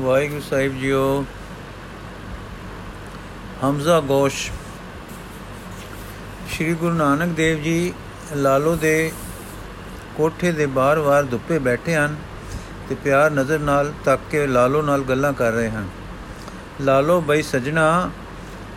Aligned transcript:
ਵਾਹਿਗੁਰੂ 0.00 0.40
ਸਾਹਿਬ 0.40 0.72
ਜੀਓ। 0.78 1.24
ਹਮਜ਼ਾ 3.64 4.00
ਗੋਸ਼। 4.00 4.50
ਸ੍ਰੀ 6.50 6.74
ਗੁਰੂ 6.74 6.94
ਨਾਨਕ 6.94 7.28
ਦੇਵ 7.28 7.62
ਜੀ 7.62 7.94
ਲਾਲੋ 8.36 8.76
ਦੇ 8.76 9.12
ਕੋਠੇ 10.16 10.52
ਦੇ 10.52 10.66
ਬਾਹਰ-ਬਾਹਰ 10.66 11.24
ਧੁੱਪੇ 11.24 11.58
ਬੈਠੇ 11.58 11.94
ਹਨ 11.94 12.16
ਤੇ 12.88 12.94
ਪਿਆਰ 12.94 13.30
ਨਜ਼ਰ 13.30 13.58
ਨਾਲ 13.58 13.92
ਤੱਕ 14.04 14.22
ਕੇ 14.30 14.46
ਲਾਲੋ 14.46 14.82
ਨਾਲ 14.82 15.02
ਗੱਲਾਂ 15.02 15.32
ਕਰ 15.32 15.52
ਰਹੇ 15.52 15.70
ਹਨ। 15.70 15.88
ਲਾਲੋ, 16.80 17.20
ਬਈ 17.20 17.42
ਸਜਣਾ 17.42 18.10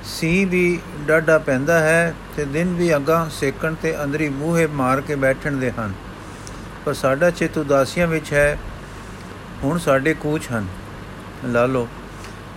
ਸੀ 0.04 0.46
ਵੀ 0.46 0.80
ਡਾਡਾ 1.08 1.38
ਪੈਂਦਾ 1.38 1.80
ਹੈ 1.80 2.14
ਤੇ 2.38 2.46
ਦਿਨ 2.46 2.76
ਵੀ 2.76 2.96
ਅੱਗਾ 2.96 3.28
ਸੇਕਣ 3.32 3.74
ਤੇ 3.74 4.04
ਅੰਦਰੀ 4.04 4.30
ਮੂਹੇ 4.30 4.68
ਮਾਰ 4.68 5.02
ਕੇ 5.02 5.16
ਬੈਠਣ 5.16 5.52
ਦੇ 5.52 5.72
ਹਨ। 5.72 5.94
ਪਰ 6.86 6.94
ਸਾਡਾ 6.94 7.32
ਚਿੱਤ 7.32 7.58
ਉਦਾਸੀਆਂ 7.58 8.08
ਵਿੱਚ 8.08 8.34
ਹੈ, 8.34 8.58
ਹੁਣ 9.64 9.78
ਸਾਡੇ 9.78 10.14
ਕੂਚ 10.14 10.42
ਹਨ। 10.52 10.68
ਲਾਲੋ 11.46 11.88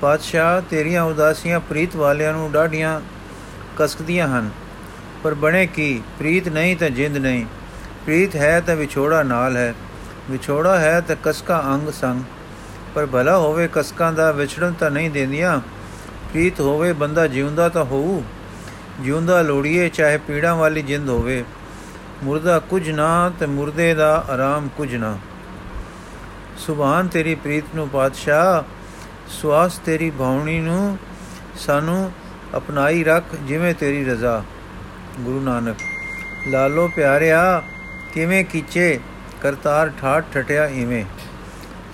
ਪਾਤਸ਼ਾਹ 0.00 0.63
ਤੇਰੀਆਂ 0.71 1.03
ਉਦਾਸੀਆਂ 1.03 1.61
ਪ੍ਰੀਤ 1.61 1.96
ਵਾਲਿਆਂ 1.96 2.32
ਨੂੰ 2.32 2.53
ਡਾਢੀਆਂ 2.53 3.00
ਕਸਕਦੀਆਂ 3.79 4.29
ਹਨ। 4.29 4.50
ਪਰ 5.22 5.35
ਬਣੇ 5.35 5.67
ਕੀ? 5.67 6.03
ਪ੍ਰੀਤ 6.18 6.49
ਨਹੀਂ 6.49 6.77
ਤਾਂ 6.77 6.91
ਜਿੰਦ 6.91 7.17
ਨਹੀਂ। 7.17 7.46
ਪ੍ਰੀਤ 8.05 8.36
ਹੈ 8.36 8.61
ਤਾਂ 8.61 8.77
ਵਿਛੋੜਾ 8.77 9.22
ਨਾਲ 9.22 9.57
ਹੈ। 9.57 9.75
ਵਿਛੋੜਾ 10.31 10.81
ਹੈ 10.81 11.00
ਤਾਂ 11.00 11.17
ਕਸਕਾ 11.25 11.63
ਅੰਗ 11.67 11.89
ਸੰਗ। 11.89 12.22
ਪਰ 12.94 13.07
ਭਲਾ 13.07 13.39
ਹੋਵੇ 13.39 13.68
ਕਸਕਾਂ 13.72 14.13
ਦਾ 14.13 14.32
ਵਿਛੜਨ 14.32 14.72
ਤਾਂ 14.72 14.91
ਨਹੀਂ 14.91 15.11
ਦਿੰਦੀਆਂ। 15.11 15.61
ਪ੍ਰੀਤ 16.30 16.61
ਹੋਵੇ 16.61 16.93
ਬੰਦਾ 16.93 17.27
ਜਿਉਂਦਾ 17.27 17.69
ਤਾਂ 17.69 17.85
ਹੋਊ। 17.85 18.22
ਜਿਉਂਦਾ 19.00 19.43
ਲੋੜੀਏ 19.43 19.89
ਚਾਹੇ 19.89 20.16
ਪੀੜਾਂ 20.16 20.57
ਵਾਲੀ 20.57 20.82
ਜਿੰਦ 20.82 21.08
ਹੋਵੇ। 21.08 21.44
ਮੁਰਦਾ 22.22 22.58
ਕੁਝ 22.58 22.91
ਨਾ 22.91 23.32
ਤੇ 23.41 23.46
ਮੁਰਦੇ 23.46 23.94
ਦਾ 23.94 24.25
ਆਰਾਮ 24.30 24.69
ਕੁਝ 24.77 24.96
ਨਾ। 24.96 25.19
ਸੁਭਾਨ 26.58 27.08
ਤੇਰੀ 27.08 27.35
ਪ੍ਰੀਤ 27.35 27.64
ਨੂੰ 27.75 27.89
ਪਾਤਸ਼ਾਹ 27.89 28.83
ਸਵਾਸ 29.29 29.79
ਤੇਰੀ 29.79 30.11
ਭਾਵਣੀ 30.11 30.61
ਨੂੰ 30.61 30.99
ਸਾਨੂੰ 31.59 32.12
ਅਪਣਾਈ 32.56 33.05
ਰੱਖ 33.05 33.25
ਜਿਵੇਂ 33.34 33.75
ਤੇਰੀ 33.75 34.05
ਰਜ਼ਾ। 34.05 34.42
ਗੁਰੂ 35.20 35.41
ਨਾਨਕ, 35.41 35.77
ਲਾਲੋ 36.48 36.89
ਪਿਆਰਿਆ, 36.89 37.62
ਕਿਵੇਂ 38.14 38.44
ਕੀਚੇ, 38.44 39.00
ਕਰਤਾਰ 39.42 39.92
ਠਾਠ 40.00 40.25
ਠਟਿਆ 40.34 40.66
ਇਵੇਂ। 40.66 41.05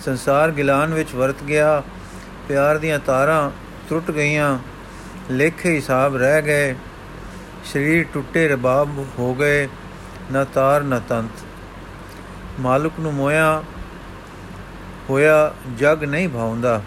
ਸੰਸਾਰ 0.00 0.50
ਗਿਲਾਨ 0.50 0.94
ਵਿੱਚ 0.94 1.14
ਵਰਤ 1.14 1.42
ਗਿਆ, 1.42 1.82
ਪਿਆਰ 2.48 2.78
ਦੀਆਂ 2.78 2.98
ਤਾਰਾਂ 2.98 3.50
ਟੁੱਟ 3.88 4.10
ਗਈਆਂ, 4.10 4.58
ਲੇਖੇ 5.30 5.74
ਹਿਸਾਬ 5.76 6.16
ਰਹਿ 6.16 6.42
ਗਏ, 6.42 6.74
ਸਰੀਰ 7.64 8.06
ਟੁੱਟੇ 8.14 8.48
ਰਬਾਬ 8.48 8.98
ਹੋ 9.18 9.34
ਗਏ, 9.34 9.68
ਨਾ 10.32 10.44
ਤਾਰ 10.44 10.82
ਨਾ 10.82 10.98
ਤੰਤ। 10.98 11.44
ਮਾਲਕ 12.60 12.92
ਨੂੰ 13.00 13.14
ਮੋਇਆ, 13.14 13.62
ਹੋਇਆ 15.10 15.54
ਜਗ 15.78 16.04
ਨਹੀਂ 16.04 16.28
ਭਾਉਂਦਾ। 16.28 16.82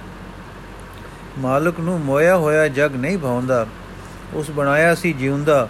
ਮਾਲਕ 1.39 1.79
ਨੂੰ 1.79 1.99
ਮੋਇਆ 1.99 2.35
ਹੋਇਆ 2.37 2.67
ਜਗ 2.67 2.95
ਨਹੀਂ 2.95 3.17
ਭਾਉਂਦਾ, 3.17 3.65
ਉਸ 4.33 4.49
ਬਣਾਇਆ 4.51 4.95
ਸੀ 4.95 5.13
ਜਿਉਂਦਾ। 5.13 5.67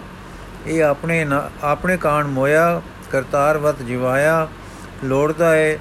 ਇਹ 0.66 0.82
ਆਪਣੇ 0.84 1.26
ਆਪਣੇ 1.62 1.96
ਕਾਣ 1.96 2.26
ਮੋਇਆ 2.26 2.80
ਕਰਤਾਰਵਤ 3.12 3.82
ਜਿਵਾਇਆ, 3.82 4.48
ਲੋੜਦਾ 5.04 5.54
ਹੈ 5.54 5.78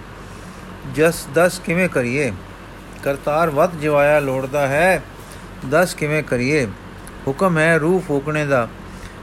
ਜਸ 0.95 1.25
ਦਸ 1.35 1.59
ਕਿਵੇਂ 1.59 1.89
ਕਰੀਏ? 1.89 2.31
ਕਰਤਾਰਵਤ 3.03 3.71
ਜਿਵਾਇਆ, 3.71 4.19
ਲੋੜਦਾ 4.19 4.67
ਹੈ, 4.67 5.03
ਦਸ 5.69 5.93
ਕਿਵੇਂ 5.93 6.23
ਕਰੀਏ? 6.23 6.65
ਹੁਕਮ 7.27 7.57
ਹੈ 7.57 7.77
ਰੂਹ 7.77 7.99
ਫੂਕਣੇ 8.01 8.45
ਦਾ 8.45 8.67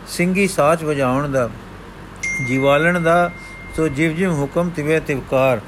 ਸਿੰਘੀ 0.08 0.46
ਸਾਚ 0.48 0.84
ਵਜਾਉਣ 0.84 1.28
ਦਾ। 1.28 1.48
ਜੀਵਾਲਣ 2.48 3.00
ਦਾ, 3.00 3.30
ਸੋ 3.76 3.88
ਜਿਵ 3.88 4.14
ਜਿਵ 4.14 4.32
ਹੁਕਮ 4.32 4.70
ਤਿਵੇ 4.70 5.00
ਤਿਵਕਾਰ 5.00 5.60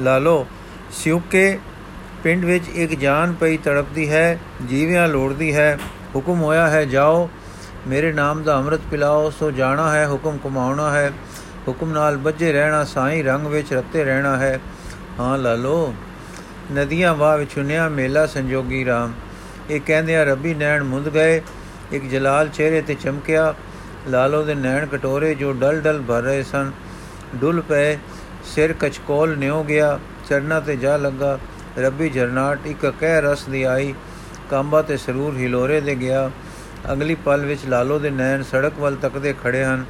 ਲਾਲੋ 0.00 0.46
ਸਿਉਕੇ 0.92 1.58
ਪਿੰਡ 2.24 2.44
ਵਿੱਚ 2.44 2.68
ਇੱਕ 2.68 2.94
ਜਾਨ 2.94 3.32
ਪਈ 3.32 3.56
ਤੜਪਦੀ 3.56 4.10
ਹੈ, 4.10 4.38
ਜੀਵਿਆਂ 4.68 5.08
ਲੋੜਦੀ 5.08 5.54
ਹੈ। 5.54 5.78
ਹੁਕਮ 6.14 6.42
ਹੋਇਆ 6.42 6.68
ਹੈ, 6.68 6.84
ਜਾਓ, 6.84 7.30
ਮੇਰੇ 7.88 8.12
ਨਾਮ 8.12 8.42
ਦਾ 8.42 8.56
ਅੰਮ੍ਰਿਤ 8.56 8.80
ਪਿਲਾਓ, 8.90 9.30
ਸੋ 9.30 9.50
ਜਾਣਾ 9.50 9.90
ਹੈ, 9.90 10.08
ਹੁਕਮ 10.08 10.38
ਕਮਾਉਣਾ 10.44 10.90
ਹੈ। 10.90 11.12
ਹੁਕਮ 11.68 11.92
ਨਾਲ 11.92 12.16
ਬੱਜੇ 12.16 12.52
ਰਹਿਣਾ, 12.52 12.84
ਸਾਈ 12.84 13.22
ਰੰਗ 13.22 13.46
ਵਿੱਚ 13.46 13.72
ਰੱਤੇ 13.72 14.04
ਰਹਿਣਾ 14.04 14.36
ਹੈ। 14.36 14.60
ਹਾਂ, 15.20 15.38
ਲਾਲੋ, 15.38 15.94
ਨਦੀਆਂ 16.72 17.14
ਵਾਹ 17.14 17.38
ਵਿਚੁਨਿਆ 17.38 17.88
ਮੇਲਾ 17.88 18.26
ਸੰਜੋਗੀ 18.26 18.84
RAM 18.84 19.10
ਇਹ 19.70 19.80
ਕਹਿੰਦੇ 19.86 20.16
ਆ 20.16 20.24
ਰੱਬੀ 20.24 20.54
ਨੈਣ 20.54 20.82
ਮੁੰਦ 20.84 21.08
ਗਏ, 21.08 21.42
ਇੱਕ 21.92 22.04
ਜਲਾਲ 22.04 22.48
ਚਿਹਰੇ 22.48 22.82
ਤੇ 22.82 22.94
ਚਮਕਿਆ, 22.94 23.54
ਲਾਲੋ 24.08 24.42
ਦੇ 24.42 24.54
ਨੈਣ 24.54 24.86
ਕਟੋਰੇ 24.86 25.34
ਜੋ 25.34 25.52
ਡਲ 25.52 25.80
ਡਲ 25.80 26.02
ਭਰ 26.08 26.22
ਰਹੇ 26.22 26.42
ਸਨ। 26.42 26.72
ਡੁੱਲ 27.34 27.60
ਪਏ, 27.60 27.98
ਸਿਰ 28.44 28.72
ਕਚਕੋਲ 28.72 29.38
ਨਿਉ 29.38 29.64
ਗਿਆ, 29.64 29.98
ਚਰਨਾ 30.28 30.60
ਤੇ 30.60 30.76
ਜਾ 30.76 30.96
ਲੱਗਾ। 30.96 31.38
ਰੱਬੀ 31.78 32.08
ਝਰਨਾਟ 32.10 32.66
ਇੱਕ 32.66 32.86
ਕਹਿ 33.00 33.20
ਰਸ 33.20 33.44
ਦੀ 33.44 33.62
ਆਈ, 33.62 33.94
ਕਾਂਬਾ 34.50 34.82
ਤੇ 34.82 34.96
ਸਰੂਰ 34.96 35.36
ਹਿਲੋਰੇ 35.36 35.80
ਦੇ 35.80 35.94
ਗਿਆ। 35.94 36.30
ਅਗਲੀ 36.92 37.14
ਪਲ 37.14 37.44
ਵਿੱਚ 37.46 37.64
ਲਾਲੋ 37.66 37.98
ਦੇ 37.98 38.10
ਨੈਣ 38.10 38.42
ਸੜਕ 38.42 38.78
ਵੱਲ 38.78 38.96
ਤੱਕਦੇ 38.96 39.34
ਖੜੇ 39.44 39.64
ਹਨ 39.64 39.84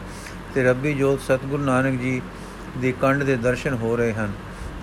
ਤੇ 0.55 0.63
ਰੱਬੀ 0.65 0.93
ਜੋਤ 0.95 1.21
ਸਤਗੁਰੂ 1.21 1.63
ਨਾਨਕ 1.63 2.01
ਜੀ 2.01 2.21
ਦੀ 2.79 2.93
ਕੰਡ 2.93 3.23
ਦੇ 3.23 3.37
ਦਰਸ਼ਨ 3.37 3.75
ਹੋ 3.75 3.97
ਰਹੇ 3.97 4.13
ਹਨ 4.13 4.33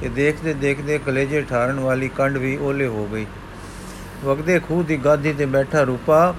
ਤੇ 0.02 0.10
ਦੇਖਦੇ 0.10 0.54
ਦੇਖਦੇ 0.54 0.98
ਕਲੇਜੇ 0.98 1.42
ਠਾਰਨ 1.42 1.80
ਵਾਲੀ 1.80 2.10
ਕੰਡ 2.10 2.38
ਵੀ 2.38 2.58
ਓਲੇ 2.58 2.88
ਹੋ 2.88 3.08
ਗਈ। 3.14 3.26
ਵਗਦੇ 4.26 4.60
ਖੂਹ 4.60 4.84
ਦੀ 4.84 4.98
ਗਾਦੀ 4.98 5.34
ਤੇ 5.34 5.46
ਬੈਠਾ 5.46 5.82
ਰੂਪਾ 5.82 6.34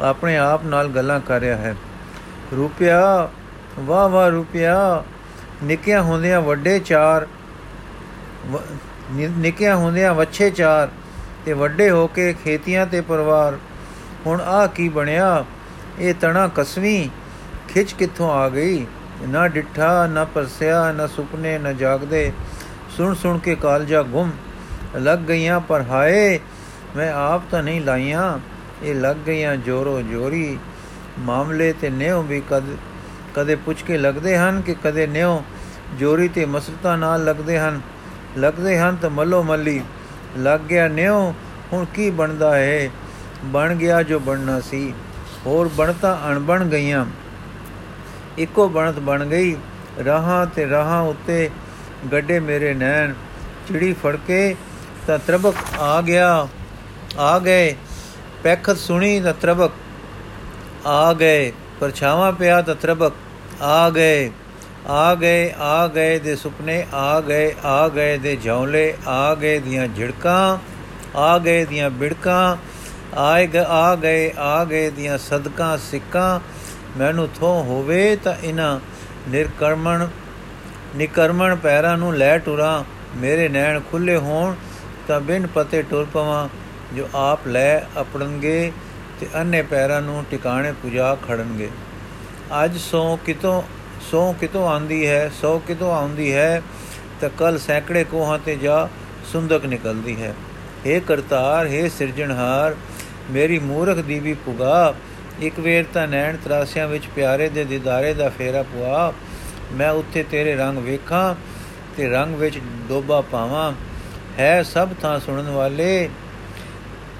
ਆਪਣੇ 0.00 0.36
ਆਪ 0.36 0.64
ਨਾਲ 0.64 0.88
ਗੱਲਾਂ 0.88 1.20
ਕਰ 1.20 1.40
ਰਿਹਾ 1.40 1.56
ਹੈ। 1.56 1.74
ਰੂਪਿਆ, 2.56 3.28
ਵਾਹ 3.78 4.08
ਵਾਹ 4.08 4.28
ਰੂਪਿਆ, 4.28 5.04
ਨਿੱਕਿਆਂ 5.62 6.02
ਹੁੰਦਿਆਂ 6.02 6.40
ਵੱਡੇ 6.40 6.78
ਚਾਰ 6.78 7.26
ਨਿੱਕਿਆਂ 9.12 9.76
ਹੁੰਦਿਆਂ 9.76 10.14
ਵੱਛੇ 10.14 10.50
ਚਾਰ 10.50 10.88
ਤੇ 11.46 11.52
ਵੱਡੇ 11.52 11.90
ਹੋ 11.90 12.06
ਕੇ 12.06 12.34
ਖੇਤੀਆਂ 12.44 12.86
ਤੇ 12.86 13.00
ਪਰਿਵਾਰ। 13.00 13.58
ਹੁਣ 14.26 14.40
ਆ 14.40 14.66
ਕੀ 14.66 14.88
ਬਣਿਆ? 14.88 15.44
ਇਹ 15.98 16.14
ਤਣਾ 16.14 16.50
ਕਸਵੀਂ 16.54 17.08
ਖਿੱਚ 17.68 17.92
ਕਿੱਥੋਂ 17.92 18.30
ਆ 18.30 18.48
ਗਈ? 18.48 18.86
ਨਾ 19.28 19.48
ਡਿੱਠਾ, 19.48 20.06
ਨਾ 20.06 20.24
ਪਰਸਿਆ, 20.24 20.92
ਨਾ 20.92 21.06
ਸੁਪਨੇ, 21.06 21.58
ਨਾ 21.58 21.72
ਜਾਗਦੇ। 21.72 22.32
ਸੁਣ 22.96 23.14
ਸੁਣ 23.14 23.38
ਕੇ 23.38 23.54
ਕਾਲਜਾ 23.54 24.02
ਗੁੰਮ। 24.02 24.30
ਲੱਗ 24.96 25.18
ਗਈਆਂ 25.18 25.60
ਪਰ 25.60 25.82
ਹਾਏ, 25.82 26.40
ਮੈਂ 26.96 27.12
ਆਪ 27.12 27.42
ਤਾਂ 27.50 27.62
ਨਹੀਂ 27.62 27.80
ਲਾਈਆਂ। 27.80 28.38
ਇਹ 28.82 28.94
ਲੱਗ 28.94 29.16
ਗਈਆਂ 29.16 29.56
ਜੋਰੋ 29.56 30.02
ਜੋਰੀ। 30.02 30.58
ਮਾਮਲੇ 31.18 31.72
ਤੇ 31.72 31.90
ਨਿਉ 31.90 32.22
ਵੀ 32.22 32.42
ਕਦ 32.50 32.64
ਕਦੇ 33.34 33.54
ਪੁੱਛ 33.54 33.82
ਕੇ 33.82 33.98
ਲੱਗਦੇ 33.98 34.38
ਹਨ 34.38 34.60
ਕਿ 34.60 34.74
ਕਦੇ 34.84 35.06
ਨਿਉ 35.06 35.42
ਜੋਰੀ 35.98 36.28
ਤੇ 36.28 36.44
ਮਸਲਤਾ 36.44 36.96
ਨਾਲ 36.96 37.24
ਲੱਗਦੇ 37.24 37.58
ਹਨ। 37.58 37.80
ਲੱਗਦੇ 38.38 38.78
ਹਨ 38.78 38.96
ਤਾਂ 38.96 39.10
ਮੱਲੋ 39.10 39.42
ਮੱਲੀ, 39.42 39.82
ਲੱਗ 40.38 40.60
ਗਿਆ 40.60 40.88
ਨਿਉ, 40.88 41.34
ਹੁਣ 41.72 41.84
ਕੀ 41.84 42.10
ਬਣਦਾ 42.10 42.56
ਹੈ 42.56 42.90
ਬਣ 43.44 43.74
ਗਿਆ 43.74 44.02
ਜੋ 44.02 44.18
ਬਣਨਾ 44.20 44.60
ਸੀ। 44.60 44.94
ਹੋਰ 45.46 45.68
ਬਣਤਾ 45.68 46.20
ਅਣਬਣ 46.28 46.64
ਗਈਆਂ। 46.64 47.06
ਇੱਕੋ 48.38 48.68
ਬਣਤ 48.68 48.98
ਬਣ 48.98 49.26
ਗਈ। 49.26 49.56
ਰਾਹਾਂ 50.04 50.46
ਤੇ 50.46 50.68
ਰਾਹਾਂ 50.70 51.02
ਉੱਤੇ 51.02 51.50
ਗੱਡੇ 52.12 52.40
ਮੇਰੇ 52.40 52.74
ਨੈਣ। 52.74 53.12
ਚਿੜੀ 53.68 53.92
ਫੜ 53.92 54.16
ਕੇ 54.26 54.56
ਤਾਂ 55.06 55.18
ਤਰਬਕ 55.18 55.54
ਆ 55.78 56.00
ਗਿਆ, 56.00 56.48
ਆ 57.18 57.38
ਗਏ। 57.38 57.76
ਪੈਖਤ 58.42 58.76
ਸੁਣੀ 58.76 59.20
ਤਾਂ 59.20 59.34
ਤਰਬਕ 59.40 59.70
ਆ 60.86 61.12
ਗਏ। 61.12 61.52
ਪਰਛਾਵਾਂ 61.80 62.32
ਪਿਆ 62.32 62.62
ਤਾਂ 62.62 62.74
ਤਰਬਕ 62.74 63.12
ਆ 63.62 63.90
ਗਏ। 63.90 64.30
ਆ 64.88 65.14
ਗਏ 65.14 65.52
ਆ 65.58 65.86
ਗਏ 65.88 66.18
ਦੇ 66.18 66.36
ਸੁਪਨੇ, 66.36 66.86
ਆ 66.94 67.20
ਗਏ 67.20 67.54
ਆ 67.64 67.88
ਗਏ 67.88 68.18
ਦੇ 68.18 68.36
ਝੌਲੇ 68.44 68.94
ਆ 69.06 69.34
ਗਏ 69.34 69.58
ਦੀਆਂ 69.58 69.86
ਝਿੜਕਾਂ, 69.88 70.58
ਆ 71.18 71.38
ਗਏ 71.38 71.64
ਦੀਆਂ 71.64 71.90
ਬਿੜਕਾਂ, 71.90 72.56
ਆਏ 73.16 73.48
ਆ 73.58 73.94
ਗਏ 73.94 74.32
ਆ 74.38 74.64
ਗਏ 74.64 74.90
ਦੀਆਂ 74.90 75.18
ਸਦਕਾਂ, 75.18 75.76
ਸਿੱਕਾਂ। 75.78 76.40
ਮੈਨੂੰ 76.98 77.28
ਥੋ 77.28 77.46
ਹੋਵੇ 77.62 78.16
ਤਾਂ 78.16 78.34
ਇਨਾ 78.44 78.80
ਨਿਰਕਰਮਣ, 79.28 80.06
ਨਿਕਰਮਣ 80.96 81.56
ਪੈਰਾਂ 81.56 81.96
ਨੂੰ 81.98 82.14
ਲੈ 82.16 82.38
ਟੁਰਾਂ। 82.38 82.84
ਮੇਰੇ 83.16 83.48
ਨੈਣ 83.48 83.80
ਖੁੱਲੇ 83.90 84.16
ਹੋਣ 84.16 84.54
ਤਾਂ 85.08 85.20
ਬਿਨ 85.20 85.46
ਪਤੇ 85.46 85.82
ਟੁਰ 85.82 86.06
ਪਵਾਂ। 86.12 86.48
ਜੋ 86.94 87.08
ਆਪ 87.14 87.46
ਲੈ 87.46 87.78
ਆਪਣਗੇ 87.96 88.72
ਤੇ 89.20 89.26
ਅੰਨੇ 89.40 89.62
ਪੈਰਾਂ 89.62 90.00
ਨੂੰ 90.02 90.24
ਟਿਕਾਣੇ 90.30 90.72
ਪੁਜਾ 90.72 91.16
ਖੜਨਗੇ। 91.28 91.68
ਅੱਜ 92.64 92.76
ਸੋ 92.76 93.18
ਕਿਤੋਂ 93.26 93.62
ਸੋ 94.10 94.34
ਕਿਤੋਂ 94.40 94.68
ਆਂਦੀ 94.68 95.06
ਹੈ, 95.06 95.30
ਸੋ 95.40 95.58
ਕਿਤੋਂ 95.58 95.92
ਆਉਂਦੀ 95.94 96.32
ਹੈ, 96.32 96.62
ਤਾਂ 97.20 97.30
ਕੱਲ 97.38 97.58
ਸੈਂਕੜੇ 97.58 98.04
ਕੋਹਾਂ 98.04 98.38
ਤੇ 98.38 98.56
ਜਾ 98.56 98.88
ਸੁੰਦਕ 99.32 99.66
ਨਿਕਲਦੀ 99.66 100.22
ਹੈ। 100.22 100.34
हे 100.86 101.00
ਕਰਤਾਰ 101.06 101.66
हे 101.66 101.90
ਸਿਰਜਣਹਾਰ, 101.98 102.76
ਮੇਰੀ 103.30 103.58
ਮੂਰਖ 103.58 103.96
ਦੀ 103.96 104.18
ਵੀ 104.18 104.34
ਪੁਗਾ, 104.34 104.94
ਇੱਕ 105.40 105.60
ਵੇਰ 105.60 105.84
ਤਾਂ 105.94 106.08
ਨੈਣ 106.08 106.36
ਤਰਾਸਿਆਂ 106.36 106.88
ਵਿੱਚ 106.88 107.06
ਪਿਆਰੇ 107.06 107.48
ਦੇ 107.48 107.64
ਦੀਦਾਰੇ 107.64 108.14
ਦਾ 108.14 108.28
ਫੇਰਾ 108.28 108.62
ਪੁਆ। 108.62 109.12
ਮੈਂ 109.72 109.90
ਉੱਥੇ 109.90 110.22
ਤੇਰੇ 110.22 110.54
ਰੰਗ 110.54 110.78
ਵੇਖਾਂ 110.78 111.34
ਤੇ 111.96 112.08
ਰੰਗ 112.08 112.34
ਵਿੱਚ 112.34 112.58
ਡੋਬਾ 112.88 113.20
ਪਾਵਾਂ। 113.20 113.72
ਹੈ 114.38 114.62
ਸਭ 114.62 114.88
ਥਾਂ 115.02 115.20
ਸੁਣਨ 115.20 115.50
ਵਾਲੇ, 115.50 116.08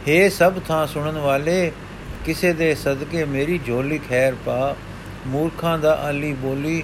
ਹੈ 0.08 0.28
ਸਭ 0.28 0.52
ਥਾਂ 0.68 0.86
ਸੁਣਨ 0.86 1.18
ਵਾਲੇ, 1.18 1.72
ਕਿਸੇ 2.26 2.52
ਦੇ 2.52 2.74
ਸਦਕੇ 2.74 3.24
ਮੇਰੀ 3.24 3.60
ਝੋਲੀ 3.66 3.98
ਖੈਰ 3.98 4.34
ਪਾ। 4.46 4.76
ਮੂਰਖਾਂ 5.26 5.78
ਦਾ 5.78 5.98
ਅਲੀ 6.10 6.32
ਬੋਲੀ 6.32 6.82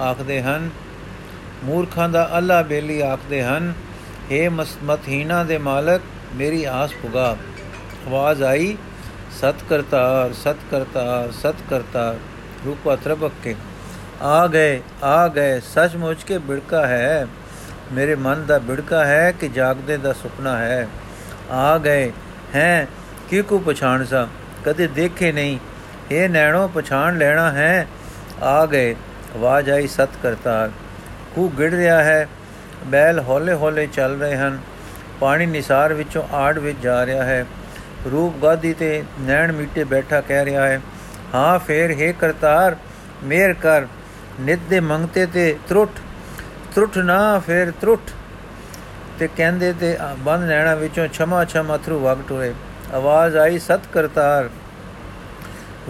ਆਖਦੇ 0.00 0.42
ਹਨ। 0.42 0.70
ਮੂਰਖਾਂ 1.64 2.08
ਦਾ 2.08 2.28
ਅੱਲਾ 2.38 2.62
ਬੇਲੀ 2.62 3.00
ਆਖਦੇ 3.00 3.42
ਹਨ 3.44 3.72
हे 4.32 4.50
ਮਤਹੀਨਾ 4.82 5.44
ਦੇ 5.44 5.58
ਮਾਲਕ, 5.58 6.00
ਮੇਰੀ 6.34 6.64
ਆਸ 6.64 6.92
ਪੁਗਾ। 7.02 7.36
ਆਵਾਜ਼ 8.06 8.42
ਆਈ 8.42 8.76
ਸਤ 9.32 9.54
ਕਰਤਾਰ 9.70 10.32
ਸਤ 10.32 10.56
ਕਰਤਾਰ 10.70 11.32
ਸਤ 11.32 11.54
ਕਰਤਾਰ 11.70 12.18
ਰੂਪਾ 12.66 12.96
ਤਰਬਕ 12.96 13.32
ਕੇ 13.44 13.54
ਆ 14.22 14.46
ਗਏ 14.46 14.80
ਆ 15.02 15.28
ਗਏ, 15.28 15.60
ਸੱਚਮੁੱਚ 15.60 16.22
ਕੇ 16.22 16.38
ਬਿੜਕਾ 16.38 16.86
ਹੈ। 16.86 17.26
ਮੇਰੇ 17.92 18.14
ਮਨ 18.14 18.46
ਦਾ 18.46 18.58
ਬਿੜਕਾ 18.58 19.04
ਹੈ 19.04 19.32
ਕਿ 19.32 19.48
ਜਾਗਦੇ 19.48 19.96
ਦਾ 19.96 20.12
ਸੁਪਨਾ 20.12 20.58
ਹੈ। 20.58 20.88
ਆ 21.50 21.78
ਗਏ, 21.78 22.12
ਹੈ 22.54 22.88
ਕੀ 23.30 23.42
ਕੋ 23.42 23.58
ਪਛਾਣ 23.58 24.04
ਸਾ? 24.04 24.26
ਕਦੇ 24.64 24.86
ਦੇਖੇ 24.86 25.32
ਨਹੀਂ। 25.32 25.58
ਇਹ 26.10 26.28
ਨੈਣੋ 26.28 26.68
ਪਛਾਣ 26.74 27.18
ਲੈਣਾ 27.18 27.50
ਹੈ। 27.50 27.86
ਆ 28.42 28.66
ਗਏ। 28.66 28.92
ਆਵਾਜ਼ 29.36 29.70
ਆਈ 29.70 29.86
ਸਤ 29.86 30.08
ਕਰਤਾਰ 30.22 30.70
ਕੂ 31.34 31.48
ਗਿੜ 31.48 31.74
ਰਿਹਾ 31.74 32.02
ਹੈ। 32.04 32.28
ਬੈਲ 32.86 33.20
ਹੌਲੇ 33.20 33.54
ਹੌਲੇ 33.54 33.86
ਚੱਲ 33.86 34.20
ਰਹੇ 34.20 34.36
ਹਨ। 34.36 34.58
ਪਾਣੀ 35.20 35.46
ਨਿਸਾਰ 35.46 35.92
ਵਿੱਚੋਂ 35.92 36.22
ਆੜ 36.32 36.58
ਵਿੱਚ 36.58 36.78
ਜਾ 36.82 37.06
ਰਿਹਾ 37.06 37.24
ਹੈ। 37.24 37.46
ਰੂਪ 38.12 38.36
ਗਾਦੀ 38.42 38.72
ਤੇ 38.74 39.02
ਨੈਣ 39.20 39.52
ਮੀਟੇ 39.52 39.84
ਬੈਠਾ 39.84 40.20
ਕਹਿ 40.20 40.44
ਰਿਹਾ 40.44 40.66
ਹੈ, 40.66 40.80
ਹਾਂ, 41.34 41.58
ਫੇਰ, 41.58 41.90
ਹੈ 42.00 42.12
ਕਰਤਾਰ 42.12 42.76
ਮੇਰ 43.24 43.52
ਕਰ। 43.52 43.86
ਨਿਤ 44.40 44.58
ਦੇ 44.70 44.80
ਮੰਗਤੇ 44.80 45.26
ਤੇ 45.26 45.56
ਤਰੁੱਟ 45.68 45.98
ਤਰੁੱਟ 46.74 46.98
ਨਾ, 46.98 47.38
ਫੇਰ 47.38 47.70
ਤਰੁੱਟ 47.70 48.10
ਤੇ 49.18 49.28
ਕਹਿੰਦੇ 49.36 49.72
ਤੇ 49.72 49.96
ਬੰਦ 50.18 50.44
ਨੈਣਾ 50.44 50.74
ਵਿੱਚੋਂ 50.74 51.08
ਛਮਾ 51.08 51.44
ਛਮ 51.44 51.76
ਅਥਰੂ 51.76 51.98
ਵਗ 51.98 52.18
ਟੁਰੇ। 52.28 52.54
ਆਵਾਜ਼ 52.94 53.36
ਆਈ 53.36 53.58
ਸਤ 53.58 53.80
ਕਰਤਾਰ 53.92 54.48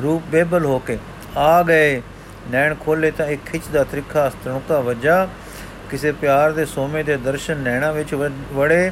ਰੂਪ 0.03 0.23
ਬੇਬਲ 0.27 0.65
ਹੋ 0.65 0.79
ਕੇ 0.79 0.99
ਆ 1.37 1.63
ਗਏ। 1.63 2.03
ਨੈਣ 2.51 2.75
ਖੋਲੇ 2.75 3.11
ਤਾਂ 3.11 3.27
ਇੱਕ 3.27 3.45
ਖਿੱਚ 3.47 3.65
ਦਾ 3.73 3.85
ਤ੍ਰਿਖਾ 3.85 4.29
ਅਸਤਨੁਕਾ 4.29 4.81
ਵਜਾ। 4.81 5.29
ਕਿਸੇ 5.91 6.13
ਪਿਆਰ 6.13 6.53
ਦੇ 6.53 6.65
ਸੋਮੇ 6.65 7.03
ਦੇ 7.03 7.17
ਦਰਸ਼ਨ 7.17 7.57
ਨੈਣਾ 7.57 7.91
ਵਿੱਚ 7.93 8.15
ਵੜੇ। 8.53 8.91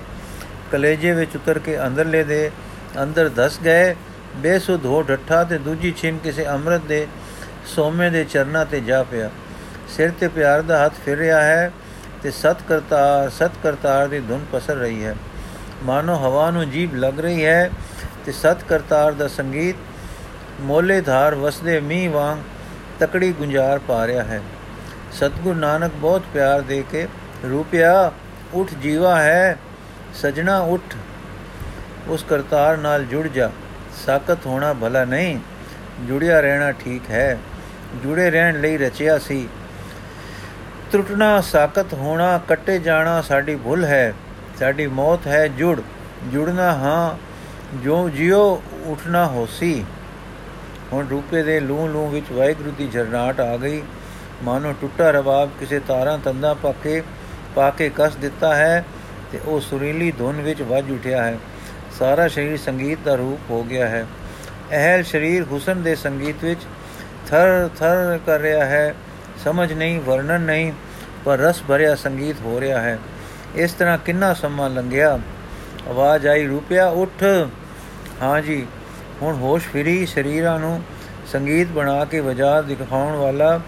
ਕਲੇਜੇ 0.73 1.13
ਵਿੱਚ 1.13 1.37
ਉਤਰ 1.37 1.59
ਕੇ 1.59 1.79
ਅੰਦਰਲੇ 1.87 2.23
ਦੇ। 2.25 2.51
ਅੰਦਰ 3.03 3.31
ਧਸ 3.37 3.59
ਗਏ। 3.65 3.95
ਬੇਸੁਧ 4.37 4.87
ਹੋ 4.87 5.03
ਡੱਠਾ 5.03 5.45
ਤੇ 5.45 5.59
ਦੂਜੀ 5.59 5.93
ਛਿਨ 5.97 6.19
ਕਿਸੇ 6.19 6.47
ਅੰਮ੍ਰਿਤ 6.47 6.83
ਦੇ 6.83 7.07
ਸੋਮੇ 7.67 8.11
ਦੇ 8.11 8.25
ਚਰਨਾਂ 8.25 8.67
ਤੇ 8.67 8.81
ਜਾ 8.81 9.03
ਪਿਆ। 9.03 9.31
ਸਿਰ 9.89 10.11
ਤੇ 10.11 10.29
ਪਿਆਰ 10.29 10.63
ਦਾ 10.63 10.85
ਹੱਥ 10.85 10.93
ਫਿਰ 11.05 11.19
ਰਿਹਾ 11.19 11.43
ਹੈ 11.43 11.73
ਤੇ 12.23 12.31
ਸਤ 12.31 12.57
ਕਰਤਾਰ 12.69 13.31
ਸਤ 13.31 13.51
ਕਰਤਾਰ 13.63 14.09
ਦੀ 14.09 14.21
ਧੁਨ 14.21 14.45
ਪਸਰ 14.53 14.77
ਰਹੀ 14.77 15.05
ਹੈ। 15.05 15.15
ਮਾਨੋ 15.83 16.15
ਹਵਾ 16.17 16.51
ਨੂੰ 16.51 16.71
ਜੀਬ 16.71 16.95
ਲੱਗ 16.95 17.21
ਰਹੀ 17.21 17.45
ਹੈ 17.45 17.71
ਤੇ 18.27 18.33
ਸਤ 18.33 18.63
ਕਰਤਾਰ 18.69 19.13
ਦਾ 19.13 19.29
ਸੰਗੀਤ 19.29 19.77
ਮੋਲੇ 20.61 21.01
ਧਾਰ 21.01 21.35
ਵਸਦੇ 21.35 21.81
ਮੀਂਹ 21.81 22.11
ਵਾਂਗ 22.11 22.39
ਤਕੜੀ 23.01 23.33
ਗੁੰਜਾਰ 23.33 23.79
ਪਾ 23.79 24.07
ਰਿਹਾ 24.07 24.25
ਹੈ। 24.25 24.43
ਸਤਗੁਰ 25.13 25.57
ਨਾਨਕ 25.57 25.93
ਬਹੁਤ 25.95 26.23
ਪਿਆਰ 26.35 26.61
ਦੇ 26.61 26.85
ਕੇ, 26.91 27.09
ਰੂਪਿਆ, 27.51 28.13
ਉਠ 28.55 28.75
ਜੀਵਾ 28.75 29.23
ਹੈ, 29.23 29.59
ਸਜਣਾ 30.15 30.59
ਉਠ। 30.59 30.97
ਉਸ 32.09 32.25
ਕਰਤਾਰ 32.29 32.77
ਨਾਲ 32.77 33.05
ਜੁੜ 33.05 33.29
ਜਾ। 33.29 33.51
ਸਾਖਤ 34.07 34.47
ਹੋਣਾ 34.47 34.73
ਭਲਾ 34.73 35.05
ਨਹੀਂ, 35.05 35.39
ਜੁੜਿਆ 36.09 36.41
ਰਹਿਣਾ 36.41 36.73
ਠੀਕ 36.73 37.11
ਹੈ। 37.11 37.39
ਜੁੜੇ 38.03 38.31
ਰਹਿਣ 38.31 38.61
ਲਈ 38.61 38.77
ਰਚਿਆ 38.77 39.19
ਸੀ। 39.19 39.49
ਟੁੱਟਣਾ 40.93 41.41
ਸਾਖਤ 41.41 41.95
ਹੋਣਾ, 41.95 42.41
ਕੱਟੇ 42.49 42.79
ਜਾਣਾ 42.79 43.23
ਸਾਡੀ 43.23 43.57
ਭੁੱਲ 43.57 43.85
ਹੈ। 43.85 44.15
ਸਾਡੀ 44.59 44.87
ਮੌਤ 44.87 45.27
ਹੈ 45.27 45.49
ਜੁੜ। 45.49 45.81
ਜੁੜਨਾ 46.25 46.73
ਹਾਂ 46.73 47.17
ਜੋ 47.79 48.09
ਜਿਉ 48.09 48.63
ਉਠਣਾ 48.85 49.27
ਹੋਸੀ। 49.27 49.85
ਹੁਣ 50.93 51.09
ਰੂਪੇ 51.09 51.43
ਦੇ 51.43 51.61
ਲੂ 51.61 51.89
ਲੂ 51.89 52.09
ਵਿੱਚ 52.09 52.33
ਵਾਹਿਗੁਰੂ 52.33 52.71
ਦੀ 52.71 52.87
ਜਰਨਾਟ 52.87 53.41
ਆ 53.41 53.57
ਗਈ। 53.57 53.83
ਮਾਨੋ 54.43 54.75
ਟੁੱਟਾ 54.81 55.11
ਰਵਾਬ 55.11 55.51
ਕਿਸੇ 55.61 55.81
ਤਾਰਾਂ 55.81 56.19
ਤੰਦਾ 56.19 56.55
ਪਾਕੇ 56.55 57.03
ਪਾ 57.55 57.71
ਕੇ 57.71 57.91
ਕਸ 57.97 58.17
ਦਿੱਤਾ 58.17 58.55
ਹੈ 58.55 58.85
ਤੇ 59.33 59.41
ਉਹ 59.47 59.61
ਸੁਰੀਲੀ 59.61 60.11
ਧੁਨ 60.11 60.41
ਵਿੱਚ 60.41 60.63
ਵੱਜ 60.63 60.91
ਉਠਿਆ 60.91 61.25
ਹੈ। 61.25 61.39
ਸਾਰਾ 61.99 62.29
ਸਰੀਰ 62.29 62.57
ਸੰਗੀਤ 62.57 62.99
ਦਾ 63.05 63.15
ਰੂਪ 63.15 63.51
ਹੋ 63.51 63.63
ਗਿਆ 63.63 63.89
ਹੈ। 63.89 64.07
ਅਹਲ 64.73 65.03
ਸਰੀਰ 65.03 65.43
ਹੁਸਨ 65.43 65.83
ਦੇ 65.83 65.95
ਸੰਗੀਤ 65.95 66.45
ਵਿੱਚ 66.45 66.61
ਥਰ 67.27 67.71
ਥਰ 67.79 68.19
ਕਰ 68.27 68.41
ਰਿਹਾ 68.41 68.67
ਹੈ। 68.67 68.95
ਸਮਝ 69.45 69.73
ਨਹੀਂ, 69.73 70.01
ਵਰਣਨ 70.01 70.41
ਨਹੀਂ, 70.41 70.73
ਪਰ 71.25 71.39
ਰਸ 71.39 71.63
ਭਰਿਆ 71.69 71.95
ਸੰਗੀਤ 71.95 72.37
ਹੋ 72.41 72.61
ਰਿਹਾ 72.61 72.81
ਹੈ। 72.81 72.99
ਇਸ 73.55 73.73
ਤਰ੍ਹਾਂ 73.73 73.99
ਕਿੰਨਾ 73.99 74.35
ਸਮਾਂ 74.35 74.71
ਲੰਘਿਆ? 74.71 75.19
ਆਵਾਜ਼ 75.89 76.27
ਆਈ, 76.27 76.47
ਰੂਪਿਆ, 76.47 76.89
ਉੱਠ! 76.89 77.25
ਹਾਂ 78.23 78.43
ਜੀ। 78.43 78.67
ਹੁਣ 79.23 79.35
ਹੋਸ਼ 79.35 79.69
ਫਿਰੀ 79.69 80.07
ਸਰੀਰਾਂ 80.07 80.59
ਨੂੰ 80.59 80.83
ਸੰਗੀਤ 81.33 81.69
ਬਣਾ 81.69 82.05
ਕੇ 82.05 82.21
ਵਜਾ 82.21 82.63
ਦਿਖਾਉਣ 82.63 83.17
ਵਾਲਾ 83.17 83.61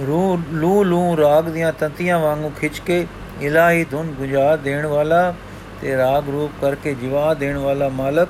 ਰੂ 0.00 0.42
ਲੂ 0.52 0.84
ਲੂ 0.84 1.16
ਰਾਗ 1.16 1.44
ਦੀਆਂ 1.44 1.72
ਤੰਤੀਆਂ 1.72 2.18
ਵਾਂਗੂ 2.18 2.52
ਖਿੱਚ 2.60 2.78
ਕੇ 2.78 3.06
ਇਲਾਹੀ 3.40 3.84
ਧੁਨ 3.84 4.06
ਗੁਜਾ 4.06 4.56
ਦੇਣ 4.56 4.86
ਵਾਲਾ 4.86 5.34
ਤੇ 5.80 5.96
ਰਾਗ 5.96 6.28
ਰੂਪ 6.28 6.52
ਕਰਕੇ 6.60 6.94
ਜਿਵਾ 6.94 7.34
ਦੇਣ 7.34 7.56
ਵਾਲਾ 7.56 7.88
ਮਾਲਕ 7.88 8.28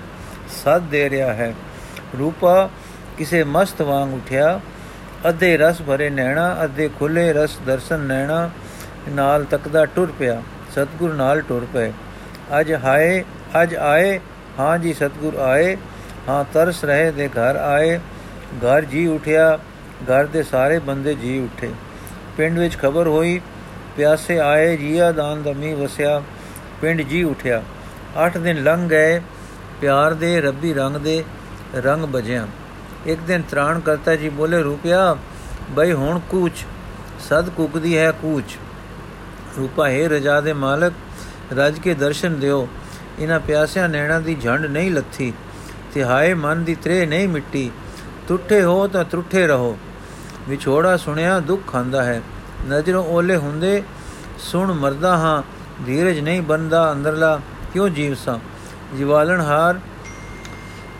ਸਦ 0.64 0.82
ਦੇ 0.82 1.10
ਰਿਹਾ 1.10 1.32
ਹੈ। 1.32 1.54
ਰੂਪਾ 2.18 2.70
ਕਿਸੇ 3.18 3.44
ਮਸਤ 3.44 3.82
ਵਾਂਗ 3.82 4.14
ਉਠਿਆ। 4.14 4.60
ਅੱਧੇ 5.28 5.56
ਰਸ 5.56 5.82
ਭਰੇ 5.82 6.10
ਨੈਣਾ, 6.10 6.64
ਅੱਧੇ 6.64 6.90
ਖੁੱਲੇ 6.98 7.32
ਰਸ 7.32 7.58
ਦਰਸ਼ਨ 7.66 8.00
ਨੈਣਾ 8.00 8.50
ਨਾਲ 9.08 9.44
ਤੱਕਦਾ 9.44 9.86
ਟੁਰ 9.86 10.12
ਪਿਆ। 10.18 10.42
ਸਤਗੁਰ 10.72 11.14
ਨਾਲ 11.14 11.40
ਟੁਰ 11.40 11.66
ਪਏ। 11.72 11.92
ਅੱਜ 12.60 12.72
ਹਾਏ, 12.74 13.24
ਅੱਜ 13.62 13.74
ਆਏ, 13.74 14.20
ਹਾਂ 14.58 14.78
ਜੀ 14.78 14.92
ਸਤਗੁਰ 14.92 15.34
ਆਏ। 15.34 15.76
ਹਾਂ, 16.30 16.44
ਤਰਸ 16.52 16.84
ਰਹੇ 16.84 17.10
ਦੇ 17.10 17.28
ਘਰ 17.28 17.56
ਆਏ, 17.56 17.98
ਘਰ 18.56 18.84
ਜੀ 18.84 19.06
ਉਠਿਆ, 19.06 19.58
ਘਰ 20.02 20.26
ਦੇ 20.26 20.42
ਸਾਰੇ 20.42 20.78
ਬੰਦੇ 20.78 21.14
ਜੀ 21.14 21.38
ਉਠੇ। 21.38 21.70
ਪਿੰਡ 22.36 22.58
ਵਿੱਚ 22.58 22.76
ਖਬਰ 22.78 23.06
ਹੋਈ, 23.06 23.40
ਪਿਆਸੇ 23.96 24.38
ਆਏ, 24.40 24.76
ਜੀਆ 24.76 25.12
ਦਾਨ 25.12 25.42
ਦਮੀ 25.42 25.74
ਵਸਿਆ, 25.74 26.22
ਪਿੰਡ 26.82 27.02
ਜੀ 27.02 27.22
ਉਠਿਆ। 27.22 27.62
8 28.16 28.38
ਦਿਨ 28.38 28.62
ਲੰਘ 28.62 28.88
ਗਏ, 28.88 29.20
ਪਿਆਰ 29.80 30.14
ਦੇ, 30.14 30.40
ਰੱਬੀ 30.40 30.74
ਰੰਗ 30.74 30.96
ਦੇ 30.96 31.24
ਰੰਗ 31.74 32.04
ਬਜਿਆ। 32.04 32.46
ਇੱਕ 33.06 33.20
ਦਿਨ 33.20 33.42
ਤਰਾਣ 33.42 33.80
ਕਰਤਾ 33.80 34.16
ਜੀ, 34.16 34.28
ਬੋਲੇ, 34.28 34.62
ਰੂਪਿਆ, 34.62 35.16
ਬਈ 35.70 35.92
ਹੁਣ 35.92 36.20
ਕੂਚ, 36.30 36.64
ਸਦ 37.28 37.48
ਕੁਕਦੀ 37.48 37.98
ਹੈ 37.98 38.10
ਕੂਚ। 38.12 38.56
ਰੂਪਾ, 39.58 39.88
ਹੈ 39.88 40.08
ਰਜਾ 40.08 40.40
ਦੇ 40.40 40.52
ਮਾਲਕ, 40.52 40.92
ਰਜ 41.52 41.78
ਕੇ 41.78 41.94
ਦਰਸ਼ਨ 41.94 42.40
ਦਿਓ। 42.40 42.68
ਇਹਨਾਂ 43.18 43.40
ਪਿਆਸਿਆਂ 43.40 43.88
ਨੈਣਾ 43.88 44.20
ਦੀ 44.20 44.34
ਝੰਡ 44.34 44.66
ਨਹੀਂ 44.66 44.90
ਲੱਥੀ। 44.90 45.32
ਤੇ 45.94 46.04
ਹਾਏ 46.04 46.34
ਮਨ 46.34 46.64
ਦੀ 46.64 46.74
ਤਰੇ 46.74 47.06
ਨਹੀਂ 47.06 47.28
ਮਿੱਟੀ। 47.28 47.70
ਟੁੱਟੇ 48.28 48.62
ਹੋ 48.62 48.86
ਤਾਂ 48.86 49.04
ਟੁੱਟੇ 49.04 49.46
ਰਹੋ। 49.46 49.78
ਵਿਛੋੜਾ 50.48 50.96
ਸੁਣਿਆ 50.96 51.40
ਦੁੱਖ 51.40 51.72
ਖਾਂਦਾ 51.72 52.02
ਹੈ। 52.02 52.22
ਨਜ਼ਰੋਂ 52.68 53.04
ਓਲੇ 53.04 53.36
ਹੁੰਦੇ 53.36 53.82
ਸੁਣ 54.38 54.72
ਮਰਦਾ 54.72 55.16
ਹਾਂ। 55.16 55.42
ਧੀਰਜ 55.86 56.20
ਨਹੀਂ 56.20 56.42
ਬੰਦਾ 56.42 56.92
ਅੰਦਰਲਾ, 56.92 57.40
ਕਿਉਂ 57.72 57.88
ਜੀਵ 57.88 58.14
ਸਾਂ 58.14 58.38
ਜਿਵਾਲਣ 58.96 59.40
ਹਾਰ 59.40 59.80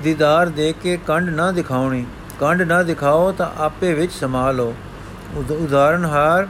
ਦੀਦਾਰ 0.02 0.48
ਦੇ 0.48 0.74
ਕੇ 0.82 0.98
ਕੰਡ 1.06 1.28
ਨਾ 1.28 1.52
ਦਿਖਾਉਣੀ। 1.52 2.06
ਕੰਡ 2.40 2.62
ਨਾ 2.62 2.82
ਦਿਖਾਓ 2.82 3.32
ਤਾਂ 3.32 3.50
ਆਪੇ 3.58 3.94
ਵਿੱਚ 3.94 4.12
ਸਮਾ 4.12 4.50
ਲਓ 4.50 4.74
ਉਦਾਹਰਨ 5.52 6.04
ਹਾਰ, 6.04 6.48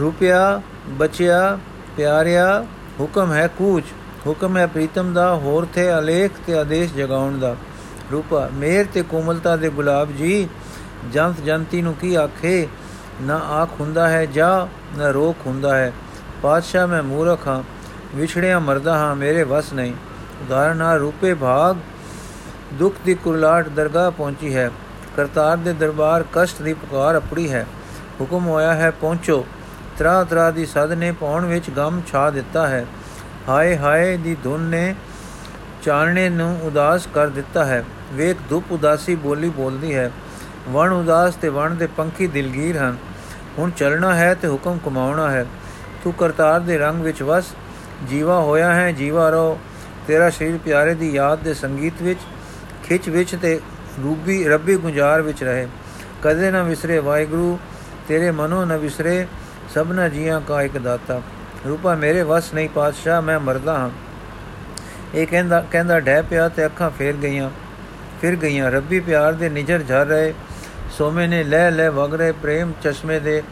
ਰੁਪਿਆ, 0.00 0.62
ਬਚਿਆ, 0.88 1.58
ਪਿਆਰਿਆ, 1.96 2.66
ਹੁਕਮ 3.00 3.32
ਹੈ 3.32 3.46
ਕੂਚ। 3.46 3.84
ਹੁਕਮ 4.26 4.56
ਹੈ 4.56 4.66
ਪ੍ਰੀਤਮ 4.66 5.12
ਦਾ, 5.12 5.34
ਹੋਰ 5.34 5.66
ਥੇ 5.74 5.98
ਅਲੇਖ 5.98 6.30
ਤੇ 6.46 6.58
ਆਦੇਸ਼ 6.58 6.94
ਜਗਾਉਣ 6.94 7.38
ਦਾ। 7.38 7.56
ਰੂਪਾ, 8.12 8.50
ਮੇਰ 8.52 8.86
ਤੇ 8.94 9.02
ਕੋਮਲਤਾ 9.02 9.56
ਦੇ 9.56 9.68
ਗੁਲਾਬ 9.68 10.12
ਜੀ, 10.12 10.48
ਜੰਤ 11.12 11.40
ਜੰਤੀ 11.40 11.82
ਨੂੰ 11.82 11.94
ਕੀ 11.94 12.14
ਆਖੇ? 12.14 12.68
ਨਾ 13.22 13.36
ਆਖ 13.36 13.68
ਹੁੰਦਾ 13.80 14.08
ਹੈ, 14.08 14.26
ਜਾ 14.26 14.68
ਨਾ 14.98 15.10
ਰੋਕ 15.10 15.36
ਹੁੰਦਾ 15.46 15.76
ਹੈ। 15.76 15.92
ਪਾਤਸ਼ਾਹ, 16.42 16.86
ਮੈਂ 16.86 17.02
ਮੂਰਖ 17.02 17.48
ਹਾਂ, 17.48 17.62
ਵਿਛੜਿਆ 18.14 18.58
ਮਰਦਾ 18.58 18.98
ਹਾਂ, 18.98 19.16
ਮੇਰੇ 19.16 19.42
ਵਸ 19.42 19.72
ਨਹੀਂ। 19.72 19.92
ਉਦਾਹਰਨ 20.40 20.82
ਆ, 20.82 20.96
ਰੂਪੇ 20.96 21.34
ਭਾਗ, 21.34 21.76
ਦੁੱਖ 22.72 22.94
ਦੀ 23.06 23.14
ਕੁਰਲਾਟ 23.14 23.68
ਦਰਗਾਹ 23.68 24.10
ਪਹੁੰਚੀ 24.10 24.56
ਹੈ। 24.56 24.70
ਕਰਤਾਰ 25.16 25.56
ਦੇ 25.56 25.72
ਦਰਬਾਰ 25.72 26.24
ਕਸ਼ਟ 26.32 26.62
ਦੀ 26.62 26.74
ਪੁਕਾਰ 26.74 27.18
ਅਪੜੀ 27.18 27.52
ਹੈ। 27.52 27.66
ਹੁਕਮ 28.20 28.46
ਹੋਇਆ 28.46 28.74
ਹੈ, 28.74 28.90
ਪਹੁੰਚੋ। 28.90 29.46
ਤਰਾ 29.98 30.24
ਤਰਾ 30.24 30.50
ਦੀ 30.50 30.66
ਸਦ 30.66 30.92
ਨੇ 30.92 31.12
ਪਾਉਣ 31.12 31.44
ਵਿੱਚ 31.44 31.70
ਗਮ 31.70 32.00
ਛਾ 32.06 32.30
ਦਿੱਤਾ 32.30 32.66
ਹੈ। 32.66 32.86
ਹਾਏ 33.50 33.76
ਹਾਏ 33.76 34.16
ਦੀ 34.16 34.36
ਧੁਨ 34.44 34.60
ਨੇ 34.60 34.94
ਚਾਨਣੇ 35.82 36.28
ਨੂੰ 36.28 36.60
ਉਦਾਸ 36.62 37.08
ਕਰ 37.14 37.28
ਦਿੱਤਾ 37.28 37.64
ਹੈ। 37.64 37.84
ਵੇਖ 38.12 38.36
ਧੁਪ 38.50 38.64
ਉਦਾਸੀ 38.70 39.14
ਬੋਲੀ 39.14 39.48
ਬੋਲਦੀ 39.48 39.94
ਹੈ। 39.94 40.12
ਵਣ 40.68 40.92
ਉਦਾਸ 40.92 41.34
ਤੇ 41.34 41.48
ਵਣ 41.48 41.74
ਦੇ 41.74 41.86
ਪੰਖੀ 41.86 42.26
ਦਿਲਗੀਰ 42.26 42.78
ਹਨ। 42.78 42.96
ਹੁਣ 43.58 43.70
ਚੱਲਣਾ 43.70 44.14
ਹੈ 44.14 44.34
ਤੇ 44.34 44.48
ਹੁਕਮ 44.48 44.78
ਕਮਾਉਣਾ 44.84 45.30
ਹੈ। 45.30 45.46
ਤੂੰ 46.04 46.12
ਕਰਤਾਰ 46.12 46.60
ਦੇ 46.60 46.78
ਰੰਗ 46.78 47.02
ਵਿੱਚ 47.02 47.22
ਵਸ। 47.22 47.44
ਜੀਵਾ 48.08 48.40
ਹੋਇਆ 48.40 48.74
ਹੈ, 48.74 48.92
ਜੀਵਾ 48.92 49.30
ਰੋ 49.30 49.58
ਤੇਰਾ 50.06 50.30
ਸ਼ਰੀਰ 50.30 50.58
ਪਿਆਰੇ 50.58 50.94
ਦੀ 50.94 51.10
ਯਾਦ 51.10 51.38
ਦੇ 51.38 51.54
ਸੰਗੀਤ 51.54 52.02
ਵਿੱਚ, 52.02 52.20
ਖਿੱਚ 52.84 53.08
ਵਿੱਚ 53.08 53.36
ਤੇ 53.42 53.60
ਰੂਬੀ, 54.04 54.44
ਰੱਬੀ 54.44 54.76
ਗੁੰਜਾਰ 54.76 55.22
ਵਿੱਚ 55.22 55.44
ਰਹੇ। 55.44 55.68
ਕਦੇ 56.22 56.50
ਨਾ 56.50 56.62
ਵਿਸਰੇ 56.62 56.98
ਵਾਹਿਗੁਰੂ, 56.98 57.58
ਤੇਰੇ 58.08 58.30
ਮਨੋਂ 58.30 58.66
ਨਾ 58.66 58.76
ਵਿਸਰੇ। 58.76 59.26
ਸਭਨਾ 59.74 60.08
ਜੀਆਂ 60.08 60.40
ਕਾ 60.40 60.62
ਇੱਕ 60.62 60.78
ਦਾਤਾ। 60.78 61.22
ਰੂਪਾ, 61.68 61.94
ਮੇਰੇ 61.94 62.22
ਵਸ 62.22 62.54
ਨਹੀਂ 62.54 62.68
ਪਾਤਸ਼ਾਹ, 62.68 63.22
ਮੈਂ 63.22 63.40
ਮਰਦਾ 63.40 63.78
ਹਾਂ। 63.78 63.90
ਇਹ 65.14 65.26
ਕਹਿੰਦਾ 65.26 65.64
ਕਹਿੰਦਾ 65.72 66.00
ਡਹਿ 66.00 66.22
ਪਿਆ 66.22 66.48
ਤੇ 66.48 66.66
ਅੱਖਾਂ 66.66 66.90
ਫੇਰ 66.90 67.12
ਗਈਆਂ। 67.12 67.50
ਫਿਰ 68.20 68.36
ਗਈਆਂ। 68.36 68.70
ਰੱਬੀ 68.70 69.00
ਪਿਆਰ 69.00 69.32
ਦੇ 69.32 69.48
ਨਿਜਰ 69.48 69.82
ਝਰ 69.82 70.06
ਰਹੇ। 70.06 70.34
ਸੋਮੇ 70.98 71.26
ਨੇ 71.26 71.44
ਲੈ 71.44 71.70
ਲੈ 71.70 71.90
ਵਗ 71.90 72.14
ਰਹੇ 72.14 72.32
ਪ੍ਰੇਮ 72.32 72.72
ਚਸ਼ਮੇ 72.82 73.20
ਦੇ। 73.20 73.42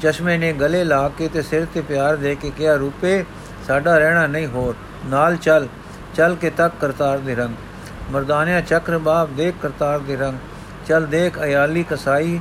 ਚਸ਼ਮੇ 0.00 0.38
ਨੇ 0.38 0.52
ਗਲੇ 0.52 0.84
ਲਾ 0.84 1.08
ਕੇ 1.08 1.28
ਤੇ 1.28 1.42
ਸਿਰ 1.42 1.66
ਤੇ 1.74 1.80
ਪਿਆਰ 1.80 2.16
ਦੇ 2.16 2.34
ਕੇ 2.34 2.52
ਕਿਹਾ, 2.56 2.74
ਰੂਪੇ, 2.74 3.24
ਸਾਡਾ 3.66 3.98
ਰਹਿਣਾ 3.98 4.26
ਨਹੀਂ 4.26 4.46
ਹੋਰ। 4.46 4.74
ਨਾਲ 5.06 5.36
ਚੱਲ 5.36 5.68
ਚੱਲ 6.14 6.34
ਕੇ 6.34 6.50
ਤੱਕ 6.50 6.74
ਕਰਤਾਰ 6.80 7.18
ਦੇ 7.18 7.34
ਰੰਗ। 7.34 7.54
ਮਰਦਾਨਿਆ 8.10 8.60
ਚੱਕਰ 8.60 8.98
ਬਾਪ 8.98 9.28
ਦੇਖ 9.28 9.54
ਕਰਤਾਰ 9.62 9.98
ਦੇ 9.98 10.16
ਰੰਗ। 10.16 10.38
ਚੱਲ 10.86 11.06
ਦੇਖ 11.06 11.38
ਅਯਾਲੀ 11.42 11.84
ਕਸਾਈ, 11.90 12.40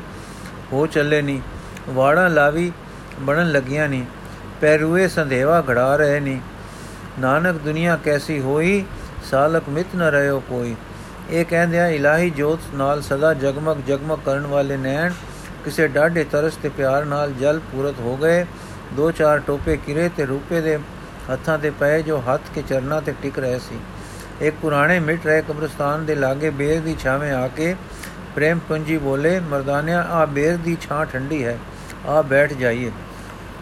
ਹੋ 0.73 0.87
ਚੱਲੇ 0.87 1.21
ਨਹੀਂ 1.21 1.41
ਵਾੜਾਂ 1.89 2.29
ਲਾਵੀ 2.29 2.71
ਬਣਨ 3.19 3.51
ਲੱਗੀਆਂ 3.51 3.89
ਨਹੀਂ 3.89 4.05
ਪੈਰੂਏ 4.61 5.07
ਸੰਧੇਵਾ 5.07 5.63
ਘੜਾ 5.69 5.95
ਰਹੇ 5.95 6.19
ਨਹੀਂ 6.19 6.39
ਨਾਨਕ 7.19 7.55
ਦੁਨੀਆ 7.55 7.97
ਕੈਸੀ 8.05 8.39
ਹੋਈ, 8.39 8.83
ਸਾਲਕ 9.31 9.69
ਮਿਤ 9.69 9.95
ਨ 9.95 10.01
ਰਹਿਓ 10.01 10.39
ਕੋਈ। 10.39 10.75
ਇਹ 11.29 11.45
ਕਹਿੰਦੇ 11.45 11.79
ਆ 11.79 11.87
ਇਲਾਹੀ 11.87 12.29
ਜੋਤ 12.29 12.59
ਨਾਲ 12.73 13.01
ਸਦਾ 13.01 13.33
ਜਗਮਗ 13.33 13.77
ਜਗਮਗ 13.87 14.19
ਕਰਨ 14.25 14.45
ਵਾਲੇ 14.45 14.77
ਨੈਣ 14.77 15.13
ਕਿਸੇ 15.65 15.87
ਡਾਢੇ 15.87 16.23
ਤਰਸ 16.23 16.55
ਤੇ 16.55 16.69
ਪਿਆਰ 16.69 17.05
ਨਾਲ 17.05 17.31
ਜਲ 17.31 17.59
ਪੂਰਤ 17.71 17.99
ਹੋ 17.99 18.15
ਗਏ। 18.17 18.45
ਦੋ 18.93 19.11
ਚਾਰ 19.11 19.39
ਟੋਪੇ 19.39 19.77
ਕਿਰੇ 19.77 20.09
ਤੇ 20.17 20.25
ਰੂਪੇ 20.25 20.61
ਦੇ 20.61 20.77
ਹੱਥਾਂ 21.31 21.57
ਤੇ 21.59 21.69
ਪਏ 21.69 22.01
ਜੋ 22.01 22.23
ਹੱਥ 22.27 22.41
ਕੇ 22.55 22.63
ਚਰਨਾਂ 22.69 23.01
ਤੇ 23.01 23.13
ਟਿਕ 23.21 23.39
ਰਹੇ 23.39 23.59
ਸੀ। 23.59 23.79
ਇੱਕ 24.41 24.55
ਪੁਰਾਣੇ 24.61 24.99
ਮਿਟ 24.99 25.25
ਰਹੇ 25.25 25.41
ਕਬਰਸਤਾਨ 25.41 26.05
ਦੇ 26.05 26.15
ਲਾਗੇ 26.15 26.49
ਬੇਰ 26.49 26.79
ਦੀ 26.81 26.95
ਛਾਵੇਂ 26.99 27.31
ਆ 27.33 27.47
ਕੇ 27.47 27.75
ਪ੍ਰੇਮ 28.35 28.59
ਪੁੰਜੀ 28.59 28.97
ਬੋਲੇ, 28.97 29.39
ਮਰਦਾਨਿਆ 29.39 30.01
ਆ 30.01 30.25
ਬੇਰ 30.25 30.57
ਦੀ 30.57 30.77
ਛਾਂ 30.81 31.05
ਠੰਡੀ 31.05 31.45
ਹੈ 31.45 31.57
ਆ 32.07 32.21
ਬੈਠ 32.21 32.53
ਜਾਈਏ। 32.53 32.91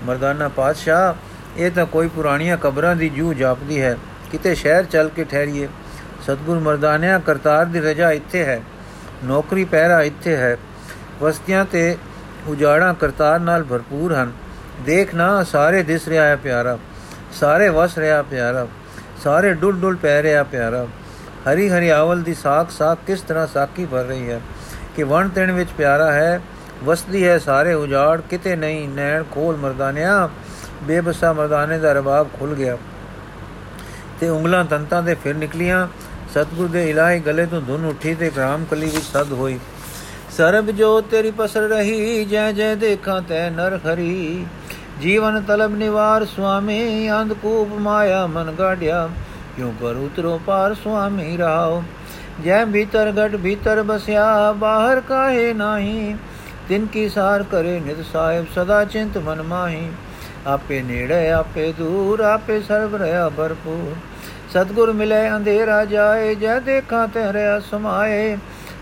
ਮਰਦਾਨਾ 0.03 0.47
ਪਾਤਸ਼ਾਹ, 0.47 1.13
ਇਹ 1.57 1.71
ਤਾਂ 1.71 1.85
ਕੋਈ 1.85 2.07
ਪੁਰਾਣੀਆਂ 2.07 2.57
ਕਬਰਾਂ 2.57 2.95
ਦੀ 2.95 3.09
ਜੂ 3.09 3.33
ਜਾਪਦੀ 3.33 3.81
ਹੈ। 3.81 3.97
ਕਿਤੇ 4.31 4.55
ਸ਼ਹਿਰ 4.55 4.83
ਚੱਲ 4.83 5.09
ਕੇ 5.09 5.23
ਠਹਿਰੀਏ। 5.23 5.67
ਸਤਗੁਰ 6.23 6.59
ਮਰਦਾਨਿਆ 6.59 7.19
ਕਰਤਾਰ 7.19 7.65
ਦੀ 7.65 7.79
ਰਜਾ 7.79 8.11
ਇੱਥੇ 8.11 8.45
ਹੈ। 8.45 8.61
ਨੌਕਰੀ 9.23 9.65
ਪਹਿਰਾ 9.65 10.01
ਇੱਥੇ 10.01 10.35
ਹੈ। 10.35 10.57
ਵਸਤੀਆਂ 11.21 11.65
ਤੇ 11.65 11.97
ਉਜਾੜਾ 12.47 12.93
ਕਰਤਾਰ 12.93 13.39
ਨਾਲ 13.39 13.63
ਭਰਪੂਰ 13.63 14.13
ਹਨ। 14.13 14.31
ਦੇਖ 14.85 15.15
ਨਾ, 15.15 15.43
ਸਾਰੇ 15.43 15.83
ਦਿਸ 15.83 16.07
ਰਿਹਾ 16.07 16.25
ਹੈ 16.25 16.35
ਪਿਆਰਾ। 16.35 16.77
ਸਾਰੇ 17.31 17.69
ਵਸ 17.69 17.97
ਰਿਹਾ 17.97 18.21
ਪਿਆਰਾ। 18.21 18.67
ਸਾਰੇ 19.23 19.53
ਡੁੱਲ 19.53 19.77
ਡੁੱਲ 19.77 19.95
ਪੈ 19.95 20.23
ਰਿਹਾ 20.23 20.43
ਪਿਆਰਾ। 20.43 20.87
ਹਰੀ 21.51 21.69
ਹਰੀ 21.69 21.89
ਆਵਲ 21.89 22.21
ਦੀ 22.21 22.33
ਸਾਖ 22.33 22.69
ਸਾਖ 22.69 22.97
ਕਿਸ 23.07 23.21
ਤਰ੍ਹਾਂ 23.21 23.47
ਸਾਕੀ 23.47 23.85
ਭਰ 23.85 24.03
ਰਹੀ 24.03 24.29
ਹੈ। 24.31 24.41
ਕਿ 24.95 25.03
ਵਣ 25.03 25.29
ਤਣ 25.29 25.51
ਵਿੱਚ 25.51 25.69
ਪਿਆਰਾ 25.77 26.11
ਹੈ। 26.11 26.41
ਵਸਦੀ 26.83 27.27
ਹੈ 27.27 27.37
ਸਾਰੇ 27.37 27.73
ਉਜਾੜ, 27.73 28.21
ਕਿਤੇ 28.21 28.55
ਨਹੀਂ 28.55 28.89
ਨੈਣ 28.89 29.23
ਖੋਲ 29.31 29.57
ਮਰਦਾਨਿਆ, 29.57 30.29
ਬੇਬਸਾ 30.83 31.33
ਮਰਦਾਨੇ 31.33 31.79
ਦਾ 31.79 31.93
ਰਬਾਬ 31.93 32.27
ਖੁੱਲ 32.39 32.53
ਗਿਆ। 32.53 32.77
ਤੇ 34.19 34.29
ਉਂਗਲਾਂ 34.29 34.65
ਤੰਤਾਂ 34.65 35.01
ਦੇ 35.03 35.13
ਫਿਰ 35.13 35.35
ਨਿਕਲੀਆਂ। 35.35 35.87
ਸਤਗੁਰ 36.33 36.67
ਦੇ 36.67 36.89
ਇਲਾਹੀ 36.89 37.19
ਗਲੇ 37.19 37.45
ਤੋਂ 37.45 37.61
ਧੁਨ 37.61 37.85
ਉੱਠੀ 37.85 38.13
ਤੇ 38.15 38.29
ਗ੍ਰਾਮ 38.29 38.65
ਕਲੀ 38.71 38.85
ਵਿੱਚ 38.85 39.05
ਸਦ 39.05 39.31
ਹੋਈ। 39.31 39.59
ਸਰਬ 40.37 40.71
ਜੋ 40.71 41.01
ਤੇਰੀ 41.01 41.31
ਪਸਰ 41.31 41.61
ਰਹੀ, 41.61 42.25
ਜੈ 42.25 42.51
ਜੈ 42.51 42.75
ਦੇਖਾਂ 42.75 43.21
ਤੈ 43.21 43.49
ਨਰ 43.49 43.77
ਹਰੀ। 43.77 44.45
ਜੀਵਨ 45.01 45.41
ਤਲਬ 45.41 45.75
ਨਿਵਾਰ 45.75 46.25
ਸੁਆਮੀ 46.25 47.11
ਅੰਧਕੂਪ 47.11 47.69
ਮਾਇਆ 47.79 48.25
ਮਨ 48.27 48.51
ਗਾੜਿਆ 48.59 49.09
ਕਿਉ 49.57 49.71
ਪਰ 49.81 49.95
ਉਤਰੋ 49.95 50.39
ਪਾਰ 50.47 50.73
ਸੁਆਮੀ, 50.73 51.37
ਰਾਓ। 51.37 51.83
ਜੈ 52.43 52.65
ਭੀਤਰ 52.65 53.11
ਗਟ 53.11 53.35
ਭੀਤਰ 53.35 53.83
ਬਸਿਆ, 53.83 54.51
ਬਾਹਰ 54.51 55.01
ਕਾਹੇ 55.01 55.53
ਨਹੀਂ। 55.53 56.15
ਤਿਨ 56.69 56.85
ਕੀ 56.85 57.09
ਸਾਰ 57.09 57.43
ਕਰੇ 57.43 57.79
ਨਿਤ 57.79 58.05
ਸਾਹਿਬ 58.13 58.45
ਸਦਾ 58.55 58.85
ਚਿੰਤ 58.85 59.17
ਮਨ 59.17 59.41
ਮਾਹੀ। 59.41 59.91
ਆਪੇ 60.47 60.81
ਨੇੜੇ, 60.81 61.31
ਆਪੇ 61.31 61.73
ਦੂਰ, 61.77 62.19
ਆਪੇ 62.19 62.61
ਸਰਬ 62.61 62.95
ਰਹਾ 62.95 63.29
ਭਰਪੂਰ। 63.29 63.95
ਸਤਗੁਰ 64.49 64.93
ਮਿਲੇ, 64.93 65.29
ਅੰਧੇਰਾ 65.29 65.85
ਜਾਏ, 65.85 66.35
ਜੈ 66.35 66.59
ਦੇਖਾਂ 66.59 67.07
ਤੇ 67.07 67.33
ਰਿਆ 67.33 67.59
ਸਮਾਏ। 67.59 68.37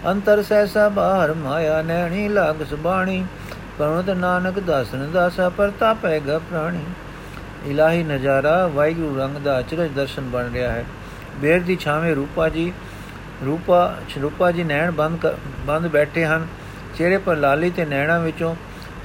ਅੰਤਰ 0.06 0.44
ਸੈਸਾ 0.44 0.90
ਬਾਹਰ 0.90 1.34
ਮਾਇਆ 1.34 1.82
ਨੈਣੀ, 1.82 2.28
ਲਾਗ 2.28 2.64
ਸੁਬਾਣੀ। 2.70 3.26
ਪਰਮਤ 3.80 4.10
ਨਾਨਕ 4.10 4.60
ਦਾਸਨ 4.60 5.12
ਦਾਸਾ, 5.12 5.50
ਪਰਤਾਪੈ 5.50 6.20
ਗ 6.20 6.38
ਪ੍ਰਾਣੀ। 6.38 6.84
ਇਲਾਹੀ 7.66 8.04
ਨਜ਼ਾਰਾ, 8.04 8.68
ਵਾਹਿਗੁਰੂ 8.68 9.18
ਰੰਗ 9.18 9.36
ਦਾ 9.36 9.60
ਅਚਰਜ 9.60 9.92
ਦਰਸ਼ਨ 9.92 10.24
ਬਣ 10.24 10.52
ਰਿਹਾ 10.54 10.72
ਹੈ। 10.72 10.86
ਬੇਰ 11.36 11.60
ਦੀ 11.60 11.76
ਛਾਵੇਂ 11.76 12.16
ਰੂਪਾ 12.16 12.50
ਜੀ, 12.50 12.74
ਰੂਪਾ 13.46 13.96
ਰੂਪਾ 14.22 14.52
ਜੀ 14.52 14.64
ਨੈਣ 14.64 14.92
ਬੰਦ 14.92 15.36
ਬੰਦ 15.66 15.88
ਬੈਠੇ 15.88 16.26
ਹਨ। 16.26 16.48
ਚਿਹਰੇ 16.98 17.18
ਪਰ 17.18 17.36
ਲਾਲੀ 17.36 17.70
ਤੇ 17.70 17.86
ਨੈਣਾ 17.86 18.20
ਵਿੱਚੋਂ 18.20 18.56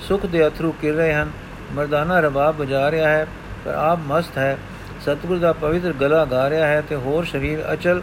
ਸੁਖ 0.00 0.26
ਦੇ 0.26 0.46
ਅਥਰੂ 0.48 0.72
ਕਿਰ 0.72 0.94
ਰਹੇ 0.94 1.14
ਹਨ। 1.14 1.30
ਮਰਦਾਨਾ 1.72 2.20
ਰਬਾਬ 2.20 2.56
ਵਜਾ 2.56 2.90
ਰਿਹਾ 2.90 3.08
ਹੈ, 3.08 3.26
ਪਰ 3.64 3.74
ਆਪ 3.74 3.98
ਮਸਤ 4.06 4.38
ਹੈ। 4.38 4.58
ਸਤਗੁਰ 5.00 5.38
ਦਾ 5.38 5.52
ਪਵਿੱਤਰ 5.52 5.92
ਗਲਾ 5.92 6.24
ਗਾ 6.24 6.50
ਰਿਹਾ 6.50 6.66
ਹੈ 6.66 6.80
ਤੇ 6.80 6.94
ਹੋਰ 6.94 7.24
ਸਰੀਰ 7.24 7.64
ਅਚਲ 7.72 8.02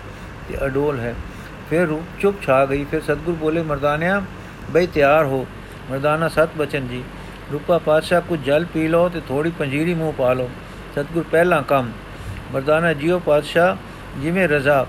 ਤੇ 0.50 0.58
ਅਡੋਲ 0.66 1.00
ਹੈ। 1.00 1.16
ਫਿਰ 1.70 1.88
ਰੂਪ 1.88 2.22
ਚੁੱਪ 2.22 2.42
ਛਾ 2.42 2.66
ਗਈ। 2.66 2.86
ਫਿਰ 2.92 3.02
ਸਤਗੁਰ 3.02 3.36
ਬੋਲੇ, 3.36 3.62
ਮਰਦਾਨਿਆ, 3.62 4.22
ਬਈ 4.72 4.88
ਤਿਆਰ 4.88 5.26
ਹੋ। 5.26 5.48
ਮਰਦਾਨਾ, 5.92 6.28
ਸਤ 6.28 6.50
ਬਚਨ 6.58 6.88
ਜੀ, 6.88 7.04
ਰੂਪਾ 7.54 7.78
ਪਾਤਸ਼ਾਹ, 7.78 8.22
ਕੁਝ 8.22 8.40
ਜਲ 8.44 8.66
ਪੀ 8.66 8.88
ਲਓ 8.88 9.10
ਤੇ 9.10 9.22
ਥੋੜੀ 9.28 9.52
ਪੰਜੀਰੀ 9.60 9.94
ਮੂੰਹ 9.94 10.14
ਪਾ 10.14 10.34
ਲਓ। 10.34 10.50
ਸਤਗੁਰ 10.92 11.26
ਪਹਿਲਾ 11.32 11.62
ਕੰਮ। 11.62 11.92
ਮਰਦਾਨਾ, 12.52 12.94
ਜੀਓ 12.94 13.20
ਪਾਤਸ਼ਾਹ, 13.20 13.76
ਜਿਵੇਂ 14.20 14.48
ਰਜ਼ਾ, 14.48 14.86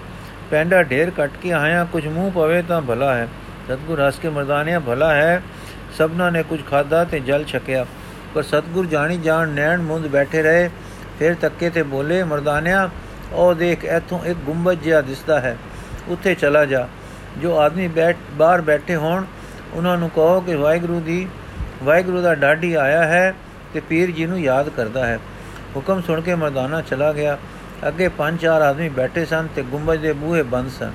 ਪੈਂਡਾ 0.50 0.82
ਢੇਰ 0.82 1.10
ਕੱਟ 1.10 1.30
ਕੇ 1.42 1.52
ਆਇਆ, 1.52 1.86
ਕੁਝ 1.92 2.06
ਮੂੰਹ 2.06 2.32
ਪਵੇ 2.32 2.62
ਤਾਂ 2.62 2.80
ਭਲਾ 2.80 3.14
ਹੈ। 3.14 3.28
ਸਤਗੁਰ 3.70 4.00
ਹੱਸ 4.06 4.18
ਕੇ 4.18 4.28
ਮਰਦਾਨਿਆ 4.28 4.78
ਭਲਾ 4.80 5.14
ਹੈ, 5.14 5.42
ਸਭਨਾ 5.98 6.30
ਨੇ 6.30 6.42
ਕੁਝ 6.42 6.60
ਖਾਦਾ 6.70 7.04
ਤੇ 7.04 7.20
ਜਲ 7.20 7.44
ਛਕਿਆ। 7.44 7.84
ਪਰ 8.34 8.42
ਸਤਗੁਰ 8.42 8.86
ਜਾਣੀ 8.86 9.16
ਜਾਣ 9.16 9.48
ਨੈਣ 9.48 9.82
ਮੁੰਦ 9.82 10.06
ਬੈਠੇ 10.06 10.42
ਰਹੇ, 10.42 10.70
ਫਿਰ 11.18 11.34
ਤੱਕੇ 11.34 11.70
ਤੇ 11.70 11.82
ਬੋਲੇ, 11.82 12.22
ਮਰਦਾਨਿਆ, 12.22 12.88
ਉਹ 13.32 13.54
ਦੇਖ 13.54 13.84
ਇਥੋਂ 13.84 14.24
ਇੱਕ 14.24 14.38
ਗੁੰਬਦ 14.38 14.80
ਜਿਹਾ 14.80 15.00
ਦਿਸਦਾ 15.00 15.40
ਹੈ, 15.40 15.56
ਉੱਥੇ 16.08 16.34
ਚਲਾ 16.34 16.64
ਜਾ। 16.64 16.88
ਜੋ 17.38 17.58
ਆਦਮੀ 17.58 17.86
ਬੈਠ, 17.88 18.16
ਬਾਹਰ 18.32 18.60
ਬੈਠੇ 18.60 18.96
ਹੋਣ, 18.96 19.24
ਉਹਨਾਂ 19.74 19.96
ਨੂੰ 19.98 20.10
ਕਹੋ 20.10 20.40
ਕਿ 20.40 20.54
ਵਾਹਿਗੁਰੂ 20.54 21.00
ਦੀ, 21.00 21.26
ਵਾਹਿਗੁਰੂ 21.82 22.22
ਦਾ 22.22 22.34
ਡਾਢੀ 22.34 22.74
ਆਇਆ 22.74 23.04
ਹੈ 23.04 23.34
ਤੇ 23.74 23.80
ਪੀਰ 23.80 24.10
ਜੀ 24.10 24.26
ਨੂੰ 24.26 24.40
ਯਾਦ 24.40 24.68
ਕਰਦਾ 24.68 25.06
ਹੈ। 25.06 25.18
ਹੁਕਮ 25.76 26.00
ਸੁਣ 26.02 26.20
ਕੇ 26.20 26.34
ਮਰਦਾਨਾ 26.34 26.80
ਚਲਾ 26.80 27.12
ਗਿਆ। 27.12 27.38
ਅੱਗੇ 27.88 28.08
ਪੰਜ 28.08 28.40
ਚਾਰ 28.40 28.62
ਆਦਮੀ 28.62 28.88
ਬੈਠੇ 28.88 29.24
ਸਨ 29.24 29.48
ਤੇ 29.54 29.62
ਗੁੰਬਜ 29.62 30.00
ਦੇ 30.00 30.12
ਬੂਹੇ 30.12 30.42
ਬੰਦ 30.42 30.70
ਸਨ। 30.70 30.90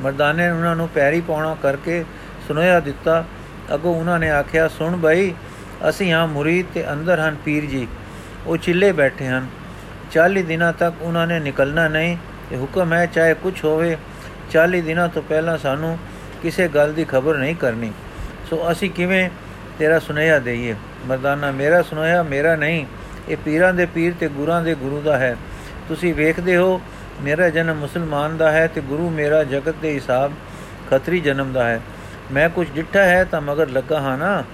ਮਰਦਾਨੇ 0.00 0.46
ਨੇ 0.46 0.50
ਉਹਨਾਂ 0.50 0.76
ਨੂੰ 0.76 0.88
ਪੈਰੀ 0.88 1.20
ਪਾਉਣਾ 1.20 1.56
ਕਰਕੇ 1.62 2.04
ਸੁਨੇਹਾ 2.48 2.80
ਦਿੱਤਾ। 2.80 3.24
ਅਗੋ 3.74 3.92
ਉਹਨਾਂ 3.92 4.18
ਨੇ 4.18 4.30
ਆਖਿਆ, 4.30 4.68
ਸੁਣ 4.68 4.96
ਬਈ, 4.96 5.34
ਅਸੀਂ 5.88 6.12
ਹਾਂ 6.12 6.26
ਮੁਰੀਦ 6.26 6.66
ਤੇ 6.74 6.92
ਅੰਦਰ 6.92 7.20
ਹਨ 7.20 7.36
ਪੀਰ 7.44 7.64
ਜੀ। 7.64 7.88
ਉਹ 8.46 8.56
ਚਿੱਲੇ 8.56 8.92
ਬੈਠੇ 8.92 9.26
ਹਨ। 9.26 9.46
40 10.12 10.42
ਦਿਨਾਂ 10.42 10.72
ਤੱਕ 10.72 11.02
ਉਹਨਾਂ 11.02 11.26
ਨੇ 11.26 11.40
ਨਿਕਲਣਾ 11.40 11.88
ਨਹੀਂ। 11.88 12.16
ਤੇ 12.50 12.56
ਹੁਕਮ 12.56 12.92
ਹੈ, 12.92 13.06
ਚਾਹੇ 13.06 13.34
ਕੁਝ 13.34 13.64
ਹੋਵੇ 13.64 13.96
40 14.50 14.82
ਦਿਨਾਂ 14.82 15.08
ਤੋਂ 15.08 15.22
ਪਹਿਲਾਂ 15.22 15.58
ਸਾਨੂੰ 15.58 15.98
ਕਿਸੇ 16.42 16.68
ਗੱਲ 16.68 16.92
ਦੀ 16.92 17.04
ਖਬਰ 17.04 17.36
ਨਹੀਂ 17.36 17.56
ਕਰਨੀ। 17.56 17.92
ਸੋ 18.50 18.72
ਅਸੀਂ 18.72 18.90
ਕਿਵੇਂ 18.90 19.30
ਤੇਰਾ 19.78 19.98
ਸੁਨੇਹਾ 19.98 20.38
ਦਈਏ? 20.38 20.74
ਮਰਦਾਨਾ, 21.06 21.50
ਮੇਰਾ 21.50 21.82
ਸੁਨੇਹਾ 21.82 22.22
ਮੇਰਾ 22.22 22.56
ਨਹੀਂ। 22.56 22.86
ਇਹ 23.28 23.36
ਪੀਰਾਂ 23.36 23.74
ਦੇ 23.74 23.86
ਪੀਰ 23.86 24.14
ਤੇ 24.20 24.28
ਗੁਰਾਂ 24.28 24.62
ਦੇ 24.62 24.74
ਗੁਰੂ 24.74 25.00
ਦਾ 25.00 25.18
ਹੈ। 25.18 25.36
ਤੁਸੀਂ 25.88 26.14
ਵੇਖਦੇ 26.14 26.56
ਹੋ 26.56 26.80
ਮੇਰਾ 27.20 27.48
ਜਨਮ 27.48 27.76
ਮੁਸਲਮਾਨ 27.76 28.36
ਦਾ 28.36 28.52
ਹੈ 28.52 28.66
ਤੇ 28.66 28.80
ਗੁਰੂ 28.80 29.10
ਮੇਰਾ 29.10 29.44
ਜਗਤ 29.44 29.74
ਦੇ 29.82 29.94
ਹਿਸਾਬ 29.94 30.32
ਖੱਤਰੀ 30.90 31.20
ਜਨਮ 31.20 31.52
ਦਾ 31.52 31.68
ਹੈ। 31.68 31.80
ਮੈਂ 32.32 32.48
ਕੁਝ 32.48 32.68
ਡਿੱਠਾ 32.70 33.02
ਹੈ 33.02 33.24
ਤਾਂ 33.24 33.40
ਮਗਰ 33.40 33.68
ਲੱਗਾ 33.68 34.00
ਹਾਂ 34.00 34.18
ਨਾ। 34.18 34.44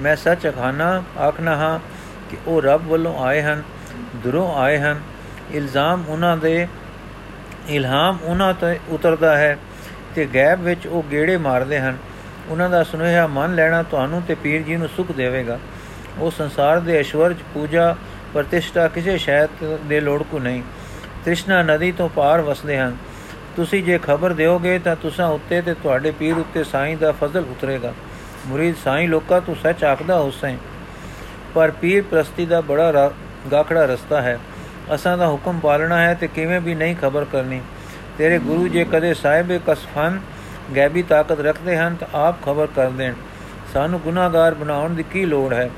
ਮੈਂ 0.00 0.16
ਸੱਚ 0.16 0.48
ਅਖਾਨਾ 0.48 1.02
ਆਖਣਾ 1.20 1.56
ਹਾਂ 1.56 1.80
ਕਿ 2.30 2.36
ਉਹ 2.46 2.62
ਰੱਬ 2.62 2.86
ਵੱਲੋਂ 2.86 3.24
ਆਏ 3.24 3.42
ਹਨ, 3.42 3.62
ਦੁਰੋਂ 4.16 4.54
ਆਏ 4.54 4.78
ਹਨ। 4.78 5.00
ਇਲਜ਼ਾਮ 5.52 6.04
ਉਹਨਾਂ 6.08 6.36
ਦੇ, 6.36 6.68
ਇਲਹਾਮ 7.68 8.18
ਉਹਨਾਂ 8.22 8.54
ਤੇ 8.54 8.80
ਉਤਰਦਾ 8.88 9.36
ਹੈ 9.36 9.58
ਤੇ 10.14 10.28
ਗੈਬ 10.34 10.60
ਵਿੱਚ 10.60 10.86
ਉਹ 10.86 11.02
ਗੇੜੇ 11.10 11.36
ਮਾਰਦੇ 11.36 11.80
ਹਨ। 11.80 11.96
ਉਹਨਾਂ 12.48 12.70
ਦਾ 12.70 12.82
ਸੁਨੇਹਾ 12.82 13.26
ਮੰਨ 13.26 13.54
ਲੈਣਾ 13.54 13.82
ਤੁਹਾਨੂੰ 13.82 14.22
ਤੇ 14.22 14.34
ਪੀਰ 14.34 14.62
ਜੀ 14.62 14.76
ਨੂੰ 14.76 14.88
ਸੁਖ 14.88 15.12
ਦੇਵੇਗਾ। 15.12 15.58
ਉਹ 16.18 16.30
ਸੰਸਾਰ 16.30 16.80
ਦੇ 16.80 16.98
ਐਸ਼ਵਰਜ, 16.98 17.36
ਪੂਜਾ, 17.54 17.96
ਪ੍ਰਤਿਸ਼ਠਾ 18.34 18.88
ਕਿਸੇ 18.88 19.18
ਸ਼ੈਤ 19.18 19.64
ਦੇ 19.64 20.00
ਲੋੜ 20.00 20.22
ਕੋ 20.22 20.38
ਨਹੀਂ। 20.38 20.62
ਤ੍ਰਿਸ਼ਨਾ 21.24 21.62
ਨਦੀ 21.62 21.92
ਤੋਂ 21.92 22.08
ਪਾਰ 22.08 22.40
ਵਸਦੇ 22.40 22.78
ਹਨ। 22.78 22.96
ਤੁਸੀਂ 23.56 23.82
ਜੇ 23.84 23.98
ਖਬਰ 24.02 24.32
ਦਿਓਗੇ 24.32 24.78
ਤਾਂ 24.78 24.96
ਤੁਸਾਂ 24.96 25.28
ਉੱਤੇ 25.28 25.60
ਤੇ 25.62 25.74
ਤੁਹਾਡੇ 25.74 26.10
ਪੀਰ 26.10 26.38
ਉੱਤੇ 26.38 26.64
ਸਾਈਂ 26.64 26.96
ਦਾ 26.96 27.12
ਫਜ਼ਲ 27.12 27.44
ਉਤਰੇਗਾ। 27.50 27.92
ਮੁਰੀਦ 28.46 28.74
ਸਾਈਂ 28.84 29.08
ਲੋਕਾਂ 29.08 29.40
ਤੋਂ 29.40 29.54
ਸੱਚ 29.54 29.84
ਆਖਦਾ 29.84 30.18
ਹੁਸੈਨ 30.20 30.56
ਪਰ 31.54 31.70
ਪੀਰ 31.70 32.02
ਪ੍ਰਸਤੀ 32.10 32.46
ਦਾ 32.46 32.60
ਬੜਾ 32.60 33.10
ਗਾਖੜਾ 33.52 33.84
ਰਸਤਾ 33.84 34.22
ਹੈ। 34.22 34.38
ਅਸਾਂ 34.94 35.18
ਦਾ 35.18 35.28
ਹੁਕਮ 35.28 35.58
ਪਾਲਣਾ 35.58 36.00
ਹੈ 36.00 36.14
ਤੇ 36.14 36.26
ਕਿਵੇਂ 36.26 36.60
ਵੀ 36.60 36.74
ਨਹੀਂ 36.74 36.96
ਖਬਰ 36.96 37.24
ਕਰਨੀ। 37.32 37.60
ਤੇਰੇ 38.18 38.38
ਗੁਰੂ 38.38 38.68
ਜੇ 38.68 38.84
ਕਦੇ 38.84 39.14
ਸਾਹਿਬੇ 39.14 39.60
ਕਸਫਨ 39.66 40.20
ਗੈਬੀ 40.76 41.02
ਤਾਕਤ 41.02 41.40
ਰੱਖਦੇ 41.40 41.76
ਹਨ 41.76 41.94
ਤਾਂ 41.94 42.08
ਆਪ 42.14 42.42
ਖਬਰ 42.42 42.66
ਕਰ 42.66 42.90
ਦੇਣ। 42.90 43.14
ਸਾਨੂੰ 43.74 44.00
ਗੁਨਾਹਗਾਰ 44.00 44.54
ਬਣਾਉਣ 44.54 44.94
ਦੀ 44.94 45.02
ਕੀ 45.02 45.24
ਲੋੜ 45.24 45.52
ਹੈ? 45.52 45.70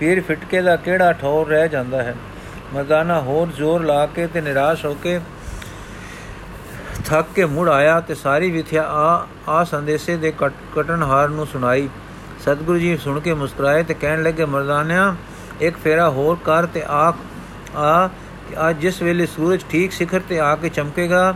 ਪੀਰ 0.00 0.22
ਫਟਕੇ 0.22 0.62
ਦਾ 0.62 0.76
ਕਿਹੜਾ 0.76 1.12
ਠੌਰ 1.12 1.46
ਰਹਿ 1.46 1.68
ਜਾਂਦਾ 1.68 2.02
ਹੈ? 2.02 2.14
ਮਰਦਾਨਾ 2.74 3.20
ਹੋਰ 3.20 3.48
ਜ਼ੋਰ 3.56 3.84
ਲਾ 3.84 4.04
ਕੇ 4.06 4.26
ਤੇ 4.26 4.40
ਨਿਰਾਸ਼ 4.40 4.84
ਹੋ 4.86 4.94
ਕੇ 5.02 5.18
ਥੱਕ 7.06 7.26
ਕੇ 7.34 7.44
ਮੁੜ 7.44 7.68
ਆਇਆ 7.68 8.00
ਤੇ 8.00 8.14
ਸਾਰੀ 8.14 8.50
ਵਿਥਿਆ 8.50 8.82
ਆ 8.82 9.26
ਆ 9.48 9.62
ਸੰਦੇਸ਼ੇ 9.64 10.16
ਦੇ 10.16 10.32
ਕਟਨਹਾਰ 10.76 11.28
ਨੂੰ 11.28 11.46
ਸੁਣਾਈ। 11.46 11.88
ਸਤਿਗੁਰੂ 12.40 12.78
ਜੀ 12.78 12.96
ਸੁਣ 12.96 13.20
ਕੇ 13.20 13.34
ਮੁਸਕਰਾਏ 13.34 13.82
ਤੇ 13.82 13.94
ਕਹਿਣ 13.94 14.22
ਲੱਗੇ, 14.22 14.44
ਮਰਦਾਨਿਆ, 14.44 15.14
ਇੱਕ 15.60 15.76
ਫੇਰਾ 15.84 16.08
ਹੋਰ 16.10 16.36
ਕਰ 16.44 16.66
ਤੇ 16.66 16.82
ਆਖ 16.88 17.16
ਆ 17.76 18.08
ਕਿ 18.48 18.56
ਅੱਜ 18.68 18.80
ਜਿਸ 18.80 19.00
ਵੇਲੇ 19.02 19.26
ਸੂਰਜ 19.26 19.64
ਠੀਕ 19.70 19.92
ਸਿਖਰ 19.92 20.20
ਤੇ 20.28 20.40
ਆ 20.40 20.54
ਕੇ 20.56 20.68
ਚਮਕੇਗਾ, 20.68 21.34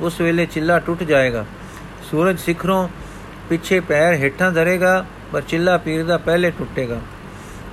ਉਸ 0.00 0.20
ਵੇਲੇ 0.20 0.46
ਚਿੱਲਾ 0.46 0.78
ਟੁੱਟ 0.78 1.02
ਜਾਏਗਾ। 1.02 1.44
ਸੂਰਜ 2.10 2.38
ਸਿਖਰੋਂ 2.38 2.88
ਪਿੱਛੇ 3.48 3.80
ਪੈਰ 3.80 4.14
ਹੇਠਾਂ 4.14 4.52
ਧਰੇਗਾ, 4.52 5.04
ਪਰ 5.32 5.40
ਚਿੱਲਾ 5.40 5.76
ਪੀਰ 5.76 6.04
ਦਾ 6.04 6.18
ਪਹਿਲੇ 6.18 6.50
ਟੁੱਟੇਗਾ। 6.50 7.00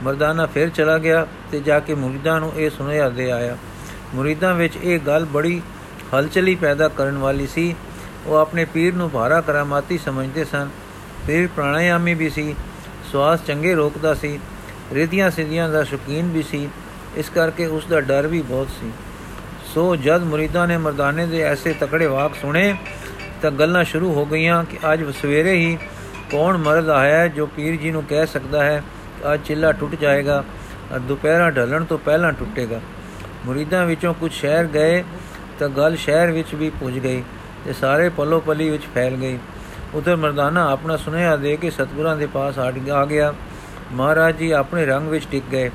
ਮਰਦਾਨਾ 0.04 0.46
ਫਿਰ 0.46 0.70
ਚਲਾ 0.70 0.98
ਗਿਆ 0.98 1.26
ਤੇ 1.52 1.60
ਜਾ 1.60 1.80
ਕੇ 1.80 1.94
ਮੁਰੀਦਾਂ 1.94 2.40
ਨੂੰ 2.40 2.52
ਇਹ 2.56 2.70
ਸੁਨੇਹਾ 2.70 3.10
ਦੇ 3.10 3.32
ਆਇਆ। 3.32 3.58
ਮੁਰੀਦਾਂ 4.16 4.54
ਵਿੱਚ 4.54 4.78
ਇਹ 4.84 5.00
ਗੱਲ 5.00 5.26
ਬੜੀ 5.26 5.62
ਹਲਚਲੀ 6.14 6.56
ਪੈਦਾ 6.56 6.88
ਕਰਨ 6.88 7.18
ਵਾਲੀ 7.18 7.48
ਸੀ। 7.48 7.76
ਉਹ 8.26 8.36
ਆਪਣੇ 8.36 8.66
ਪੀਰ 8.66 8.94
ਨੂੰ 8.94 9.12
ਭਾਰਾ 9.12 9.42
ਕਰਾਮਾਤੀ 9.42 9.98
ਸਮਝਦੇ 9.98 10.44
ਸਨ। 10.44 10.70
ਪੀਰ 11.28 11.48
ਪ੍ਰਾਣਾਯਾਮੀ 11.48 12.14
ਵੀ 12.14 12.30
ਸੀ, 12.30 12.56
ਸਵਾਸ 13.12 13.40
ਚੰਗੇ 13.48 13.76
ਰੋਕਦਾ 13.76 14.14
ਸੀ, 14.14 14.40
ਰਿਧੀਆਂ 14.94 15.32
ਸਿਧੀਆਂ 15.32 15.70
ਦਾ 15.70 15.84
ਸ਼ੌਕੀਨ 15.84 16.30
ਵੀ 16.30 16.44
ਸੀ, 16.44 16.70
ਇਸ 17.18 17.30
ਕਰਕੇ 17.30 17.66
ਉਸ 17.66 17.86
ਦਾ 17.86 18.02
ਡਰ 18.02 18.28
ਵੀ 18.28 18.42
ਬਹੁਤ 18.42 18.68
ਸੀ। 18.82 18.92
ਸੋ 19.74 19.96
ਜਦ 19.96 20.24
ਮੁਰੀਦਾਂ 20.24 20.68
ਨੇ 20.68 20.78
ਮਰਦਾਨੇ 20.78 21.26
ਦੇ 21.26 21.42
ਐਸੇ 21.42 21.74
ਤਕੜੇ 21.74 22.08
ਵਾਕ 22.08 22.36
ਸੁਣੇ, 22.42 22.76
ਤਾਂ 23.42 23.52
ਗੱਲਾਂ 23.52 23.84
ਸ਼ੁਰੂ 23.84 24.14
ਹੋ 24.14 24.26
ਗਈਆਂ 24.26 24.64
ਕਿ 24.64 24.78
ਅੱਜ 24.94 25.04
ਸਵੇਰੇ 25.22 25.54
ਹੀ 25.54 25.78
ਕੌਣ 26.32 26.58
ਮਰਦ 26.58 26.90
ਆਇਆ 26.90 27.18
ਹੈ 27.18 27.28
ਜੋ 27.28 27.46
ਪੀਰ 27.46 27.76
ਜੀ 27.76 27.92
ਨੂੰ 27.92 28.04
ਕਹਿ 28.04 28.28
ਸਕਦਾ 28.28 28.64
ਹੈ 28.64 28.84
ਅੱਜ 29.34 29.42
ਚਿੱਲਾ 29.46 29.72
ਟੁੱਟ 29.72 29.96
ਜਾਏਗਾ 29.96 30.44
ਅਰ 30.96 31.00
ਦੁਪਹਿਰਾਂ 31.00 31.52
ਢਲਣ 31.52 31.84
ਤੋਂ 31.84 31.98
ਪਹਿਲਾਂ 31.98 32.32
ਟੁੱਟੇਗਾ। 32.34 32.80
ਮੁਰੀਦਾਂ 33.46 33.86
ਵਿੱਚੋਂ 33.86 34.14
ਕੁਝ 34.14 34.32
ਸ਼ਹਿਰ 34.32 34.66
ਗਏ 34.66 35.04
ਤਾਂ 35.60 35.70
ਗੱਲ 35.70 35.96
ਸ਼ਹਿਰ 35.96 36.32
ਵਿੱਚ 36.32 36.54
ਵੀ 36.56 36.70
ਪਹੁੰਚ 36.70 36.98
ਗਈ 37.00 37.24
ਤੇ 37.66 37.74
ਸਾਰੇ 37.74 38.10
ਪੱਲੋ 38.10 38.40
ਪੱਲੀ 38.40 38.70
ਵਿੱਚ 38.70 38.84
ਫੈਲ 38.96 39.16
ਗਈ 39.16 39.38
ਉਧਰ 39.94 40.16
ਮਰਦਾਨਾ 40.16 40.70
ਆਪਣਾ 40.72 40.98
ਸੁਨੇਹਾ 40.98 41.36
ਦੇ 41.36 41.56
ਕੇ 41.58 41.70
ਸਤਗੁਰਾਂ 41.70 42.16
ਦੇ 42.18 42.26
ਪਾਸ 42.26 42.60
ਆ 42.60 43.06
ਗਿਆ। 43.06 43.34
ਮਹਾਰਾਜ 43.92 44.36
ਜੀ 44.36 44.52
ਆਪਣੇ 44.52 44.86
ਰੰਗ 44.86 45.08
ਵਿੱਚ 45.08 45.26
ਟਿਕ 45.32 45.44
ਗਏ। 45.52 45.70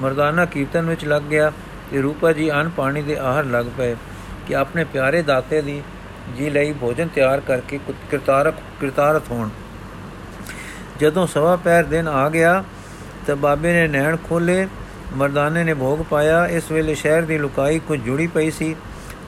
ਮਰਦਾਨਾ 0.00 0.44
ਕੀਰਤਨ 0.44 0.88
ਵਿੱਚ 0.88 1.04
ਲੱਗ 1.04 1.22
ਗਿਆ 1.22 1.50
ਤੇ 1.90 2.00
ਰੂਪਾ 2.02 2.32
ਜੀ 2.32 2.50
ਅਨ 2.50 2.68
ਪਾਣੀ 2.68 3.02
ਦੇ 3.02 3.16
ਆਹਰ 3.16 3.44
ਲੱਗ 3.44 3.66
ਪਏ 3.78 3.94
ਕਿ 4.46 4.56
ਆਪਣੇ 4.56 4.84
ਪਿਆਰੇ 4.84 5.22
ਦਾਤੇ 5.22 5.60
ਦੀ 5.62 5.82
ਜੀ 6.36 6.50
ਲਈ 6.50 6.72
ਭੋਜਨ 6.72 7.08
ਤਿਆਰ 7.08 7.40
ਕਰਕੇ 7.40 7.78
ਕਿਰਤਾਰਕ 8.10 8.54
ਕਿਰਤਾਰਤ 8.80 9.30
ਹੋਣ। 9.30 9.48
ਜਦੋਂ 11.00 11.26
ਸਵਾ 11.26 11.56
ਪੈਰ 11.56 11.84
ਦਿਨ 11.84 12.08
ਆ 12.08 12.28
ਗਿਆ 12.28 12.62
ਤਾਂ 13.26 13.36
ਬਾਬੇ 13.36 13.72
ਨੇ 13.72 13.88
ਨੈਣ 13.88 14.16
ਖੋਲੇ 14.24 14.68
ਮਰਦਾਨੇ 15.16 15.64
ਨੇ 15.64 15.74
ਭੋਗ 15.74 15.98
ਪਾਇਆ। 16.10 16.46
ਇਸ 16.46 16.70
ਵੇਲੇ 16.70 16.94
ਸ਼ਹਿਰ 16.94 17.22
ਦੀ 17.22 17.38
ਲੁਕਾਈ 17.38 17.78
ਕੁਝ 17.78 18.00
ਜੁੜੀ 18.00 18.26
ਪਈ 18.26 18.50
ਸੀ। 18.50 18.76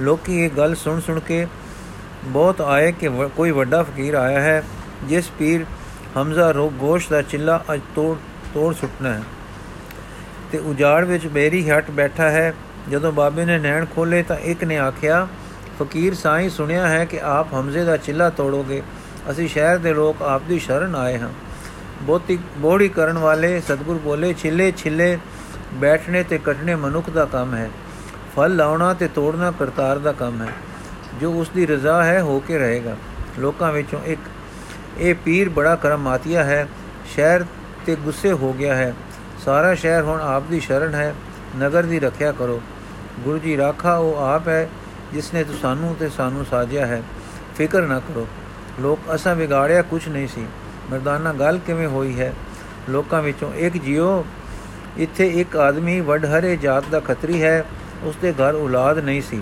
ਲੋਕੀ 0.00 0.44
ਇਹ 0.44 0.50
ਗੱਲ 0.50 0.74
ਸੁਣ 0.74 1.00
ਸੁਣ 1.00 1.20
ਕੇ 1.20 1.46
ਬਹੁਤ 2.24 2.60
ਆਏ 2.60 2.92
ਕਿ 2.92 3.08
ਕੋਈ 3.36 3.50
ਵੱਡਾ 3.50 3.82
ਫਕੀਰ 3.82 4.14
ਆਇਆ 4.14 4.40
ਹੈ, 4.40 4.62
ਜਿਸ 5.04 5.30
ਪੀਰ 5.38 5.64
ਹਮਜ਼ਾ 6.22 6.50
ਰੋ 6.50 6.68
ਗੋਸ਼ 6.70 7.08
ਦਾ 7.08 7.22
ਚਿੱਲਾ 7.22 7.64
ਅਜ 7.74 7.80
ਤੋੜ 7.94 8.16
ਤੋੜ 8.54 8.74
ਸੁੱਟਣਾ 8.74 9.12
ਹੈ। 9.12 9.22
ਤੇ 10.52 10.58
ਉਜਾੜ 10.58 11.04
ਵਿੱਚ 11.04 11.26
ਬੇਰੀ 11.26 11.70
ਹਟ 11.70 11.90
ਬੈਠਾ 11.90 12.30
ਹੈ। 12.30 12.54
ਜਦੋਂ 12.90 13.12
ਬਾਬੇ 13.12 13.44
ਨੇ 13.44 13.58
ਨੈਣ 13.58 13.86
ਖੋਲੇ 13.86 14.22
ਤਾਂ 14.22 14.36
ਇੱਕ 14.36 14.64
ਨੇ 14.64 14.78
ਆਖਿਆ, 14.78 15.28
ਫਕੀਰ 15.82 16.14
ਸਾਈਂ 16.14 16.50
ਸੁਣਿਆ 16.50 16.88
ਹੈ 16.88 17.04
ਕਿ 17.04 17.20
ਆਪ 17.20 17.54
ਹਮਜ਼ੇ 17.54 17.84
ਦਾ 17.84 17.96
ਚਿੱਲਾ 17.96 18.30
ਤੋੜੋਗੇ। 18.30 18.82
ਅਸੀਂ 19.30 19.48
ਸ਼ਹਿਰ 19.48 19.78
ਦੇ 19.78 19.94
ਲੋਕ 19.94 20.22
ਆਪ 20.22 20.42
ਦੀ 20.48 20.58
ਸ਼ਰਨ 20.58 20.94
ਆਏ 20.94 21.18
ਹਾਂ। 21.18 21.30
ਬਹੁਤੀ 22.02 22.38
ਬੋੜੀ 22.58 22.88
ਕਰਨ 22.88 23.18
ਵਾਲੇ 23.18 23.60
ਸਤਗੁਰ 23.60 23.98
ਬੋਲੇ, 23.98 24.34
ਛਿੱਲੇ 24.34 24.72
ਛਿੱਲੇ 24.76 25.18
ਬੈਠਣੇ 25.74 26.22
ਤੇ 26.22 26.38
ਕੱਟਣੇ 26.38 26.74
ਮਨੁੱਖ 26.74 27.10
ਦਾ 27.10 27.24
ਕੰਮ 27.24 27.54
ਹੈ। 27.54 27.70
ਫਲ 28.36 28.56
ਲਾਉਣਾ 28.56 28.94
ਤੇ 28.94 29.08
ਤੋੜਨਾ 29.08 29.50
ਕਰਤਾਰ 29.50 29.98
ਦਾ 29.98 30.12
ਕੰਮ 30.12 30.42
ਹੈ। 30.42 30.52
ਜੋ 31.20 31.32
ਉਸ 31.32 31.48
ਦੀ 31.48 31.66
ਰਜ਼ਾ 31.66 32.04
ਹੈ, 32.04 32.20
ਹੋ 32.20 32.40
ਕੇ 32.40 32.58
ਰਹੇਗਾ। 32.58 32.96
ਲੋਕਾਂ 33.38 33.72
ਵਿੱਚੋਂ 33.72 34.00
ਇੱਕ, 34.04 34.20
ਇਹ 34.98 35.14
ਪੀਰ 35.14 35.48
ਬੜਾ 35.48 35.76
ਕਰਮਾਤੀਆ 35.76 36.44
ਹੈ। 36.44 36.68
ਸ਼ਹਿਰ 37.14 37.44
ਤੇ 37.86 37.96
ਗੁੱਸੇ 37.96 38.32
ਹੋ 38.32 38.52
ਗਿਆ 38.52 38.74
ਹੈ। 38.74 38.94
ਸਾਰਾ 39.44 39.74
ਸ਼ਹਿਰ 39.74 40.02
ਹੁਣ 40.02 40.20
ਆਪ 40.20 40.42
ਦੀ 40.42 40.60
ਸ਼ਰਨ 40.60 40.94
ਹੈ। 40.94 41.14
ਨਗਰ 41.58 41.82
ਦੀ 41.82 42.00
ਰੱਖਿਆ 42.00 42.32
ਕਰੋ। 42.32 42.62
ਗੁਰੂ 43.20 43.38
ਜੀ, 43.38 43.56
ਰਾਖਾ 43.56 43.96
ਉਹ 43.96 44.16
ਆਪ 44.16 44.48
ਹੈ 44.48 44.68
ਜਿਸ 45.12 45.34
ਨੇ 45.34 45.44
ਤੁਹਾਨੂੰ 45.44 45.96
ਤੇ 46.00 46.08
ਸਾਨੂੰ 46.08 46.44
ਸਾਜਿਆ 46.44 46.86
ਹੈ। 46.86 47.02
ਫਿਕਰ 47.56 47.82
ਨਾ 47.82 47.98
ਕਰੋ। 47.98 48.28
ਲੋਕ 48.80 48.98
ਅਸਾਂ 49.14 49.34
ਵਿਗਾੜਿਆ 49.34 49.82
ਕੁਝ 49.82 50.08
ਨਹੀਂ 50.08 50.28
ਸੀ। 50.28 50.46
ਮਰਦਾਨਾ 50.90 51.32
ਗੱਲ 51.32 51.58
ਕਿਵੇਂ 51.66 51.88
ਹੋਈ 51.88 52.18
ਹੈ? 52.20 52.32
ਲੋਕਾਂ 52.90 53.22
ਵਿੱਚੋਂ 53.22 53.52
ਇੱਕ 53.54 53.76
ਜਿਉ 53.76 54.24
ਇੱਥੇ 54.98 55.26
ਇੱਕ 55.40 55.56
ਆਦਮੀ 55.56 56.00
ਵਡਹਰੇ 56.00 56.56
ਜਾਤ 56.56 56.84
ਦਾ 56.90 57.00
ਖੱਤਰੀ 57.00 57.42
ਹੈ 57.42 57.64
ਉਸ 58.04 58.16
ਦੇ 58.22 58.32
ਘਰ 58.32 58.54
ਔਲਾਦ 58.54 58.98
ਨਹੀਂ 58.98 59.22
ਸੀ। 59.22 59.40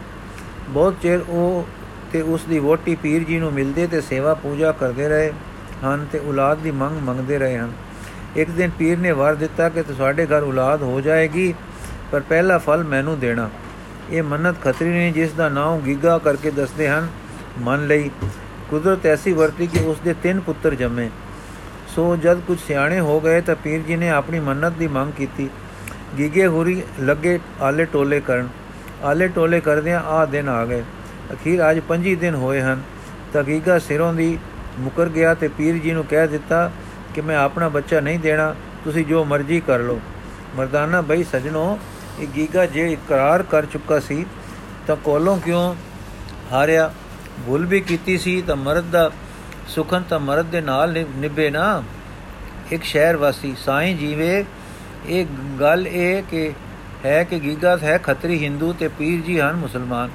ਬਹੁਤ 0.69 0.95
ਚਿਰ 1.03 1.25
ਉਹ 1.29 1.67
ਤੇ 2.13 2.21
ਉਸ 2.23 2.45
ਦੀ 2.45 2.59
ਵੋਟੀ 2.59 2.95
ਪੀਰ 2.95 3.25
ਜੀ 3.25 3.39
ਨੂੰ 3.39 3.53
ਮਿਲਦੇ 3.53 3.87
ਤੇ 3.87 4.01
ਸੇਵਾ 4.01 4.35
ਪੂਜਾ 4.35 4.73
ਕਰਦੇ 4.73 5.09
ਰਹੇ 5.09 5.33
ਹਨ 5.85 6.07
ਤੇ 6.13 6.19
ਔਲਾਦ 6.29 6.59
ਦੀ 6.59 6.71
ਮੰਗ 6.71 7.03
ਮੰਗਦੇ 7.03 7.39
ਰਹੇ 7.39 7.59
ਹਨ। 7.59 7.73
ਇੱਕ 8.37 8.51
ਦਿਨ 8.51 8.71
ਪੀਰ 8.71 8.99
ਨੇ 8.99 9.13
ਵਰ 9.13 9.35
ਦਿੱਤਾ 9.35 9.69
ਕਿ 9.69 9.83
ਤੁਹਾਡੇ 9.83 10.27
ਘਰ 10.27 10.43
ਔਲਾਦ 10.43 10.83
ਹੋ 10.83 11.01
ਜਾਏਗੀ, 11.01 11.55
ਪਰ 12.13 12.21
ਪਹਿਲਾ 12.21 12.59
ਫਲ 12.59 12.85
ਮੈਨੂੰ 12.85 13.19
ਦੇਣਾ। 13.19 13.49
ਇਹ 14.11 14.23
ਮੰਨਤ 14.23 14.61
ਖੱਤਰੀ 14.63 14.89
ਨੇ 14.89 15.11
ਜਿਸ 15.11 15.33
ਦਾ 15.33 15.49
ਨਾਮ 15.49 15.81
ਗਿੱਗਾ 15.81 16.19
ਕਰਕੇ 16.19 16.51
ਦੱਸਦੇ 16.51 16.89
ਹਨ, 16.89 17.09
ਮੰਨ 17.61 17.87
ਲਈ। 17.87 18.11
ਕੁਦਰਤ 18.71 19.07
ਐਸੀ 19.07 19.33
ਵਰਤੀ 19.33 19.67
ਕਿ 19.67 19.79
ਉਸ 19.79 19.99
ਦੇ 19.99 20.15
ਤਿੰਨ 20.23 20.41
ਪੁੱਤਰ 20.41 20.75
ਜੰਮੇ। 20.75 21.09
ਸੋ 21.97 22.17
ਜਦ 22.17 22.41
ਕੁਝ 22.41 22.59
ਸਿਆਣੇ 22.67 23.01
ਹੋ 23.01 23.21
ਗਏ 23.21 23.41
ਤਾਂ 23.41 23.57
ਪੀਰ 23.57 23.81
ਜੀ 23.81 23.97
ਨੇ 23.97 24.11
ਆਪਣੀ 24.11 24.41
ਮੰਨਤ 24.41 24.73
ਦੀ 24.73 24.89
ਮੰਗ 24.89 25.13
ਕੀਤੀ। 25.13 25.51
ਗੀਗੇ 26.19 26.47
ਹੁਰੀ 26.47 26.83
ਲੱਗੇ 27.01 27.39
ਆਲੇ 27.61 27.85
ਟੋਲੇ 27.85 28.21
ਕਰਨ। 28.21 28.49
ਆਲੇ 29.05 29.29
ਟੋਲੇ 29.29 29.61
ਕਰਦਿਆਂ 29.61 30.01
ਆ 30.01 30.27
ਦਿਨ 30.27 30.49
ਆ 30.49 30.65
ਗਏ। 30.65 30.83
ਅਖੀਰ 31.33 31.71
ਅੱਜ 31.71 31.81
25 31.89 32.15
ਦਿਨ 32.15 32.35
ਹੋਏ 32.35 32.61
ਹਨ। 32.61 32.83
ਤਾਂ 33.33 33.43
ਗੀਗਾ 33.43 33.79
ਸਿਰੋਂ 33.79 34.15
ਦੀ 34.15 34.39
ਮੁਕਰ 34.79 35.09
ਗਿਆ 35.09 35.35
ਤੇ 35.35 35.49
ਪੀਰ 35.49 35.77
ਜੀ 35.77 35.93
ਨੂੰ 35.93 36.05
ਕਹਿ 36.05 36.29
ਦਿੱਤਾ 36.29 36.73
ਕਿ 37.15 37.21
ਮੈਂ 37.21 37.37
ਆਪਣਾ 37.37 37.69
ਬੱਚਾ 37.69 38.01
ਨਹੀਂ 38.01 38.19
ਦੇਣਾ, 38.19 38.55
ਤੁਸੀਂ 38.85 39.07
ਜੋ 39.07 39.25
ਮਰਜ਼ੀ 39.25 39.61
ਕਰ 39.61 39.79
ਲਓ। 39.79 40.01
ਮਰਦਾਨਾ 40.57 41.01
ਬਈ 41.01 41.25
ਸਜਣੋ, 41.25 41.79
ਇਹ 42.21 42.29
ਗੀਗਾ 42.37 42.67
ਜੇ 42.67 42.93
ਇਕਰਾਰ 42.93 43.43
ਕਰ 43.43 43.67
ਚੁੱਕਾ 43.67 44.01
ਸੀ 44.01 44.27
ਤਾਂ 44.87 44.97
ਕੋਲੋਂ 44.97 45.39
ਕਿਉਂ 45.39 45.75
ਹਾਰਿਆ? 46.53 46.95
ਭੁੱਲ 47.47 47.67
ਵੀ 47.67 47.81
ਕੀਤੀ 47.81 48.19
ਸੀ 48.19 48.43
ਤਾਂ 48.43 48.57
ਮਰਦ 48.57 48.85
ਦਾ 48.85 49.11
ਸੁਖਨ 49.69 50.03
ਤਾਂ 50.03 50.21
ਮਰਦ 50.21 50.47
ਦੇ 50.47 50.61
ਨਾਲ 50.61 51.05
ਨਿਭੇ 51.17 51.51
ਨਾ। 51.51 51.83
ਇੱਕ 52.73 52.85
ਸ਼ਹਿਰ 52.85 53.17
ਵਾਸੀ, 53.17 53.55
ਸਾਈਂ 53.65 53.97
ਜੀਵੇ, 53.97 54.45
ਇਹ 55.07 55.27
ਗੱਲ 55.61 55.89
ਇਹ 55.89 56.23
ਕਿ, 56.23 56.53
ਹੈ 57.05 57.25
ਕਿ 57.25 57.39
ਗੀਗਾ 57.39 57.79
ਹੈ 57.83 57.99
ਖੱਤਰੀ 57.99 58.45
ਹਿੰਦੂ 58.45 58.73
ਤੇ 58.73 58.89
ਪੀਰ 58.89 59.21
ਜੀ 59.21 59.41
ਹਨ 59.41 59.57
ਮੁਸਲਮਾਨ। 59.57 60.11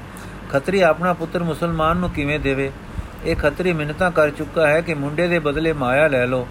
ਖੱਤਰੀ 0.49 0.81
ਆਪਣਾ 0.81 1.13
ਪੁੱਤਰ 1.13 1.43
ਮੁਸਲਮਾਨ 1.43 1.97
ਨੂੰ 1.97 2.09
ਕਿਵੇਂ 2.09 2.39
ਦੇਵੇ? 2.39 2.71
ਇਹ 3.25 3.35
ਖੱਤਰੀ 3.35 3.73
ਮਿੰਨਤਾਂ 3.73 4.11
ਕਰ 4.11 4.29
ਚੁੱਕਾ 4.29 4.67
ਹੈ 4.67 4.81
ਕਿ 4.81 4.93
ਮੁੰਡੇ 4.93 5.27
ਦੇ 5.27 5.39
ਬਦਲੇ 5.39 5.73
ਮਾਇਆ 5.73 6.07
ਲੈ 6.07 6.27
ਲਓ 6.27 6.47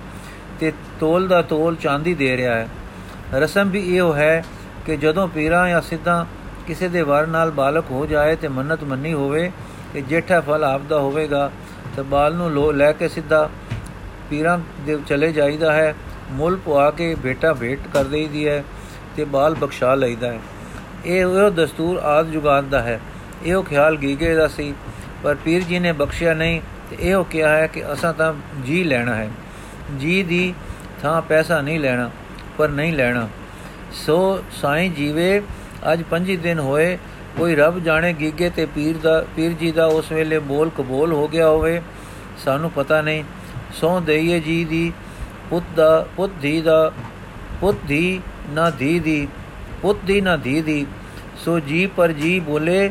ਤੇ 0.61 0.73
ਤੋਲ 1.01 1.29
ਦਾ 1.29 1.43
ਤੋਲ 1.43 1.77
ਚਾਂਦੀ 1.77 2.15
ਦੇ 2.15 2.37
ਰਿਹਾ 2.37 2.55
ਹੈ। 2.55 2.69
ਰਸਮ 3.35 3.71
ਵੀ 3.71 3.97
ਇਹੋ 3.97 4.15
ਹੈ 4.15 4.45
ਕਿ 4.87 4.97
ਜਦੋਂ 4.97 5.29
ਪੀਰਾਂ 5.29 5.69
ਜਾਂ 5.69 5.81
ਸਿੱਧਾਂ 5.81 6.25
ਕਿਸੇ 6.67 6.89
ਦੇ 6.89 7.03
ਵਰ 7.03 7.27
ਨਾਲ 7.27 7.51
ਬਾਲਕ 7.51 7.85
ਹੋ 7.91 8.07
ਜਾਏ 8.07 8.37
ਤੇ 8.37 8.49
ਮੰਨਤ 8.49 8.85
ਮੰਨੀ 8.85 9.13
ਹੋਵੇ 9.13 9.53
ਕਿ 9.97 10.03
ਜੇਠਾ 10.03 10.41
ਫਲ 10.41 10.65
ਆਪਦਾ 10.65 10.99
ਹੋਵੇਗਾ 10.99 11.51
ਤੇ 11.97 12.03
ਬਾਲ 12.03 12.35
ਨੂੰ 12.35 12.51
ਲੋ 12.51 12.73
ਲੈ 12.73 12.93
ਕੇ 12.93 13.09
ਸਿੱਧਾ 13.09 13.49
ਪੀਰਾਂ 14.31 14.59
ਦੇ 14.87 14.99
ਚਲੇ 15.07 15.33
ਜਾਈਦਾ 15.33 15.73
ਹੈ। 15.73 15.95
ਮੁੱਲ 16.31 16.57
ਪਵਾ 16.57 16.91
ਕੇ 16.91 17.15
ਬੇਟਾ 17.15 17.53
ਭੇਟ 17.55 17.81
ਕਰ 17.93 18.05
ਦੇਈਦੀ 18.05 18.49
ਹੈ 18.49 18.65
ਤੇ 19.17 19.25
ਬਾਲ 19.25 19.55
ਬਖਸ਼ਾ 19.55 19.95
ਲਈਦਾ 19.95 20.33
ਹੈ। 20.33 20.41
ਇਹ 21.05 21.25
ਉਹ 21.25 21.51
ਦਸਤੂਰ 21.51 21.99
ਆਦ 21.99 22.31
ਜੁਗਾਤ 22.31 22.65
ਦਾ 22.65 22.83
ਹੈ। 22.83 23.01
ਇਹੋ 23.45 23.63
ਖਿਆਲ 23.63 23.97
ਗੀਗੇ 23.97 24.35
ਦਾ 24.35 24.49
ਸੀ, 24.49 24.75
ਪਰ 25.23 25.35
ਪੀਰ 25.35 25.63
ਜੀ 25.63 25.79
ਨੇ 25.79 25.93
ਬਖਸ਼ਿਆ 25.93 26.35
ਨਹੀਂ 26.35 26.61
ਤੇ 26.91 26.97
ਇਹੋ 27.01 27.25
ਕਿਹਾ 27.25 27.57
ਹੈ 27.57 27.67
ਕਿ 27.67 27.93
ਅਸਾਂ 27.93 28.13
ਤਾਂ 28.13 28.33
ਜੀ 28.65 28.85
ਲੈਣਾ 28.85 29.15
ਹੈ। 29.15 29.31
ਜੀ 30.01 30.23
ਦੀ 30.23 30.55
ਥਾਂ 31.03 31.23
ਪੈਸਾ 31.23 31.61
ਨਹੀਂ 31.61 31.81
ਲੈਣਾ, 31.81 32.11
ਪਰ 32.59 32.69
ਨਹੀਂ 32.69 32.93
ਲੈਣਾ। 32.93 33.29
ਸੋ 33.93 34.45
ਸਾਈਂ 34.53 34.91
ਜੀਵੇ, 34.91 35.43
ਅੱਜ 35.93 36.03
5 36.03 36.37
ਦਿਨ 36.37 36.59
ਹੋਏ 36.59 36.99
ਕੋਈ 37.39 37.55
ਰੱਬ 37.55 37.79
ਜਾਣੇ 37.79 38.13
ਗੀਗੇ 38.13 38.49
ਤੇ 38.51 38.65
ਪੀਰ 38.67 38.97
ਦਾ 38.97 39.25
ਪੀਰ 39.37 39.53
ਜੀ 39.53 39.71
ਦਾ 39.73 39.87
ਉਸ 39.87 40.13
ਵੇਲੇ 40.13 40.39
ਬੋਲ 40.39 40.71
ਕਬੂਲ 40.77 41.13
ਹੋ 41.13 41.27
ਗਿਆ 41.29 41.49
ਹੋਵੇ, 41.49 41.81
ਸਾਨੂੰ 42.45 42.71
ਪਤਾ 42.71 43.01
ਨਹੀਂ। 43.01 43.25
ਸੋ 43.75 43.99
ਦੇਈਏ 44.01 44.39
ਜੀ 44.41 44.65
ਦੀ, 44.65 44.93
ਪੁੱਤ 45.51 45.65
ਦਾ 45.77 46.07
ਪੁੱਤ 46.17 46.33
ਦੀ 46.43 46.61
ਦਾ, 46.61 46.93
ਪੁੱਤ 47.61 47.79
ਦੀ 47.87 48.21
ਨਾ 48.51 48.69
ਦੀ 48.71 48.99
ਦੀ, 48.99 49.27
ਪੁੱਤ 49.83 49.99
ਦੀ 50.07 50.21
ਨਾ 50.21 50.37
ਦੀ 50.37 50.61
ਦੀ। 50.63 50.87
ਸੋ 51.45 51.59
ਜੀ 51.61 51.87
ਪਰ 51.87 52.13
ਜੀ 52.13 52.39
ਬੋਲੇ 52.41 52.91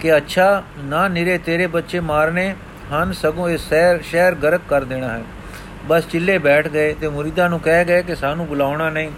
ਕਿ 0.00 0.16
ਅੱਛਾ, 0.16 0.62
ਨਾ 0.84 1.08
ਨਿਰੇ 1.08 1.38
ਤੇਰੇ 1.38 1.66
ਬੱਚੇ 1.66 2.00
ਮਾਰਨੇ, 2.00 2.54
ਹਨ 2.92 3.12
ਸਗੋਂ 3.12 3.48
ਇਹ 3.50 3.58
ਸ਼ਹਿਰ 3.58 4.02
ਸ਼ਹਿਰ 4.02 4.34
ਗਰਕ 4.34 4.60
ਕਰ 4.68 4.84
ਦੇਣਾ 4.84 5.08
ਹੈ। 5.08 5.22
ਬਸ 5.86 6.06
ਚਿੱਲੇ 6.06 6.38
ਬੈਠ 6.38 6.68
ਗਏ 6.68 6.94
ਤੇ 6.94 7.08
ਮੁਰੀਦਾਂ 7.08 7.48
ਨੂੰ 7.50 7.60
ਕਹਿ 7.60 7.84
ਗਏ 7.84 8.02
ਕਿ 8.02 8.14
ਸਾਨੂੰ 8.16 8.46
ਬੁਲਾਉਣਾ 8.46 8.88
ਨਹੀਂ, 8.90 9.10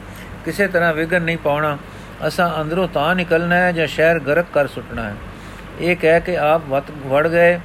ਕਿਸੇ 0.45 0.67
ਤਰ੍ਹਾਂ 0.67 0.93
ਵਿਗਨ 0.95 1.23
ਨਹੀਂ 1.23 1.39
ਪਾਉਣਾ। 1.39 1.77
ਅਸਾਂ 2.27 2.61
ਅੰਦਰੋਂ 2.61 2.89
ਤਾਂ 2.89 3.15
ਨਿਕਲਣਾ 3.15 3.57
ਹੈ 3.57 3.73
ਜਾਂ 3.73 3.87
ਸ਼ਹਿਰ 3.87 4.19
ਗਰਕ 4.19 4.47
ਕਰ 4.55 4.67
ਸੁੱਟਣਾ 4.67 5.03
ਹੈ। 5.03 5.15
ਇਹ 5.81 5.97
ਕਹਿ 5.97 6.21
ਕੇ 6.21 6.37
ਆਪ 6.37 6.63
ਵਤ 6.69 6.91
ਵੜ 7.07 7.29
ਗਏ। 7.29 7.61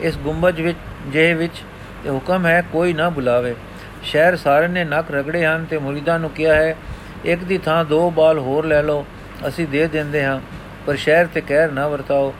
ਇਸ 0.00 0.18
ਗੁੰਬਜ 0.18 0.60
ਵਿੱਚ 0.60 0.78
ਜੇ 1.08 1.34
ਵਿੱਚ 1.34 1.62
ਤੇ 2.04 2.10
ਹੁਕਮ 2.10 2.46
ਹੈ, 2.46 2.62
ਕੋਈ 2.72 2.92
ਨਾ 2.92 3.08
ਬੁਲਾਵੇ। 3.10 3.54
ਸ਼ਹਿਰ 4.02 4.36
ਸਾਰੇ 4.36 4.68
ਨੇ 4.68 4.84
ਨੱਕ 4.84 5.10
ਰਗੜੇ 5.10 5.46
ਹਨ 5.46 5.64
ਤੇ 5.64 5.78
ਮੁਰੀਦਾਂ 5.78 6.18
ਨੂੰ 6.18 6.30
ਕਿਹਾ 6.30 6.54
ਹੈ, 6.54 6.76
ਇੱਕ 7.24 7.44
ਦੀ 7.44 7.58
ਥਾਂ 7.58 7.84
ਦੋ 7.84 8.10
ਬਾਲ 8.10 8.38
ਹੋਰ 8.38 8.66
ਲੈ 8.66 8.82
ਲਓ, 8.82 9.06
ਅਸੀਂ 9.48 9.68
ਦੇ 9.68 9.86
ਦਿੰਦੇ 9.88 10.24
ਹਾਂ, 10.24 10.40
ਪਰ 10.86 10.96
ਸ਼ਹਿਰ 10.96 11.26
ਤੇ 11.26 11.40
ਕਹਿਰ 11.40 11.72
ਨਾ 11.72 11.88
ਵਰਤਾਓ। 11.88 12.34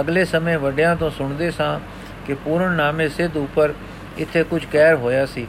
ਅਗਲੇ 0.00 0.24
ਸਮੇਂ 0.24 0.58
ਵੱਡਿਆਂ 0.58 0.96
ਤੋਂ 0.96 1.10
ਸੁਣਦੇ 1.10 1.50
ਸਾਂ 1.50 1.80
ਕਿ 2.26 2.34
ਪੂਰਨ 2.34 2.72
ਨਾਮੇ 2.72 3.08
ਸਿੱਧ 3.08 3.36
ਉੱਪਰ 3.36 3.72
ਇੱਥੇ 4.18 4.42
ਕੁਝ 4.42 4.64
ਕਹਿਰ 4.64 4.94
ਹੋਇਆ 4.94 5.26
ਸੀ, 5.26 5.46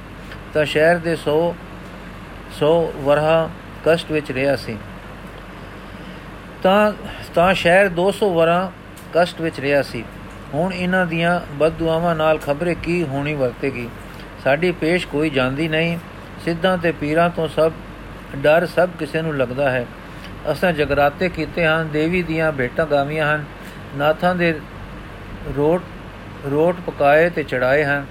ਤਾਂ 0.54 0.66
ਸ਼ਹਿਰ 0.66 0.98
ਦੇ 0.98 1.16
100 1.16 1.56
100 2.60 2.92
ਵਰਹਾ 2.96 3.50
ਕਸ਼ਟ 3.86 4.12
ਵਿੱਚ 4.12 4.32
ਰਿਹਾ 4.32 4.56
ਸੀ। 4.56 4.78
ਤਾਂ 6.66 6.94
ਤਾਂ 7.36 7.54
ਸ਼ਹਿਰ 7.54 7.90
200 7.90 8.34
ਵਰਾਂ 8.34 8.72
ਕਸ਼ਟ 9.14 9.42
ਵਿੱਚ 9.42 9.60
ਰਿਹਾ 9.60 9.82
ਸੀ। 9.82 10.04
ਹੁਣ 10.54 10.74
ਇਹਨਾਂ 10.74 11.06
ਦੀਆਂ 11.06 11.40
ਬਦਦੁਆਵਾਂ 11.54 12.16
ਨਾਲ 12.16 12.38
ਖਬਰੇ 12.38 12.76
ਕੀ 12.76 13.04
ਹੋਣੀ 13.04 13.34
ਵਰਤੇਗੀ? 13.34 13.90
ਸਾਡੀ 14.44 14.72
ਪੇਸ਼ 14.72 15.08
ਕੋਈ 15.08 15.30
ਜਾਂਦੀ 15.30 15.68
ਨਹੀਂ। 15.68 15.98
ਸਿੱਧਾਂ 16.46 16.78
ਤੇ 16.78 16.92
ਪੀਰਾਂ 16.92 17.30
ਤੋਂ 17.30 17.48
ਸਭ, 17.48 17.72
ਡਰ 18.36 18.66
ਸਭ 18.66 18.90
ਕਿਸੇ 19.00 19.22
ਨੂੰ 19.22 19.38
ਲੱਗਦਾ 19.38 19.70
ਹੈ। 19.70 19.86
ਅਸਾਂ 20.52 20.72
ਜਗਰਾਤੇ 20.74 21.30
ਕੀਤੇ 21.30 21.66
ਹਨ 21.66 21.90
ਦੇਵੀ 21.94 22.24
ਦੀਆਂ 22.24 22.52
ਭੇਟਾਂ 22.52 22.86
ਗਾਵੀਆਂ 22.86 23.36
ਹਨ। 23.36 23.46
ਨਾਥਾਂ 23.96 24.36
ਦੇ 24.36 24.60
ਰੋਟ 25.58 25.82
ਰੋਟ 26.52 26.76
ਪਕਾਏ 26.88 27.30
ਤੇ 27.30 27.44
ਚੜਾਏ 27.44 27.84
ਹਨ। 27.84 28.06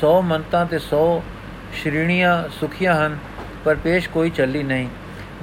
100 0.00 0.20
ਮੰਤਾਂ 0.22 0.66
ਤੇ 0.66 0.78
100 0.78 1.22
ਸ਼੍ਰੇਣੀਆਂ 1.74 2.48
ਸੁਖੀਆਂ 2.60 2.94
ਹਨ, 2.94 3.18
ਪਰ 3.64 3.74
ਪੇਸ਼ 3.74 4.08
ਕੋਈ 4.08 4.30
ਚੱਲੀ 4.30 4.62
ਨਹੀਂ। 4.62 4.88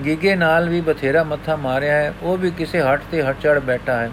ਗੀਗੇ 0.05 0.35
ਨਾਲ 0.35 0.69
ਵੀ 0.69 0.81
ਬਥੇਰਾ 0.81 1.23
ਮੱਥਾ 1.23 1.55
ਮਾਰਿਆ 1.55 1.95
ਹੈ, 1.95 2.13
ਉਹ 2.21 2.37
ਵੀ 2.37 2.51
ਕਿਸੇ 2.51 2.81
ਹੱਟ 2.81 3.01
ਤੇ 3.11 3.21
ਹਟ 3.23 3.35
ਚੜ 3.41 3.59
ਬੈਠਾ 3.59 3.95
ਹੈ। 3.95 4.11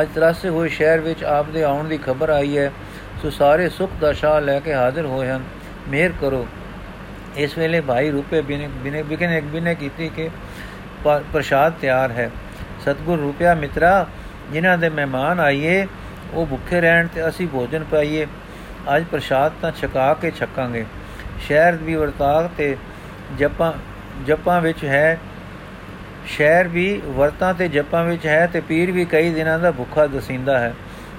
ਅੱਜ 0.00 0.08
ਤਰਾਸੇ 0.14 0.48
ਹੋਏ 0.48 0.68
ਸ਼ਹਿਰ 0.68 1.00
ਵਿੱਚ 1.00 1.24
ਆਪ 1.24 1.50
ਦੇ 1.50 1.62
ਆਉਣ 1.62 1.88
ਦੀ 1.88 1.98
ਖਬਰ 1.98 2.30
ਆਈ 2.30 2.58
ਹੈ। 2.58 2.70
ਸੋ 3.22 3.30
ਸਾਰੇ 3.30 3.68
ਸੁਖ 3.68 3.90
ਦਾ 4.00 4.12
ਸ਼ਾਹ 4.12 4.40
ਲੈ 4.40 4.58
ਕੇ 4.60 4.74
ਹਾਜ਼ਰ 4.74 5.06
ਹੋਏ 5.06 5.28
ਹਨ। 5.28 5.44
ਮਿਹਰ 5.88 6.12
ਕਰੋ। 6.20 6.46
ਇਸ 7.36 7.58
ਵੇਲੇ 7.58 7.80
ਭਾਈ 7.80 8.10
ਰੂਪੇ 8.10 8.40
ਬਿਨੇ 8.40 8.68
ਬਿਨੇ 8.74 9.02
ਬਿਕਨੇ 9.02 9.38
ਇੱਕ 9.38 9.46
ਬਿਨੇ 9.46 9.74
ਕੀਤੀ 9.74 10.08
ਕਿ 10.08 10.28
ਪ੍ਰਸ਼ਾਦ 11.04 11.72
ਤਿਆਰ 11.80 12.10
ਹੈ। 12.10 12.30
ਸਤਗੁਰ 12.82 13.18
ਰੂਪਿਆ, 13.18 13.54
ਮਿੱਤਰਾ, 13.54 14.06
ਜਿਨ੍ਹਾਂ 14.52 14.78
ਦੇ 14.78 14.88
ਮਹਿਮਾਨ 14.88 15.40
ਆਈਏ, 15.40 15.86
ਉਹ 16.32 16.46
ਭੁੱਖੇ 16.46 16.80
ਰਹਿਣ 16.80 17.06
ਤੇ 17.06 17.28
ਅਸੀਂ 17.28 17.48
ਭੋਜਨ 17.48 17.84
ਪਾਈਏ। 17.84 18.26
ਅੱਜ 18.96 19.04
ਪ੍ਰਸ਼ਾਦ 19.04 19.52
ਤਾਂ 19.62 19.72
ਛਕਾ 19.72 20.12
ਕੇ 20.14 20.30
ਛਕਾਂਗੇ। 20.30 20.84
ਸ਼ਹਿਰ 21.40 21.76
ਵੀ 21.76 21.94
ਵਰਤਾਗ 21.94 22.48
ਤੇ 22.56 22.76
ਜਪਾਂ 23.38 23.72
ਜਪਾਂ 24.26 24.60
ਵਿੱਚ 24.60 24.84
ਹੈ, 24.84 25.18
ਸ਼ਹਿਰ 26.26 26.68
ਵੀ 26.68 27.00
ਵਰਤਾਂ 27.06 27.52
ਤੇ 27.54 27.68
ਜਪਾਂ 27.68 28.04
ਵਿੱਚ 28.04 28.26
ਹੈ 28.26 28.46
ਤੇ 28.46 28.60
ਪੀਰ 28.60 28.92
ਵੀ 28.92 29.04
ਕਈ 29.04 29.32
ਦਿਨਾਂ 29.32 29.58
ਦਾ 29.58 29.70
ਭੁੱਖਾ 29.70 30.06
ਦਸਿੰਦਾ 30.06 30.58
ਹੈ। 30.58 30.74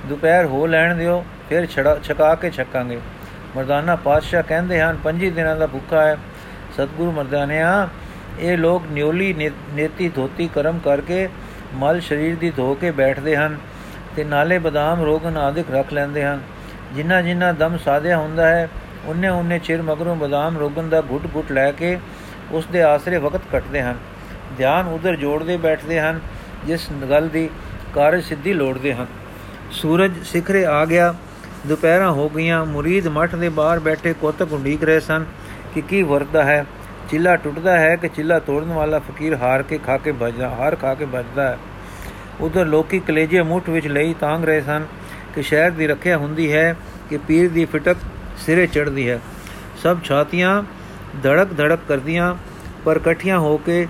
ਦੁਪਹਿਰ 0.05 0.45
ਹੋ 0.45 0.65
ਲੈਣ 0.67 0.95
ਦਿਓ, 0.95 1.23
ਫਿਰ 1.49 1.65
ਛਕਾ 2.03 2.33
ਕੇ 2.35 2.49
ਛਕਾਂਗੇ। 2.51 2.99
ਮਰਦਾਨਾ 3.57 3.95
ਪਾਤਸ਼ਾਹ 3.95 4.43
ਕਹਿੰਦੇ 4.43 4.81
ਹਨ 4.81 4.97
25 5.03 5.29
ਦਿਨਾਂ 5.31 5.55
ਦਾ 5.55 5.67
ਭੁੱਖਾ 5.67 6.01
ਹੈ। 6.05 6.17
ਸਤਗੁਰੂ 6.73 7.11
ਮਰਦਾਨਿਆ, 7.11 7.87
ਇਹ 8.39 8.57
ਲੋਕ 8.57 8.83
ਨਿਉਲੀ 8.91 9.33
ਨੇਤੀ 9.73 10.09
ਧੋਤੀ 10.09 10.49
ਕਰਮ 10.55 10.79
ਕਰਕੇ 10.79 11.27
ਮਲ 11.73 11.99
ਸਰੀਰ 12.01 12.35
ਦੀ 12.35 12.49
ਧੋ 12.51 12.73
ਕੇ 12.73 12.91
ਬੈਠਦੇ 12.91 13.35
ਹਨ 13.35 13.57
ਤੇ 14.15 14.23
ਨਾਲੇ 14.23 14.57
ਬਦਾਮ, 14.59 15.03
ਰੋਗਨ 15.03 15.37
ਆਦਿਕ 15.37 15.71
ਰੱਖ 15.71 15.93
ਲੈਂਦੇ 15.93 16.23
ਹਨ। 16.23 16.41
ਜਿੰਨਾ 16.93 17.21
ਜਿੰਨਾ 17.21 17.51
ਦਮ 17.51 17.77
ਸਾਧਿਆ 17.77 18.17
ਹੁੰਦਾ 18.17 18.47
ਹੈ 18.47 18.67
ਉਹਨੇ 19.05 19.27
ਉਹਨੇ 19.27 19.59
ਚਿਰ 19.59 19.81
ਮਗਰੋਂ 19.81 20.15
ਬਦਾਮ, 20.15 20.57
ਰੋਗਨ 20.57 20.89
ਦਾ 20.89 21.01
ਘੁੱਟ 21.01 21.27
ਘੁੱਟ 21.35 21.51
ਲੈ 21.51 21.71
ਕੇ 21.71 21.97
ਉਸ 22.55 22.65
ਦੇ 22.65 22.81
ਆਸਰੇ 22.81 23.17
ਵਕਤ 23.17 23.41
ਕੱਟਦੇ 23.51 23.81
ਹਨ। 23.81 23.97
ਧਿਆਨ 24.57 24.87
ਉਧਰ 24.87 25.15
ਜੋੜਦੇ 25.15 25.57
ਬੈਠਦੇ 25.57 25.99
ਹਨ, 25.99 26.19
ਜਿਸ 26.65 26.87
ਗੱਲ 27.09 27.27
ਦੀ 27.27 27.49
ਕਾਰਜ 27.93 28.23
ਸਿੱਧੀ 28.23 28.53
ਲੋੜਦੇ 28.53 28.93
ਹਨ। 28.93 29.07
ਸੂਰਜ 29.71 30.23
ਸਿਖਰੇ 30.23 30.65
ਆ 30.65 30.85
ਗਿਆ, 30.85 31.13
ਦੁਪਹਿਰਾਂ 31.67 32.11
ਹੋ 32.11 32.29
ਗਈਆਂ, 32.29 32.65
ਮੁਰੀਦ 32.65 33.07
ਮਠ 33.07 33.35
ਦੇ 33.35 33.49
ਬਾਹਰ 33.49 33.79
ਬੈਠੇ 33.79 34.13
ਕੋਤਕ 34.13 34.53
ਉਡੀਕ 34.53 34.83
ਰਹੇ 34.83 34.99
ਸਨ 34.99 35.25
ਕਿ 35.73 35.81
ਕੀ 35.81 36.03
ਵਰਦਾ 36.03 36.43
ਹੈ। 36.43 36.65
ਚਿੱਲਾ 37.09 37.35
ਟੁੱਟਦਾ 37.35 37.79
ਹੈ 37.79 37.95
ਕਿ 37.95 38.07
ਚਿੱਲਾ 38.07 38.39
ਤੋੜਨ 38.39 38.73
ਵਾਲਾ 38.73 38.99
ਫਕੀਰ 38.99 39.35
ਹਾਰ 39.35 39.63
ਕੇ 39.63 39.77
ਖਾ 39.77 39.97
ਕੇ 39.97 40.13
ਭਜਦਾ 40.21 40.49
ਹਾਰ 40.49 40.75
ਖਾ 40.75 40.93
ਕੇ 40.95 41.05
ਭਜਦਾ 41.05 41.47
ਹੈ। 41.47 41.57
ਉਧਰ 42.39 42.65
ਲੋਕੀ 42.65 42.99
ਕਲੇਜੇ 42.99 43.41
ਮੁੱਠ 43.41 43.69
ਵਿੱਚ 43.69 43.87
ਲਈ 43.87 44.15
ਤਾਂਗ 44.19 44.45
ਰਹੇ 44.45 44.61
ਸਨ 44.61 44.85
ਕਿ 45.35 45.41
ਸ਼ਹਿਰ 45.41 45.71
ਦੀ 45.71 45.87
ਰੱਖਿਆ 45.87 46.17
ਹੁੰਦੀ 46.17 46.51
ਹੈ 46.53 46.75
ਕਿ 47.09 47.17
ਪੀਰ 47.17 47.49
ਦੀ 47.49 47.65
ਫਟਕ 47.65 47.97
ਸਿਰੇ 48.37 48.67
ਚੜਦੀ 48.67 49.09
ਹੈ। 49.09 49.19
ਸਭ 49.83 49.97
ਛਾਤੀਆਂ 50.03 50.63
ਧੜਕ 51.23 51.55
ਧੜਕ 51.57 51.79
ਕਰਦੀਆਂ, 51.87 52.35
ਪਰ 52.85 52.95
ਇਕੱਠੀਆਂ 52.95 53.39
ਹੋ 53.39 53.57
ਕੇ 53.57 53.87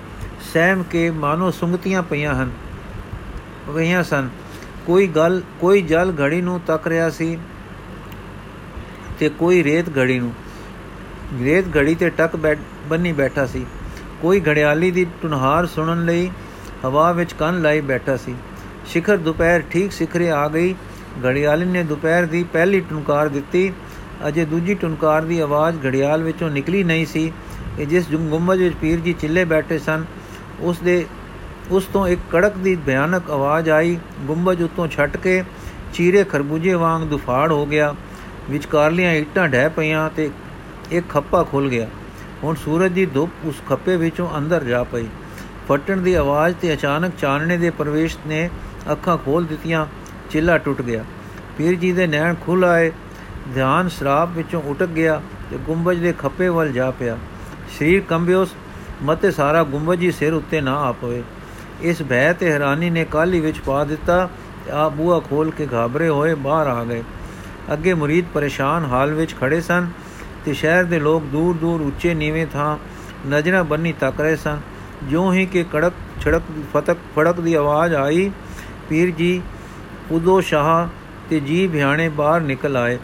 ਸਹਿਮ 0.54 0.84
ਕੇ 0.84 1.10
ਮਾਨੋ 1.12 1.52
ਸੁੰਗਤੀਆਂ 1.52 2.04
ਪਈਆਂ 2.04 2.34
ਹਨ 2.36 2.52
ਵਹੀਆਂ 3.68 4.04
ਸਨ। 4.04 4.30
ਕੋਈ 4.86 5.08
ਗੱਲ, 5.08 5.42
ਕੋਈ 5.62 5.82
ਜਲ 5.82 6.14
ਘੜੀ 6.22 6.42
ਨੂੰ 6.42 6.60
ਤੱਕ 6.68 6.88
ਰਿਹਾ 6.88 7.10
ਸੀ 7.10 7.38
ਤੇ 9.20 9.30
ਕੋਈ 9.30 9.64
ਰੇਤ 9.64 9.98
ਘੜੀ 9.98 10.20
ਨੂੰ। 10.20 10.34
ਰੇਤ 11.44 11.76
ਘੜੀ 11.78 11.96
ਤੇ 11.96 12.10
ਟੱਕ 12.10 12.36
ਬੰਨੀ 12.88 13.12
ਬੈਠਾ 13.14 13.46
ਸੀ। 13.46 13.66
ਕੋਈ 14.22 14.42
ਘੜਿਆਲੀ 14.42 14.92
ਦੀ 14.92 15.06
ਟੁਨਹਾਰ 15.22 15.66
ਸੁਣਨ 15.66 16.06
ਲਈ 16.06 16.30
ਹਵਾ 16.86 17.12
ਵਿੱਚ 17.12 17.34
ਕੰਨ 17.34 17.62
ਲਾਈ 17.62 17.82
ਬੈਠਾ 17.82 18.18
ਸੀ। 18.18 18.36
ਸ਼ਿਖਰ 18.86 19.18
ਦੁਪਹਿਰ 19.18 19.62
ਠੀਕ 19.62 19.92
ਸਿਖਰੇ 19.92 20.30
ਆ 20.32 20.48
ਗਈ। 20.48 20.76
ਘੜਿਆਲੀ 21.26 21.66
ਨੇ 21.66 21.84
ਦੁਪਹਿਰ 21.84 22.26
ਦੀ 22.26 22.44
ਪਹਿਲੀ 22.44 22.80
ਟੁਨਕਾਰ 22.80 23.28
ਦਿੱਤੀ। 23.30 23.72
ਅਜੇ 24.28 24.46
ਦੂਜੀ 24.46 24.74
ਟੁਨਕਾਰ 24.74 25.22
ਦੀ 25.22 25.40
ਆਵਾਜ਼ 25.40 25.86
ਘੜਿਆਲ 25.86 26.24
ਵਿੱਚੋਂ 26.24 26.50
ਨਿਕਲੀ 26.50 26.84
ਨਹੀਂ 26.84 27.06
ਸੀ। 27.06 27.34
ਕਿ 27.78 27.86
ਜਿਸ 27.86 28.10
ਗੁੰਬਜ 28.12 28.62
ਵਿੱਚ 28.62 28.76
ਪੀਰ 28.82 29.00
ਜੀ 29.00 29.14
ਚਿੱਲੇ 29.14 29.46
ਬੈਠੇ 29.46 29.80
ਸਨ, 29.80 30.06
ਉਸ 30.60 30.80
ਦੇ, 30.80 31.06
ਉਸ 31.72 31.86
ਤੋਂ 31.86 32.08
ਇੱਕ 32.08 32.22
ਕੜਕ 32.32 32.58
ਦੀ 32.58 32.76
ਭਿਆਨਕ 32.76 33.32
ਆਵਾਜ਼ 33.32 33.70
ਆਈ। 33.70 33.98
ਗੁੰਬਜ 34.22 34.64
ਉਤੋਂ 34.64 34.88
ਛੱਟ 34.88 35.18
ਕੇ 35.18 35.44
ਚੀਰੇ 35.94 36.24
ਖਰਬੂਜੇ 36.24 36.74
ਵਾਂਗ 36.74 37.04
ਦੁਫਾੜ 37.04 37.52
ਹੋ 37.52 37.66
ਗਿਆ। 37.66 37.96
ਵਿਚਕਾਰਲੀਆਂ 38.50 39.14
ਇੱਟਾਂ 39.14 39.48
ਢਹਿ 39.48 39.70
ਪਈਆਂ 39.70 40.10
ਤੇ 40.10 40.30
ਇੱਕ 40.92 41.10
ਖੱਪਾ 41.10 41.44
ਖੁੱਲ 41.44 41.70
ਗਿਆ। 41.70 41.88
ਹੁਣ 42.44 42.56
ਸੂਰਜ 42.56 42.92
ਦੀ 42.92 43.06
ਧੁੱਪ 43.06 43.32
ਉਸ 43.46 43.56
ਖੱਪੇ 43.70 43.98
ਵਿੱਚੋਂ 43.98 44.38
ਅੰਦਰ 44.38 44.64
ਜਾ 44.64 44.84
ਪਈ। 44.84 45.06
ਫਟਣ 45.70 45.98
ਦੀ 45.98 46.14
ਆਵਾਜ਼ 46.14 46.56
ਤੇ 46.62 46.74
ਅਚਾਨਕ 46.74 47.12
ਚਾਨਣੇ 47.18 47.58
ਦੇ 47.58 47.70
ਪ੍ਰਵੇਸ਼ 47.70 48.18
ਨੇ 48.28 48.50
ਅੱਖਾਂ 48.92 49.18
ਖੋਲ 49.18 49.46
ਦਿੱਤੀਆਂ। 49.46 49.86
ਚਿੱਲਾ 50.30 50.58
ਟੁੱਟ 50.58 50.82
ਗਿਆ। 50.82 51.06
ਪੀਰ 51.58 51.76
ਜੀ 51.76 51.92
ਦੇ 51.92 52.08
ਨੈਣ 52.08 52.36
ਖੁੱਲ 52.36 52.66
ਆਏ। 52.66 52.92
ਧਿਆਨ 53.54 53.90
ਸ਼ਰਾਬ 53.90 54.34
ਵਿੱਚੋਂ 54.34 54.62
ਉਟਕ 54.62 54.90
ਗਿਆ 54.90 55.22
ਤੇ 55.52 55.58
ਗੁੰਬਜ 55.58 56.00
ਦੇ 56.00 56.14
ਖੱਪੇ 56.14 56.48
ਵੱਲ 56.50 56.72
ਜਾ 56.72 56.90
ਪਿਆ। 56.92 57.18
ਸਰੀਰ 57.78 58.02
ਕੰਬਿਓਸ, 58.02 58.54
ਮਤੇ 59.04 59.32
ਸਾਰਾ 59.32 59.64
ਗੁੰਬਜ 59.64 60.02
ਹੀ 60.02 60.12
ਸਿਰ 60.12 60.34
ਉੱਤੇ 60.34 60.62
ਨਾ 60.62 60.76
ਆ 60.76 60.92
ਪਵੇ। 60.92 61.24
ਇਸ 61.82 62.02
ਭੈ 62.02 62.32
ਤੇ 62.34 62.52
ਹੈਰਾਨੀ 62.52 62.90
ਨੇ 62.90 63.06
ਕਾਲੀ 63.06 63.40
ਵਿੱਚ 63.40 63.60
ਪਾ 63.60 63.84
ਦਿੱਤਾ 63.84 64.28
ਤੇ 64.66 64.72
ਆ 64.72 64.88
ਬੂਆ 64.90 65.20
ਖੋਲ 65.20 65.52
ਕੇ 65.52 65.68
ਘਾਬਰੇ 65.74 66.10
ਹੋਏ 66.10 66.34
ਬਾਹਰ 66.34 66.68
ਆ 66.68 66.84
ਗਏ। 66.84 67.04
ਅੱਗੇ 67.74 67.94
ਮੁਰੀਦ 67.94 68.26
ਪਰੇਸ਼ਾਨ 68.34 68.86
ਹਾਲ 68.86 69.14
ਵਿੱਚ 69.14 69.36
ਖੜੇ 69.36 69.62
ਸਨ 69.62 69.90
ਤੇ 70.46 70.54
ਸ਼ਹਿਰ 70.54 70.84
ਦੇ 70.84 71.00
ਲੋਕ 71.00 71.24
ਦੂਰ 71.24 71.56
ਦੂਰ 71.56 71.82
ਉੱਚੇ 71.82 72.14
ਨੀਵੇਂ 72.14 72.46
ਥਾਂ 72.48 72.78
ਨਜ਼ਰਾਂ 73.28 73.64
ਬੰਨੀ 73.64 73.94
ਤੱਕ 74.00 74.22
ਰਹੇ 74.22 74.36
ਸਨ। 74.36 74.60
ਜਿਉਂ 75.04 75.34
ਹੀ 75.34 75.46
ਕਿ 75.46 75.64
ਕੜਕ 75.64 75.94
ਛੜਕ 76.22 76.42
ਫਤਕ 76.74 76.98
ਫੜਕ 77.16 77.40
ਦੀ 77.40 77.54
ਆਵਾਜ਼ 77.54 77.94
ਆਈ, 77.96 78.32
ਪੀਰ 78.90 79.12
ਜੀ, 79.12 79.42
ਉਦੋ 80.12 80.40
ਸ਼ਾਹ 80.42 80.88
ਤੇ 81.30 81.40
ਜੀ 81.40 81.68
ਭਿਆਣੇ 81.68 82.08
ਬਾਹਰ 82.10 82.42
ਨਿਕਲ 82.42 82.78
ਆਏ। 82.78 82.98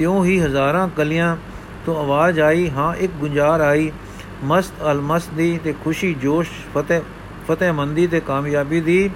ਤਿਉਂ 0.00 0.24
ਹੀ 0.24 0.40
ਹਜ਼ਾਰਾਂ 0.40 0.88
ਕਲੀਆਂ 0.88 1.36
ਤੋਂ 1.86 1.96
ਆਵਾਜ਼ 2.00 2.40
ਆਈ, 2.40 2.70
ਹਾਂ, 2.70 2.94
ਇੱਕ 2.94 3.12
ਗੁੰਜਾਰ 3.12 3.60
ਆਈ। 3.60 3.92
ਮਸਤ 4.44 4.72
ਅਲਮਸਤ 4.92 5.34
ਦੀ 5.34 5.60
ਤੇ 5.64 5.74
ਖੁਸ਼ੀ, 5.84 6.14
ਜੋਸ਼, 6.14 6.50
ਫਤਿਹ, 6.74 7.00
ਫਤਿਹਮੰਦੀ 7.48 8.06
ਤੇ 8.06 8.20
ਕਾਮਯਾਬੀ 8.20 8.80
ਦੀ 8.80 9.10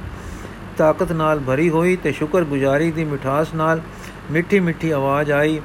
ਤਾਕਤ 0.77 1.13
ਨਾਲ 1.13 1.41
ਭਰੀ 1.47 1.71
ਹੋਈ 1.71 1.97
ਤੇ 1.97 2.13
ਸ਼ੁਕਰਗੁਜ਼ਾਰੀ 2.13 2.91
ਦੀ 2.91 3.05
ਮਿਠਾਸ 3.05 3.55
ਨਾਲ 3.55 3.81
ਮਿੱਠੀ 4.31 4.61
ਮਿੱਠੀ 4.61 4.91
ਆਵਾਜ਼ 4.91 5.33
ਆਈ। 5.33 5.61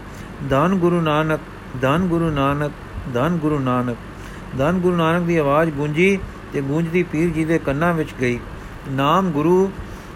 ਧੰਨ 0.49 0.75
ਗੁਰੂ 0.75 1.01
ਨਾਨਕ 1.01 1.39
ਧੰਨ 1.81 2.07
ਗੁਰੂ 2.07 2.29
ਨਾਨਕ 2.29 2.71
ਧੰਨ 3.13 3.37
ਗੁਰੂ 3.37 3.59
ਨਾਨਕ। 3.59 3.97
ਧੰਨ 4.57 4.79
ਗੁਰੂ 4.79 4.95
ਨਾਨਕ 4.95 5.23
ਦੀ 5.23 5.37
ਆਵਾਜ਼ 5.37 5.71
ਗੂੰਜੀ 5.71 6.19
ਤੇ 6.53 6.61
ਗੂੰਜਦੀ 6.61 7.03
ਪੀਰ 7.03 7.29
ਜੀ 7.29 7.45
ਦੇ 7.45 7.59
ਕੰਨਾਂ 7.59 7.93
ਵਿੱਚ 7.93 8.09
ਗਈ। 8.21 8.39
ਨਾਮ 8.91 9.31
ਗੁਰੂ 9.31 9.71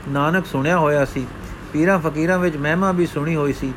ਨਾਨਕ 0.09 0.45
ਸੁਣਿਆ 0.45 0.77
ਹੋਇਆ 0.77 1.05
ਸੀ। 1.05 1.27
ਪੀਰਾਂ 1.73 1.99
ਫਕੀਰਾਂ 1.99 2.39
ਵਿੱਚ 2.39 2.57
ਮਹਿਮਾ 2.57 2.91
ਵੀ 2.91 3.05
ਸੁਣੀ 3.05 3.35
ਹੋਈ 3.35 3.53
ਸੀ। 3.53 3.73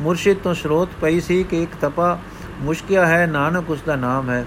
ਮੁਰਸ਼ਿਦ 0.00 0.36
ਤੋਂ 0.36 0.54
ਸਰੋਤ 0.54 0.88
ਪਈ 1.00 1.20
ਸੀ 1.20 1.42
ਕਿ 1.42 1.62
ਇੱਕ 1.62 1.70
ਤਪਾ 1.80 2.18
ਮੁਸ਼ਕਿਆ 2.60 3.06
ਹੈ, 3.06 3.26
ਨਾਨਕ 3.26 3.70
ਉਸ 3.70 3.82
ਦਾ 3.86 3.96
ਨਾਮ 3.96 4.30
ਹੈ। 4.30 4.44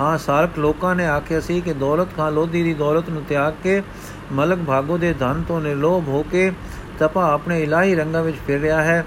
ਹਾਂ, 0.00 0.18
ਸਾਰਕ 0.18 0.58
ਲੋਕਾਂ 0.58 0.94
ਨੇ 0.94 1.06
ਆਖਿਆ 1.06 1.40
ਸੀ 1.40 1.60
ਕਿ 1.60 1.72
ਦੌਲਤ 1.72 2.08
ਖਾਨ 2.16 2.32
ਲੋਧੀ 2.32 2.62
ਦੀ 2.62 2.74
ਦੌਲਤ 2.74 3.08
ਨੂੰ 3.10 3.22
ਤਿਆਗ 3.28 3.54
ਕੇ 3.62 3.82
ਮਲਕ 4.32 4.58
ਭਾਗੋ 4.58 4.98
ਦੇ 4.98 5.12
ਧਨ 5.12 5.42
ਤੋਂ 5.48 5.60
ਨਿਰਲੋਭ 5.60 6.08
ਹੋ 6.08 6.22
ਕੇ 6.22 6.50
ਤਪਾ 6.98 7.32
ਆਪਣੇ 7.32 7.62
ਇਲਾਹੀ 7.62 7.94
ਰੰਗਾਂ 7.94 8.22
ਵਿੱਚ 8.22 8.36
ਫਿਰ 8.46 8.60
ਰਿਹਾ 8.60 8.82
ਹੈ। 8.82 9.04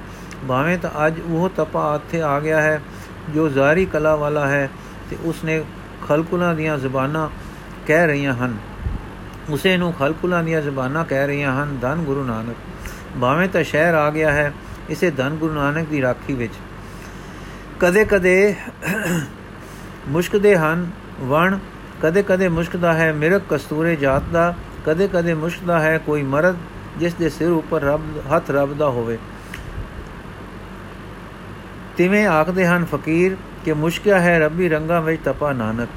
ਭਾਵੇਂ 0.47 0.77
ਤਾਂ 0.77 0.89
ਅੱਜ 1.07 1.19
ਉਹ 1.19 1.49
ਤਪਾ 1.57 1.95
ਇੱਥੇ 1.95 2.21
ਆ 2.21 2.39
ਗਿਆ 2.39 2.61
ਹੈ, 2.61 2.81
ਜੋ 3.33 3.49
ਜ਼ਾਰੀ 3.49 3.85
ਕਲਾ 3.85 4.15
ਵਾਲਾ 4.15 4.47
ਹੈ 4.47 4.69
ਤੇ 5.09 5.17
ਉਸਨੇ 5.23 5.63
ਖਲਕੁਲਾਂ 6.07 6.55
ਦੀਆਂ 6.55 6.77
ਜ਼ਬਾਨਾਂ 6.77 7.29
ਕਹਿ 7.87 8.07
ਰਹੀਆਂ 8.07 8.33
ਹਨ। 8.33 8.57
ਉਸੇ 9.49 9.77
ਨੂੰ 9.77 9.93
ਖਲਕੁਲਾਂ 9.93 10.43
ਦੀਆਂ 10.43 10.61
ਜ਼ਬਾਨਾਂ 10.61 11.05
ਕਹਿ 11.05 11.27
ਰਹੀਆਂ 11.27 11.63
ਹਨ, 11.63 11.77
ਧੰਨ 11.81 12.03
ਗੁਰੂ 12.03 12.23
ਨਾਨਕ। 12.23 12.55
ਭਾਵੇਂ 13.21 13.47
ਤਾਂ 13.49 13.63
ਸ਼ਹਿਰ 13.63 13.93
ਆ 13.93 14.09
ਗਿਆ 14.09 14.31
ਹੈ 14.31 14.53
ਇਸੇ 14.89 15.11
ਧੰਨ 15.11 15.29
ਗੁਰੂ 15.29 15.53
ਨਾਨਕ 15.53 15.87
ਦੀ 15.87 16.01
ਰਾਖੀ 16.01 16.33
ਵਿੱਚ। 16.33 16.53
ਕਦੇ-ਕਦੇ 17.79 18.55
ਮੁਸ਼ਕਦੇ 20.07 20.57
ਹਨ, 20.57 20.91
ਵਣ। 21.19 21.57
ਕਦੇ-ਕਦੇ 22.01 22.47
ਮੁਸ਼ਕਦਾ 22.47 22.93
ਹੈ 22.93 23.13
ਮਿਰਕ 23.13 23.41
ਕਸਤੂਰੇ 23.49 23.95
ਜਾਤ 23.95 24.23
ਦਾ। 24.23 24.55
ਕਦੇ-ਕਦੇ 24.85 25.33
ਮੁਸ਼ਕਦਾ 25.33 25.79
ਹੈ 25.79 25.97
ਕੋਈ 25.97 26.23
ਮਰਦ 26.23 26.55
ਜਿਸ 26.97 27.13
ਦੇ 27.13 27.29
ਸਿਰ 27.29 27.49
ਉੱਪਰ 27.49 27.81
ਰੱਬ, 27.81 28.01
ਹੱਥ 28.17 28.51
ਰੱਬ 28.51 28.77
ਦਾ 28.77 28.89
ਹੋਵੇ। 28.89 29.17
ਤਿਵੇਂ 31.97 32.27
ਆਖਦੇ 32.27 32.67
ਹਨ 32.67 32.85
ਫਕੀਰ 32.85 33.37
ਕਿ 33.65 33.73
ਮੁਸ਼ਕਿਆ 33.73 34.19
ਹੈ 34.19 34.39
ਰੱਬੀ 34.39 34.69
ਰੰਗਾਂ 34.69 35.01
ਵਿੱਚ 35.01 35.21
ਤਪਾ 35.25 35.53
ਨਾਨਕ। 35.53 35.89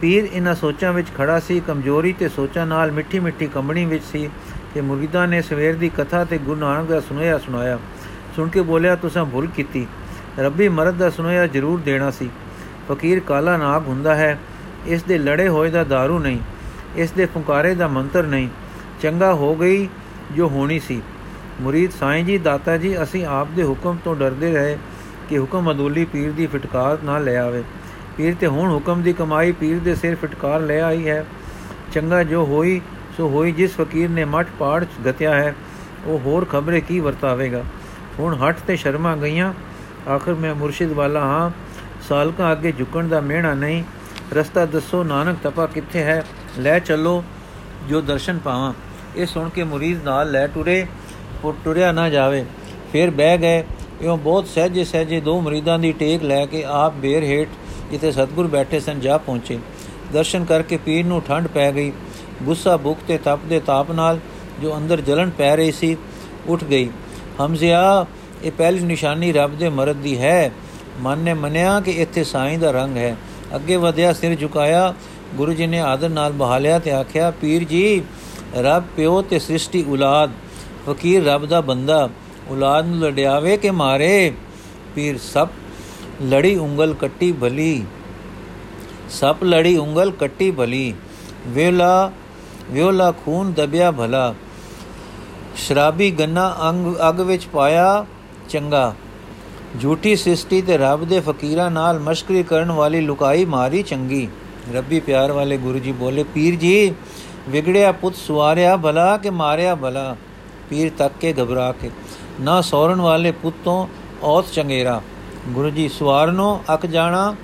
ਪੀਰ 0.00 0.28
ਇਹਨਾਂ 0.32 0.54
ਸੋਚਾਂ 0.54 0.92
ਵਿੱਚ 0.92 1.08
ਖੜਾ 1.18 1.40
ਸੀ, 1.40 1.60
ਕਮਜ਼ੋਰੀ 1.60 2.12
ਤੇ 2.12 2.28
ਸੋਚਾਂ 2.28 2.66
ਨਾਲ 2.66 2.92
ਮਿੱਠੀ 2.92 3.18
ਮਿੱਠੀ 3.18 3.46
ਕੰਬਣੀ 3.46 3.84
ਵਿੱਚ 3.84 4.04
ਸੀ 4.04 4.30
ਕਿ 4.74 4.80
ਮੁਰੀਦਾਂ 4.80 5.28
ਨੇ 5.28 5.42
ਸਵੇਰ 5.42 5.76
ਦੀ 5.76 5.88
ਕਥਾ 5.88 6.24
ਤੇ 6.24 6.38
ਗੁਰੂ 6.38 6.60
ਨਾਨਕ 6.60 6.88
ਦਾ 6.88 7.00
ਸੁਨੇਹਾ 7.00 7.38
ਸੁਣਾਇਆ। 7.38 7.78
ਸੁਣ 8.36 8.48
ਕੇ 8.48 8.62
ਬੋਲਿਆ, 8.62 8.96
ਤੁਸੀਂ 8.96 9.24
ਭੁੱਲ 9.24 9.46
ਕੀਤੀ। 9.46 9.86
ਰੱਬੀ 10.38 10.68
ਮਰਦ 10.68 10.94
ਦਾ 10.94 11.10
ਸੁਨੇਹਾ 11.10 11.46
ਜ਼ਰੂਰ 11.46 11.80
ਦੇਣਾ 11.80 12.10
ਸੀ। 12.10 12.30
ਫਕੀਰ 12.92 13.20
ਕਾਲਾ 13.20 13.56
ਨਾਗ 13.56 13.86
ਹੁੰਦਾ 13.86 14.14
ਹੈ। 14.14 14.38
ਇਸ 14.86 15.02
ਦੇ 15.02 15.18
ਲੜੇ 15.18 15.48
ਹੋਏ 15.48 15.70
ਦਾ 15.70 15.82
दारू 15.82 16.18
ਨਹੀਂ। 16.18 16.38
ਇਸ 16.96 17.10
ਦੇ 17.10 17.26
ਫੁਕਾਰੇ 17.26 17.74
ਦਾ 17.74 17.88
ਮੰਤਰ 17.88 18.22
ਨਹੀਂ। 18.22 18.48
ਚੰਗਾ 19.02 19.34
ਹੋ 19.34 19.54
ਗਈ 19.54 19.88
ਜੋ 20.36 20.48
ਹੋਣੀ 20.48 20.80
ਸੀ। 20.80 21.02
ਮੁਰੀਦ 21.60 21.90
ਸਾਈਂ 21.90 22.24
ਜੀ, 22.24 22.38
ਦਾਤਾ 22.38 22.76
ਜੀ, 22.76 23.02
ਅਸੀਂ 23.02 23.26
ਆਪ 23.26 23.48
ਦੇ 23.56 23.62
ਹੁਕਮ 23.62 23.96
ਤੋਂ 24.04 24.16
ਡਰਦੇ 24.16 24.52
ਰਹੇ 24.52 24.78
ਕਿ 25.28 25.38
ਹੁਕਮ 25.38 25.72
ਅਦੂਲੀ 25.72 26.04
ਪੀਰ 26.04 26.32
ਦੀ 26.32 26.46
ਫਟਕਾਰ 26.46 26.98
ਨਾ 27.04 27.18
ਲੈ 27.18 27.36
ਆਵੇ। 27.36 27.64
ਪੀਰ 28.16 28.34
ਤੇ 28.40 28.46
ਹੁਣ 28.46 28.74
ਹੁਕਮ 28.74 29.02
ਦੀ 29.02 29.12
ਕਮਾਈ 29.12 29.52
ਪੀਰ 29.52 29.78
ਦੇ 29.78 29.94
ਸਿਰ 29.94 30.16
ਫਟਕਾਰ 30.16 30.60
ਲੈ 30.60 30.82
ਆਈ 30.82 31.08
ਹੈ। 31.08 31.26
ਚੰਗਾ 31.92 32.24
ਜੋ 32.24 32.44
ਹੋਈ, 32.46 32.80
ਸੋ 33.16 33.28
ਹੋਈ 33.28 33.52
ਜਿਸ 33.52 33.76
ਫਕੀਰ 33.76 34.10
ਨੇ 34.10 34.24
ਮਠ 34.24 34.46
ਪਾੜ 34.58 34.84
ਗਤਿਆ 35.06 35.34
ਹੈ, 35.34 35.54
ਉਹ 36.06 36.18
ਹੋਰ 36.18 36.44
ਖਬਰੇ 36.44 36.80
ਕੀ 36.80 37.00
ਵਰਤਾਵੇਗਾ? 37.00 37.64
ਹੁਣ 38.20 38.36
ਹੱਟ 38.38 38.56
ਤੇ 38.66 38.76
ਸ਼ਰਮਾ 38.76 39.16
ਗਈਆਂ। 39.16 39.54
ਆਖਰ 40.08 40.34
ਮੈਂ 40.34 40.54
ਮੁਰਸ਼ਿਦ 40.54 40.92
ਵਾਲਾ 40.92 41.20
ਹਾਂ। 41.20 41.50
ਸਾਲਕਾਂ 42.08 42.52
ਅੱਗੇ 42.52 42.72
ਝੁਕਣ 42.72 43.08
ਦਾ 43.08 43.20
ਮਿਹਣਾ 43.20 43.54
ਨਹੀਂ। 43.54 43.84
ਰਸਤਾ 44.32 44.66
ਦੱਸੋ 44.66 45.04
ਨਾਨਕ 45.04 45.36
ਤਪਾ 45.42 45.66
ਕਿੱਥੇ 45.66 46.02
ਹੈ? 46.02 46.24
ਲੈ 46.58 46.78
ਚੱਲੋ 46.78 47.24
ਜੋ 47.88 48.00
ਦਰਸ਼ਨ 48.00 48.38
ਪਾਵਾਂ। 48.38 48.72
ਇਹ 49.16 49.26
ਸੁਣ 49.26 49.48
ਕੇ 49.48 49.64
ਮੁਰੀਦ 49.64 50.04
ਨਾਲ 50.04 50.30
ਲੈ 50.30 50.46
ਟੁਰੇ। 50.46 50.86
ਉਹ 51.44 51.54
ਟੁਰਿਆ 51.64 51.92
ਨਾ 51.92 52.10
ਜਾਵੇ। 52.10 52.46
ਫਿਰ 52.92 53.10
ਬਹਿ 53.10 53.38
ਗਏ। 53.38 53.64
ਇਉਂ 54.00 54.18
ਬਹੁਤ 54.18 54.46
ਸਹਜੇ 54.46 54.84
ਸਹਜੇ 54.84 55.20
ਦੋ 55.20 55.40
ਮਰੀਦਾਂ 55.40 55.78
ਦੀ 55.78 55.92
ਟੇਕ 55.92 56.22
ਲੈ 56.22 56.46
ਕੇ 56.46 56.64
ਆਪ 56.64 56.94
ਬੇਰ 56.94 57.22
ਹੇਠ 57.22 57.48
ਜਿੱਥੇ 57.90 58.12
ਸਤਗੁਰ 58.12 58.46
ਬੈਠੇ 58.46 58.80
ਸਨ 58.80 59.00
ਜਾ 59.00 59.18
ਪਹੁੰਚੇ। 59.18 59.58
ਦਰਸ਼ਨ 60.12 60.44
ਕਰਕੇ 60.44 60.76
ਪੀਰ 60.76 61.06
ਨੂੰ 61.06 61.22
ਠੰਡ 61.22 61.46
ਪੈ 61.46 61.72
ਗਈ। 61.72 61.92
ਗੁੱਸਾ 62.42 62.76
ਭੁੱਖ 62.76 63.00
ਤੇ 63.08 63.18
ਤਪ 63.18 63.38
ਦੇ 63.44 63.60
ਤਾਪ 63.60 63.90
ਨਾਲ 63.90 64.18
ਜੋ 64.62 64.76
ਅੰਦਰ 64.76 65.00
ਜਲਨ 65.00 65.30
ਪੈ 65.30 65.56
ਰਹੀ 65.56 65.72
ਸੀ, 65.72 65.96
ਉੱਠ 66.46 66.64
ਗਈ। 66.64 66.90
ਹਮਜ਼ਿਆ, 67.46 68.06
ਇਹ 68.42 68.52
ਪਹਿਲੀ 68.52 68.80
ਨਿਸ਼ਾਨੀ 68.80 69.32
ਰੱਬ 69.32 69.58
ਦੇ 69.58 69.68
ਮਰਦ 69.68 69.96
ਦੀ 69.96 70.18
ਹੈ। 70.18 70.52
ਮਨ 71.00 71.18
ਨੇ 71.18 71.34
ਮੰਨਿਆ 71.34 71.80
ਕਿ 71.80 71.90
ਇੱਥੇ 71.90 72.24
ਸਾਈਂ 72.24 72.58
ਦਾ 72.58 72.70
ਰੰਗ 72.70 72.96
ਹੈ। 72.96 73.16
ਅੱਗੇ 73.54 73.76
ਵਧਿਆ 73.76 74.12
ਸਿਰ 74.12 74.34
ਝੁਕਾਇਆ, 74.34 74.94
ਗੁਰੂ 75.34 75.52
ਜੀ 75.52 75.66
ਨੇ 75.66 75.80
ਆਦਰ 75.80 76.08
ਨਾਲ 76.08 76.32
ਬਹਾਲਿਆ 76.32 76.78
ਤੇ 76.78 76.90
ਆਖਿਆ, 76.90 77.30
ਪੀਰ 77.30 77.64
ਜੀ, 77.64 78.02
ਰੱਬ 78.58 78.84
ਪਿਓ 78.96 79.22
ਤੇ 79.22 79.38
ਸ੍ਰਿਸ਼ਟੀ 79.38 79.84
ਔਲਾਦ, 79.90 80.30
ਫਕੀਰ 80.90 81.24
ਰੱਬ 81.24 81.46
ਦਾ 81.46 81.60
ਬੰਦਾ। 81.60 82.10
ਔਲਾਦ 82.50 82.86
ਨੂੰ 82.86 82.98
ਲੜਿਆਵੇ 82.98 83.56
ਕਿ 83.56 83.70
ਮਾਰੇ? 83.70 84.32
ਪੀਰ 84.94 85.18
ਸਭ 85.18 85.48
ਲੜੀ 86.22 86.56
ਉਂਗਲ 86.56 86.94
ਕੱਟੀ 86.94 87.32
ਭਲੀ। 87.32 87.84
ਸਭ 89.10 89.36
ਲੜੀ 89.44 89.76
ਉਂਗਲ 89.76 90.10
ਕੱਟੀ 90.10 90.50
ਭਲੀ। 90.50 90.94
ਵੇਲਾ, 91.46 92.12
ਵਿਓਲਾ 92.70 93.12
ਖੂਨ 93.12 93.52
ਦਬਿਆ 93.52 93.90
ਭਲਾ। 93.90 94.34
ਸ਼ਰਾਬੀ 95.56 96.10
ਗੰਨਾ 96.10 96.54
ਅੰਗ, 96.68 96.94
ਅਗ 97.08 97.20
ਵਿੱਚ 97.20 97.46
ਪਾਇਆ, 97.46 98.04
ਚੰਗਾ। 98.48 98.94
ਝੂਠੀ 99.82 100.14
ਸ੍ਰਿਸ਼ਟੀ 100.16 100.60
ਤੇ 100.62 100.76
ਰੱਬ 100.78 101.04
ਦੇ 101.04 101.20
ਫਕੀਰਾਂ 101.20 101.70
ਨਾਲ 101.70 101.98
ਮਸ਼ਕਰੀ 101.98 102.42
ਕਰਨ 102.42 102.70
ਵਾਲੀ 102.70 103.00
ਲੁਕਾਈ 103.00 103.44
ਮਾਰੀ 103.44 103.82
ਚੰਗੀ। 103.82 104.28
ਰੱਬੀ 104.74 105.00
ਪਿਆਰ 105.00 105.32
ਵਾਲੇ 105.32 105.56
ਗੁਰੂ 105.56 105.78
ਜੀ 105.78 105.92
ਬੋਲੇ, 105.92 106.22
ਪੀਰ 106.24 106.54
ਜੀ, 106.54 106.94
ਵਿਗੜਿਆ 107.48 107.92
ਪੁੱਤ 107.92 108.16
ਸਵਾਰਿਆ 108.16 108.76
ਭਲਾ 108.76 109.16
ਕਿ 109.16 109.30
ਮਾਰਿਆ 109.30 109.74
ਭਲਾ? 109.74 110.16
ਪੀਰ 110.70 110.90
ਤੱਕ 110.98 111.14
ਕੇ 111.20 111.32
ਘਬਰਾ 111.32 111.70
ਕੇ, 111.72 111.90
ਨਾ 112.40 112.60
ਸੌਰਨ 112.60 113.00
ਵਾਲੇ 113.00 113.32
ਪੁੱਤੋਂ 113.32 113.86
ਔਤ 114.22 114.52
ਚੰਗੇਰਾ। 114.52 115.00
ਗੁਰੂ 115.48 115.70
ਜੀ 115.70 115.88
ਸਵਾਰਨੋ 115.88 116.60
ਅਕ 116.74 116.86
ਜਾਣਾ, 116.86 117.34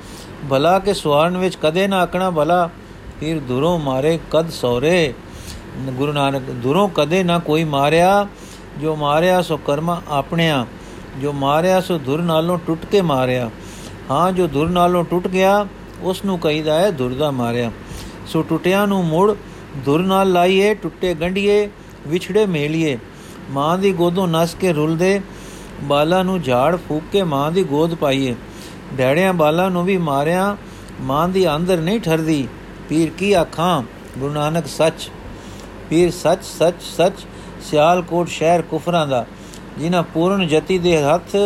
ਭਲਾ 0.50 0.78
ਕੇ 0.78 0.94
ਸਵਾਰਨ 0.94 1.36
ਵਿੱਚ 1.36 1.56
ਕਦੇ 1.62 1.86
ਨਾ 1.88 2.00
ਆਕਣਾ 2.00 2.30
ਭਲਾ? 2.30 2.68
ਪੀਰ 3.20 3.40
ਦੁਰੋਂ 3.40 3.78
ਮਾਰੇ, 3.78 4.18
ਕਦ 4.30 4.50
ਸੌਰੇ? 4.50 5.14
ਗੁਰੂ 5.84 6.12
ਨਾਨਕ 6.12 6.42
ਦੁਰੋਂ 6.42 6.88
ਕਦੇ 6.88 7.22
ਨਾ 7.22 7.38
ਕੋਈ 7.38 7.64
ਮਾਰਿਆ, 7.64 8.26
ਜੋ 8.80 8.96
ਮਾਰਿਆ 8.96 9.42
ਸੋ 9.42 9.56
ਕਰਮ 9.56 10.00
ਆਪਣਿਆ, 10.08 10.66
ਜੋ 11.20 11.32
ਮਾਰਿਆ 11.32 11.80
ਸੋ 11.80 11.98
ਧੁਰ 11.98 12.22
ਨਾਲੋਂ 12.22 12.58
ਟੁੱਟ 12.66 12.86
ਕੇ 12.86 13.00
ਮਾਰਿਆ। 13.00 13.50
ਹਾਂ, 14.10 14.32
ਜੋ 14.32 14.46
ਧੁਰ 14.46 14.68
ਨਾਲੋਂ 14.68 15.04
ਟੁੱਟ 15.04 15.28
ਗਿਆ 15.28 15.66
ਉਸ 16.02 16.24
ਨੂੰ 16.24 16.38
ਕਹੀਦਾ 16.38 16.80
ਹੈ 16.80 16.90
ਧੁਰ 16.90 17.14
ਦਾ 17.14 17.30
ਮਾਰਿਆ। 17.30 17.72
ਸੋ 18.26 18.42
ਟੁੱਟਿਆਂ 18.42 18.86
ਨੂੰ 18.86 19.04
ਮੁੜ 19.04 19.34
ਧੁਰ 19.84 20.02
ਨਾਲ 20.02 20.32
ਲਾਈਏ, 20.32 20.74
ਟੁੱਟੇ 20.74 21.14
ਗੰਢੀਏ, 21.14 21.68
ਵਿਛੜੇ 22.08 22.46
ਮੇਲੀਏ। 22.46 22.98
ਮਾਂ 23.50 23.78
ਦੀ 23.78 23.92
ਗੋਦੋਂ 23.92 24.28
ਨਸ 24.28 24.54
ਕੇ 24.54 24.72
ਰੁਲਦੇ, 24.72 25.20
ਬਾਲਾਂ 25.82 26.24
ਨੂੰ 26.24 26.42
ਝਾੜ 26.42 26.76
ਫੂਕ 26.76 27.02
ਕੇ 27.12 27.22
ਮਾਂ 27.22 27.52
ਦੀ 27.52 27.62
ਗੋਦ 27.62 27.94
ਪਾਈਏ। 27.94 28.34
ਡੈੜਿਆਂ 28.94 29.32
ਬਾਲਾਂ 29.32 29.70
ਨੂੰ 29.70 29.84
ਵੀ 29.84 29.96
ਮਾਰਿਆ, 29.96 30.56
ਮਾਂ 31.00 31.28
ਦੀ 31.28 31.54
ਅੰਦਰ 31.56 31.76
ਨਹੀਂ 31.76 32.00
ਠਰਦੀ। 32.00 32.48
ਪੀਰ 32.88 33.10
ਕੀ 33.18 33.32
ਆਖਾਂ, 33.32 33.82
ਗੁਰੂ 34.18 34.34
ਨਾਨਕ 34.34 34.66
ਸੱਚ। 34.66 35.10
ਪੀਰ 35.90 36.10
ਸੱਚ 36.10 36.44
ਸੱਚ 36.44 36.82
ਸੱਚ, 36.96 37.12
ਸਿਆਲਕੋਟ 37.62 38.28
ਸ਼ਹਿਰ 38.28 38.62
ਕੁਫਰਾਂ 38.62 39.06
ਦਾ, 39.06 39.24
ਜਿਨ੍ਹਾਂ 39.78 40.02
ਪੂਰਨ 40.02 40.46
ਜਤੀ 40.48 40.78
ਦੇ 40.78 41.02
ਹੱਥ 41.02 41.36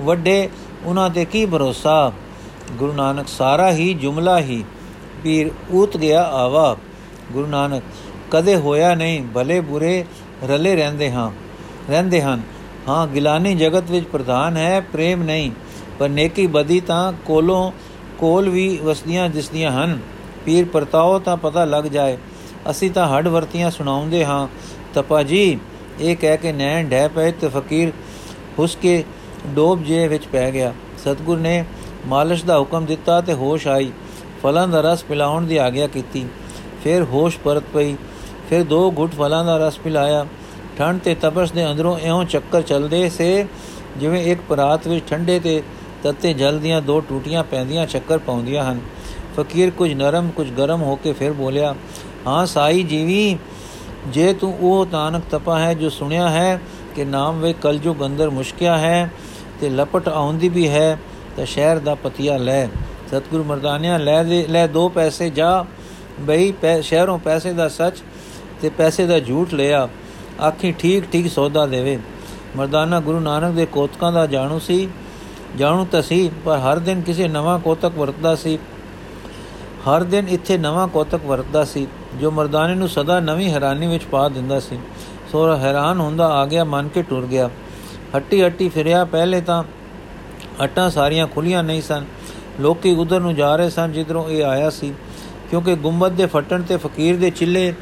ਵੱਡੇ 0.00 0.48
ਉਹਨਾਂ 0.84 1.10
ਤੇ 1.10 1.24
ਕੀ 1.24 1.46
ਭਰੋਸਾ? 1.46 2.12
ਗੁਰੂ 2.72 2.92
ਨਾਨਕ 2.92 3.28
ਸਾਰਾ 3.28 3.70
ਹੀ, 3.72 3.94
ਜੁਮਲਾ 3.94 4.38
ਹੀ, 4.38 4.64
ਪੀਰ 5.22 5.50
ਉਤ 5.70 5.96
ਗਿਆ 5.96 6.22
ਆਵਾ। 6.22 6.76
ਗੁਰੂ 7.32 7.46
ਨਾਨਕ, 7.46 7.82
ਕਦੇ 8.30 8.56
ਹੋਇਆ 8.56 8.94
ਨਹੀਂ, 8.94 9.22
ਭਲੇ 9.34 9.60
ਬੁਰੇ 9.60 10.04
ਰਲੇ 10.44 10.74
ਰਹਿੰਦੇ 10.76 11.10
ਹਾਂ, 11.12 11.30
ਰਹਿੰਦੇ 11.90 12.22
ਹਨ। 12.22 12.42
ਹਾਂ, 12.88 13.06
ਗਿਲਾਨੀ 13.06 13.54
ਜਗਤ 13.54 13.90
ਵਿੱਚ 13.90 14.06
ਪ੍ਰਧਾਨ 14.06 14.56
ਹੈ, 14.56 14.80
ਪ੍ਰੇਮ 14.80 15.22
ਨਹੀਂ, 15.22 15.50
ਪਰ 15.98 16.08
ਨੇਕੀ 16.08 16.46
ਬਦੀ 16.46 16.80
ਤਾਂ 16.80 17.12
ਕੋਲੋਂ 17.26 17.72
ਕੋਲ 18.18 18.48
ਵੀ 18.48 18.76
ਵਸਦੀਆਂ 18.76 19.28
ਦਿਸਦੀਆਂ 19.28 19.72
ਹਨ। 19.72 19.98
ਪੀਰ 20.44 20.64
ਪਰਤਾਓ 20.64 21.18
ਤਾਂ 21.18 21.36
ਪਤਾ 21.36 21.64
ਲੱਗ 21.64 21.84
ਜਾਏ 21.84 22.16
ਅਸੀਂ 22.70 22.90
ਤਾਂ 22.90 23.08
ਹੱਡ 23.08 23.28
ਵਰਤੀਆਂ 23.28 23.70
ਸੁਣਾਉਂਦੇ 23.70 24.24
ਹਾਂ। 24.24 24.48
ਤਪਾ 24.94 25.22
ਜੀ 25.22 25.58
ਇਹ 26.00 26.16
ਕਹਿ 26.16 26.36
ਕੇ 26.36 26.52
ਨੈਣ 26.52 26.88
ਢਹਿ 26.88 27.08
ਪਏ 27.08 27.32
ਤੇ 27.32 27.48
ਫਕੀਰ 27.48 27.92
ਹੁਸ 28.58 28.76
ਕੇ 28.82 29.04
ਡੋਬ 29.46 29.82
ਜੇ 29.84 30.08
ਵਿੱਚ 30.08 30.26
ਪੈ 30.26 30.50
ਗਿਆ। 30.50 30.72
ਸਤਗੁਰ 30.98 31.38
ਨੇ 31.38 31.64
ਮਾਲਸ਼ 32.06 32.44
ਦਾ 32.44 32.58
ਹੁਕਮ 32.58 32.86
ਦਿੱਤਾ 32.86 33.20
ਤੇ 33.20 33.32
ਹੋਸ਼ 33.32 33.68
ਆਈ। 33.68 33.92
ਫਲਾਂ 34.42 34.68
ਦਾ 34.68 34.80
ਰਸ 34.80 35.02
ਪਿਲਾਉਣ 35.02 35.46
ਦੀ 35.46 35.56
ਆਗਿਆ 35.56 35.86
ਕੀਤੀ। 35.86 36.26
ਫਿਰ 36.84 37.02
ਹੋਸ਼ 37.02 37.38
ਪਰਤ 37.38 37.62
ਪਈ। 37.74 37.96
ਫਿਰ 38.50 38.62
ਦੋ 38.62 38.92
ਘੁੱਟ 38.98 39.14
ਫਲਾਂ 39.14 39.44
ਦਾ 39.44 39.56
ਰਸ 39.66 39.78
ਪਿਲਾਇਆ। 39.78 40.26
ਠੰਡ 40.78 41.00
ਤੇ 41.00 41.14
ਤਪਸ਼ 41.14 41.52
ਦੇ 41.52 41.70
ਅੰਦਰੋਂ 41.70 41.98
ਇਉਂ 41.98 42.24
ਚੱਕਰ 42.24 42.62
ਚੱਲਦੇ 42.62 43.08
ਸੇ, 43.08 43.46
ਜਿਵੇਂ 43.96 44.22
ਇੱਕ 44.24 44.40
ਪਰਾਤ 44.48 44.88
ਵਿੱਚ 44.88 45.04
ਠੰਡੇ 45.10 45.40
ਤੇ 45.40 45.62
ਤੱਤੇ 46.02 46.32
ਜਲ 46.34 46.58
ਦੀਆਂ 46.58 46.82
ਦੋ 46.82 47.00
ਟੂਟੀਆਂ 47.00 47.44
ਪੈਂਦੀਆਂ 47.44 47.86
ਚੱਕਰ 47.86 48.18
ਪਾਉਂਦੀਆਂ 48.18 48.72
ਹਨ। 48.72 48.80
ਫਕੀਰ 49.36 49.70
ਕੁਝ 49.70 49.92
ਨਰਮ, 49.94 50.30
ਕੁਝ 50.30 50.50
ਗਰਮ 50.50 50.82
ਹੋ 50.82 50.96
ਕੇ 50.96 51.12
ਫਿਰ 51.12 51.32
ਬੋਲਿਆ 51.32 51.74
ਹਾਂ 52.26 52.46
ਸਾਈ 52.46 52.82
ਜੀਵੀ, 52.82 53.38
ਜੇ 54.08 54.32
ਤੂੰ 54.32 54.56
ਉਹ 54.60 54.86
ਤਾਨਕ 54.86 55.22
ਤਪਾ 55.30 55.58
ਹੈ 55.58 55.74
ਜੋ 55.74 55.88
ਸੁਣਿਆ 55.88 56.28
ਹੈ 56.30 56.60
ਕਿ 56.94 57.04
ਨਾਮ 57.04 57.40
ਵੇ 57.40 57.52
ਕਲਯੁਗ 57.52 58.04
ਅੰਦਰ 58.06 58.30
ਮੁਸ਼ਕਿਆ 58.30 58.78
ਹੈ 58.78 59.10
ਤੇ 59.60 59.70
ਲਪਟ 59.70 60.08
ਆਉਂਦੀ 60.08 60.48
ਵੀ 60.48 60.68
ਹੈ, 60.68 60.98
ਤਾਂ 61.36 61.46
ਸ਼ਹਿਰ 61.46 61.78
ਦਾ 61.78 61.94
ਪਤੀਆ 61.94 62.36
ਲੈ। 62.36 62.66
ਸਤਗੁਰ 63.08 63.42
ਮਰਦਾਨਿਆ, 63.42 63.96
ਲੈ 63.98 64.22
ਦੇ, 64.22 64.46
ਲੈ 64.48 64.66
ਦੋ 64.66 64.88
ਪੈਸੇ 64.88 65.30
ਜਾ। 65.30 65.64
ਬਈ 66.20 66.52
ਸ਼ਹਿਰੋਂ 66.82 67.18
ਪੈਸੇ 67.18 67.52
ਦਾ 67.52 67.68
ਸੱਚ 67.68 68.02
ਤੇ 68.60 68.68
ਪੈਸੇ 68.68 69.06
ਦਾ 69.06 69.20
ਝੂਠ 69.20 69.54
ਲਿਆ। 69.54 69.88
ਆਖੀ 70.42 70.72
ਠੀਕ 70.72 71.04
ਠੀਕ 71.12 71.30
ਸੌਦਾ 71.32 71.66
ਦੇਵੇ। 71.66 71.98
ਮਰਦਾਨਾ 72.56 73.00
ਗੁਰੂ 73.00 73.20
ਨਾਨਕ 73.20 73.54
ਦੇ 73.54 73.66
ਕੋਤਕਾਂ 73.66 74.12
ਦਾ 74.12 74.26
ਜਾਣੂ 74.26 74.58
ਸੀ। 74.58 74.88
ਜਾਣੂ 75.56 75.84
ਤਾਂ 75.84 76.02
ਸੀ, 76.02 76.30
ਪਰ 76.44 76.58
ਹਰ 76.58 76.78
ਦਿਨ 76.78 77.00
ਕਿਸੇ 77.00 77.28
ਨਵਾਂ 77.28 77.58
ਕੋਤਕ 77.58 77.92
ਵਰਤਦਾ 77.96 78.34
ਸੀ। 78.36 78.58
ਹਰ 79.88 80.02
ਦਿਨ 80.02 80.28
ਇੱਥੇ 80.28 80.56
ਨਵਾਂ 80.58 80.86
ਕੋਤਕ 80.88 81.24
ਵਰਤਦਾ 81.26 81.64
ਸੀ, 81.64 81.86
ਜੋ 82.20 82.30
ਮਰਦਾਨੇ 82.30 82.74
ਨੂੰ 82.74 82.88
ਸਦਾ 82.88 83.18
ਨਵੀਂ 83.20 83.50
ਹੈਰਾਨੀ 83.50 83.86
ਵਿੱਚ 83.86 84.04
ਪਾ 84.04 84.28
ਦਿੰਦਾ 84.28 84.60
ਸੀ। 84.60 84.78
ਸੋ 85.32 85.56
ਹੈਰਾਨ 85.56 86.00
ਹੁੰਦਾ 86.00 86.26
ਆ 86.26 86.44
ਗਿਆ, 86.46 86.64
ਮਨ 86.64 86.88
ਕੇ 86.88 87.02
ਟੁਰ 87.02 87.26
ਗਿਆ। 87.26 87.48
ਹੱਟੀ 88.16 88.42
ਹੱਟੀ 88.42 88.68
ਫਿਰਿਆ, 88.68 89.04
ਪਹਿਲੇ 89.04 89.40
ਤਾਂ 89.40 89.62
ਹੱਟਾਂ 90.62 90.88
ਸਾਰੀਆਂ 90.90 91.26
ਖੁੱਲੀਆਂ 91.26 91.62
ਨਹੀਂ 91.62 91.82
ਸਨ। 91.82 92.04
ਲੋਕੀ 92.60 92.94
ਉਧਰ 92.94 93.20
ਨੂੰ 93.20 93.34
ਜਾ 93.34 93.54
ਰਹੇ 93.56 93.70
ਸਨ 93.70 93.92
ਜਿੱਧਰੋਂ 93.92 94.28
ਇਹ 94.28 94.44
ਆਇਆ 94.44 94.70
ਸੀ, 94.70 94.92
ਕਿਉਂਕਿ 95.50 95.74
ਗੁੰਬਦ 95.74 96.12
ਦੇ 96.12 96.26
ਫਟਣ 96.26 96.62
ਤੇ 96.62 96.76
ਫਕੀਰ 96.76 97.16
ਦੇ 97.16 97.30
ਚਿੱਲੇ 97.30 97.72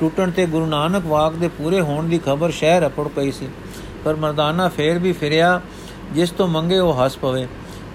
ਟੁੱਟਣ 0.00 0.30
ਤੇ 0.30 0.46
ਗੁਰੂ 0.46 0.66
ਨਾਨਕ 0.66 1.06
ਵਾਕ 1.06 1.32
ਦੇ 1.32 1.48
ਪੂਰੇ 1.48 1.80
ਹੋਣ 1.80 2.08
ਦੀ 2.08 2.18
ਖਬਰ 2.18 2.50
ਸ਼ਹਿਰ 2.50 2.86
ਅਪੜ 2.86 3.08
ਪਈ 3.08 3.30
ਸੀ। 3.30 3.48
ਪਰ 4.04 4.16
ਮਰਦਾਨਾ 4.16 4.68
ਫੇਰ 4.68 4.98
ਵੀ 4.98 5.12
ਫਿਰਿਆ, 5.12 5.60
ਜਿਸ 6.12 6.30
ਤੋਂ 6.30 6.48
ਮੰਗੇ 6.48 6.78
ਉਹ 6.78 6.94
ਹੱਸ 6.94 7.16
ਪਵੇ। 7.16 7.46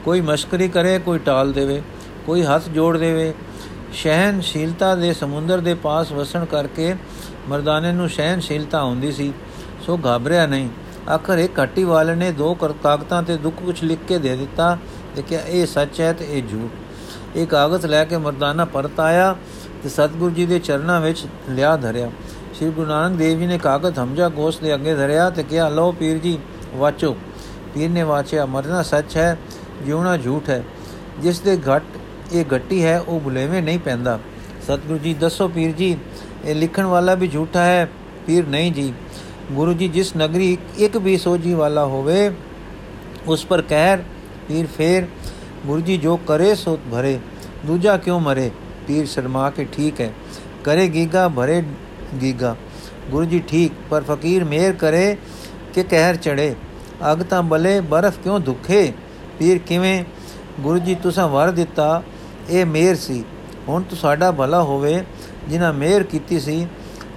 ਕੋਈ 0.05 0.21
ਮਸ਼ਕਰੀ 0.21 0.67
ਕਰੇ, 0.67 0.99
ਕੋਈ 0.99 1.19
ਟਾਲ 1.19 1.51
ਦੇਵੇ। 1.53 1.81
ਕੋਈ 2.27 2.43
ਹੱਥ 2.43 2.69
ਜੋੜ 2.69 2.97
ਦੇਵੇ। 2.97 3.33
ਸ਼ਹਿਨਸ਼ੀਲਤਾ 3.93 4.95
ਦੇ 4.95 5.13
ਸਮੁੰਦਰ 5.13 5.59
ਦੇ 5.59 5.73
ਪਾਸ 5.73 6.11
ਵਸਣ 6.11 6.45
ਕਰਕੇ 6.45 6.95
ਮਰਦਾਨੇ 7.49 7.91
ਨੂੰ 7.91 8.09
ਸ਼ਹਿਨਸ਼ੀਲਤਾ 8.09 8.83
ਹੁੰਦੀ 8.83 9.11
ਸੀ। 9.11 9.33
ਸੋ 9.85 9.99
ਘਾਬਰਿਆ 10.05 10.45
ਨਹੀਂ। 10.45 10.69
ਆਖਰ 11.09 11.37
ਇੱਕ 11.37 11.59
ਘਾਟੀ 11.59 11.83
ਵਾਲੇ 11.83 12.15
ਨੇ 12.15 12.31
ਦੋ 12.31 12.53
ਕਾਗਜ਼ਾਂ 12.53 13.21
ਤੇ 13.23 13.37
ਦੁੱਖ 13.37 13.55
ਕੁਝ 13.55 13.83
ਲਿਖ 13.83 13.99
ਕੇ 14.07 14.17
ਦੇ 14.17 14.35
ਦਿੱਤਾ 14.35 14.77
ਤੇ 15.15 15.21
ਕਿਹਾ, 15.21 15.41
ਇਹ 15.41 15.65
ਸੱਚ 15.65 16.01
ਹੈ 16.01 16.13
ਤੇ 16.13 16.25
ਇਹ 16.29 16.43
ਝੂਠ। 16.43 17.37
ਇਹ 17.37 17.47
ਕਾਗਜ਼ 17.47 17.85
ਲੈ 17.85 18.03
ਕੇ 18.05 18.17
ਮਰਦਾਨਾ 18.17 18.65
ਪਰਤ 18.65 18.99
ਆਇਆ 18.99 19.35
ਤੇ 19.83 19.89
ਸਤਿਗੁਰੂ 19.89 20.29
ਜੀ 20.31 20.45
ਦੇ 20.45 20.59
ਚਰਨਾਂ 20.59 21.01
ਵਿੱਚ 21.01 21.25
ਲਿਆ 21.49 21.75
ਧਰਿਆ। 21.75 22.09
ਸ੍ਰੀ 22.53 22.69
ਗੁਰੂ 22.69 22.87
ਨਾਨਕ 22.87 23.17
ਦੇਵ 23.17 23.39
ਜੀ 23.39 23.45
ਨੇ 23.45 23.57
ਕਾਗਜ਼ 23.57 23.99
ਹਮਜਾ 23.99 24.29
ਗੋਸ 24.29 24.57
ਦੇ 24.57 24.73
ਅੱਗੇ 24.73 24.95
ਧਰਿਆ 24.95 25.29
ਤੇ 25.29 25.43
ਕਿਹਾ, 25.43 25.69
ਲਓ 25.69 25.91
ਪੀਰ 25.91 26.17
ਜੀ, 26.17 26.37
ਵਾਚੋ। 26.73 27.15
ਪੀਰ 27.73 27.89
ਨੇ 27.89 28.03
ਵਾਚਿਆ, 28.03 28.45
ਮਰਨਾ 28.45 28.81
ਸੱਚ 28.83 29.17
ਹੈ, 29.17 29.37
ਜਿਉਣਾ 29.85 30.17
ਝੂਠ 30.17 30.49
ਹੈ। 30.49 30.63
ਜਿਸ 31.19 31.39
ਦੇ 31.39 31.57
ਘਟ 31.57 31.83
ਇਹ 32.33 32.45
ਗੱਟੀ 32.45 32.83
ਹੈ 32.83 32.99
ਉਹ 32.99 33.19
ਬੁਲੇਵੇਂ 33.19 33.61
ਨਹੀਂ 33.61 33.79
ਪੈਂਦਾ 33.79 34.19
ਸਤਿਗੁਰੂ 34.67 34.97
ਜੀ 34.97 35.13
ਦੱਸੋ 35.13 35.47
ਪੀਰ 35.47 35.71
ਜੀ 35.71 35.95
ਇਹ 36.45 36.55
ਲਿਖਣ 36.55 36.85
ਵਾਲਾ 36.85 37.15
ਵੀ 37.15 37.27
ਝੂਠਾ 37.27 37.63
ਹੈ 37.63 37.87
ਪੀਰ 38.27 38.47
ਨਹੀਂ 38.47 38.71
ਜੀ 38.71 38.93
ਗੁਰੂ 39.51 39.73
ਜੀ 39.73 39.87
ਜਿਸ 39.87 40.15
ਨਗਰੀ 40.17 40.57
ਇੱਕ 40.77 40.97
ਵੀ 40.97 41.17
ਸੋਜੀ 41.17 41.53
ਵਾਲਾ 41.53 41.85
ਹੋਵੇ 41.85 42.29
ਉਸ 43.27 43.45
ਪਰ 43.45 43.61
ਕਹਿਰ 43.61 44.03
ਪੀਰ 44.47 44.67
ਫੇਰ 44.77 45.07
ਗੁਰੂ 45.65 45.81
ਜੀ 45.81 45.97
ਜੋ 45.97 46.15
ਕਰੇ 46.27 46.53
ਸੋ 46.55 46.77
ਭਰੇ 46.91 47.17
ਦੂਜਾ 47.65 47.97
ਕਿਉਂ 47.97 48.19
ਮਰੇ 48.19 48.49
ਪੀਰ 48.87 49.05
ਸ਼ਰਮਾ 49.05 49.49
ਕੇ 49.49 49.65
ਠੀਕ 49.71 50.01
ਹੈ 50.01 50.11
ਕਰੇ 50.63 50.87
ਗੀਗਾ 50.87 51.27
ਭਰੇ 51.29 51.61
ਗੀਗਾ 52.21 52.55
ਗੁਰੂ 53.11 53.25
ਜੀ 53.25 53.41
ਠੀਕ 53.47 53.73
ਪਰ 53.89 54.03
ਫਕੀਰ 54.03 54.43
ਮੇਰ 54.43 54.73
ਕਰੇ 54.73 55.15
ਕਿ 55.73 55.83
ਕਹਿਰ 55.83 56.15
ਚੜੇ 56.15 56.53
ਅਗ 57.11 57.23
ਤਾਂ 57.23 57.41
ਬਲੇ 57.43 57.79
ਬਰਫ਼ 57.81 58.19
ਕਿਉਂ 58.19 58.39
ਦੁਖੇ 58.39 58.91
ਪੀਰ 59.39 59.57
ਕਿਵੇਂ 59.57 60.03
ਗੁਰੂ 60.61 60.77
ਜੀ 60.77 60.95
ਤੁਸਾਂ 60.95 61.27
ਵਰ 61.27 61.51
ਦਿੱਤਾ 61.51 62.01
ਇਹ 62.49 62.65
ਮੇਰ 62.65 62.95
ਸੀ। 62.95 63.23
ਹੁਣ 63.67 63.83
ਤੂੰ 63.83 63.97
ਸਾਡਾ 63.97 64.31
ਭਲਾ 64.31 64.61
ਹੋਵੇ, 64.63 65.03
ਜਿਨ੍ਹਾਂ 65.49 65.73
ਮੇਰ 65.73 66.03
ਕੀਤੀ 66.03 66.39
ਸੀ, 66.39 66.67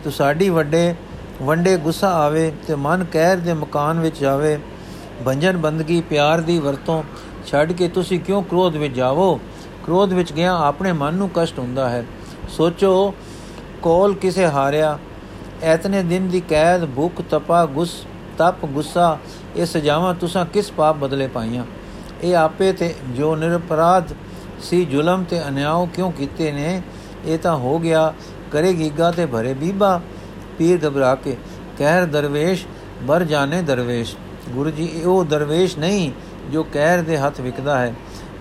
ਤੂੰ 0.05 0.12
ਸਾਡੀ 0.12 0.49
ਵੱਡੇ, 0.49 0.95
ਵੰਡੇ 1.43 1.77
ਗੁੱਸਾ 1.77 2.11
ਆਵੇ 2.11 2.53
ਤੇ 2.66 2.75
ਮਨ 2.75 3.05
ਕਹਿਰ 3.05 3.37
ਦੇ 3.37 3.53
ਮਕਾਨ 3.53 4.01
ਵਿੱਚ 4.01 4.21
ਜਾਵੇ। 4.21 4.59
ਬੰਜਨ 5.23 5.57
ਬੰਦਗੀ 5.57 6.01
ਪਿਆਰ 6.01 6.40
ਦੀ 6.40 6.59
ਵਰਤੋਂ 6.59 7.03
ਛੱਡ 7.47 7.73
ਕੇ 7.73 7.88
ਤੁਸੀਂ 7.88 8.21
ਕਿਉਂ 8.21 8.43
ਕ੍ਰੋਧ 8.43 8.77
ਵਿੱਚ 8.77 8.95
ਜਾਵੋ? 8.95 9.40
ਕ੍ਰੋਧ 9.85 10.12
ਵਿੱਚ 10.12 10.33
ਗਿਆ 10.33 10.57
ਆਪਣੇ 10.57 10.93
ਮਨ 10.93 11.14
ਨੂੰ 11.14 11.31
ਕਸ਼ਟ 11.35 11.59
ਹੁੰਦਾ 11.59 11.88
ਹੈ। 11.88 12.05
ਸੋਚੋ, 12.49 13.14
ਕੋਲ 13.83 14.14
ਕਿਸੇ 14.14 14.47
ਹਾਰਿਆ, 14.47 14.99
ਐਤਨੇ 15.62 16.03
ਦਿਨ 16.03 16.29
ਦੀ 16.29 16.40
ਕੈਦ, 16.40 16.85
ਭੁੱਖ, 16.85 17.23
ਤਪਾ, 17.31 17.66
ਗੁੱਸ, 17.66 18.07
ਤਪ, 18.38 18.66
ਗੁੱਸਾ, 18.66 19.19
ਇਹ 19.57 19.66
ਸਜਾਵਾਂ 19.66 20.14
ਤੁਸੀਂ 20.14 20.47
ਕਿਸ 20.47 20.73
ਪਾਪ 20.73 20.97
ਬਦਲੇ 20.97 21.27
ਪਾਈਆਂ? 21.27 21.64
ਇਹ 22.23 22.37
ਆਪੇ 22.37 22.73
ਤੇ 22.73 22.95
ਜੋ 23.16 23.37
ਨਿਰਪਰਾਧ 23.37 24.05
ਸੀ 24.62 24.85
ਜ਼ੁਲਮ 24.85 25.25
ਤੇ 25.25 25.49
ਅਨਿਆਉ 25.49 25.87
ਕਿਉਂ 25.87 26.12
ਕੀਤੇ 26.12 26.53
ਨੇ? 26.53 26.83
ਇਹ 27.25 27.38
ਤਾਂ 27.38 27.57
ਹੋ 27.57 27.79
ਗਿਆ 27.79 28.12
ਕਰੇਗੀ 28.53 28.90
ਗਾ 28.99 29.11
ਤੇ 29.11 29.27
ਭਰੇ 29.27 29.55
ਬੀਬਾ। 29.55 30.01
ਪੀਰ 30.59 30.88
ਘਬਰਾ 30.88 31.14
ਕੇ, 31.14 31.37
ਕਹਿਰ 31.79 32.05
ਦਰਵੇਸ਼, 32.05 32.66
ਬਰ 33.03 33.25
ਜਾਣੇ 33.25 33.62
ਦਰਵੇਸ਼। 33.62 34.16
ਗੁਰੂ 34.49 34.70
ਜੀ 34.70 35.03
ਉਹ 35.05 35.25
ਦਰਵੇਸ਼ 35.25 35.79
ਨਹੀਂ, 35.79 36.11
ਜੋ 36.53 36.62
ਕਹਿਰ 36.62 37.03
ਦੇ 37.03 37.18
ਹੱਥ 37.18 37.40
ਵਿਕਦਾ 37.40 37.79
ਹੈ। 37.79 37.94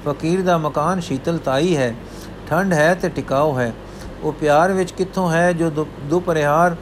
ਫਕੀਰ 0.05 0.41
ਦਾ 0.41 0.57
ਮਕਾਨ 0.57 0.99
ਸ਼ੀਤਲਤਾਈ 0.99 1.77
ਹੈ 1.77 1.95
ਠੰਡ 2.49 2.73
ਹੈ 2.73 2.93
ਤੇ 2.93 3.09
ਟਿਕਾਉ 3.09 3.57
ਹੈ। 3.59 3.73
ਉਹ 4.23 4.33
ਪਿਆਰ 4.33 4.71
ਵਿੱਚ 4.71 4.91
ਕਿੱਥੋਂ 4.91 5.31
ਹੈ 5.31 5.51
ਜੋ 5.53 5.69
ਦੁਪਰਿਹਾਰ 6.03 6.75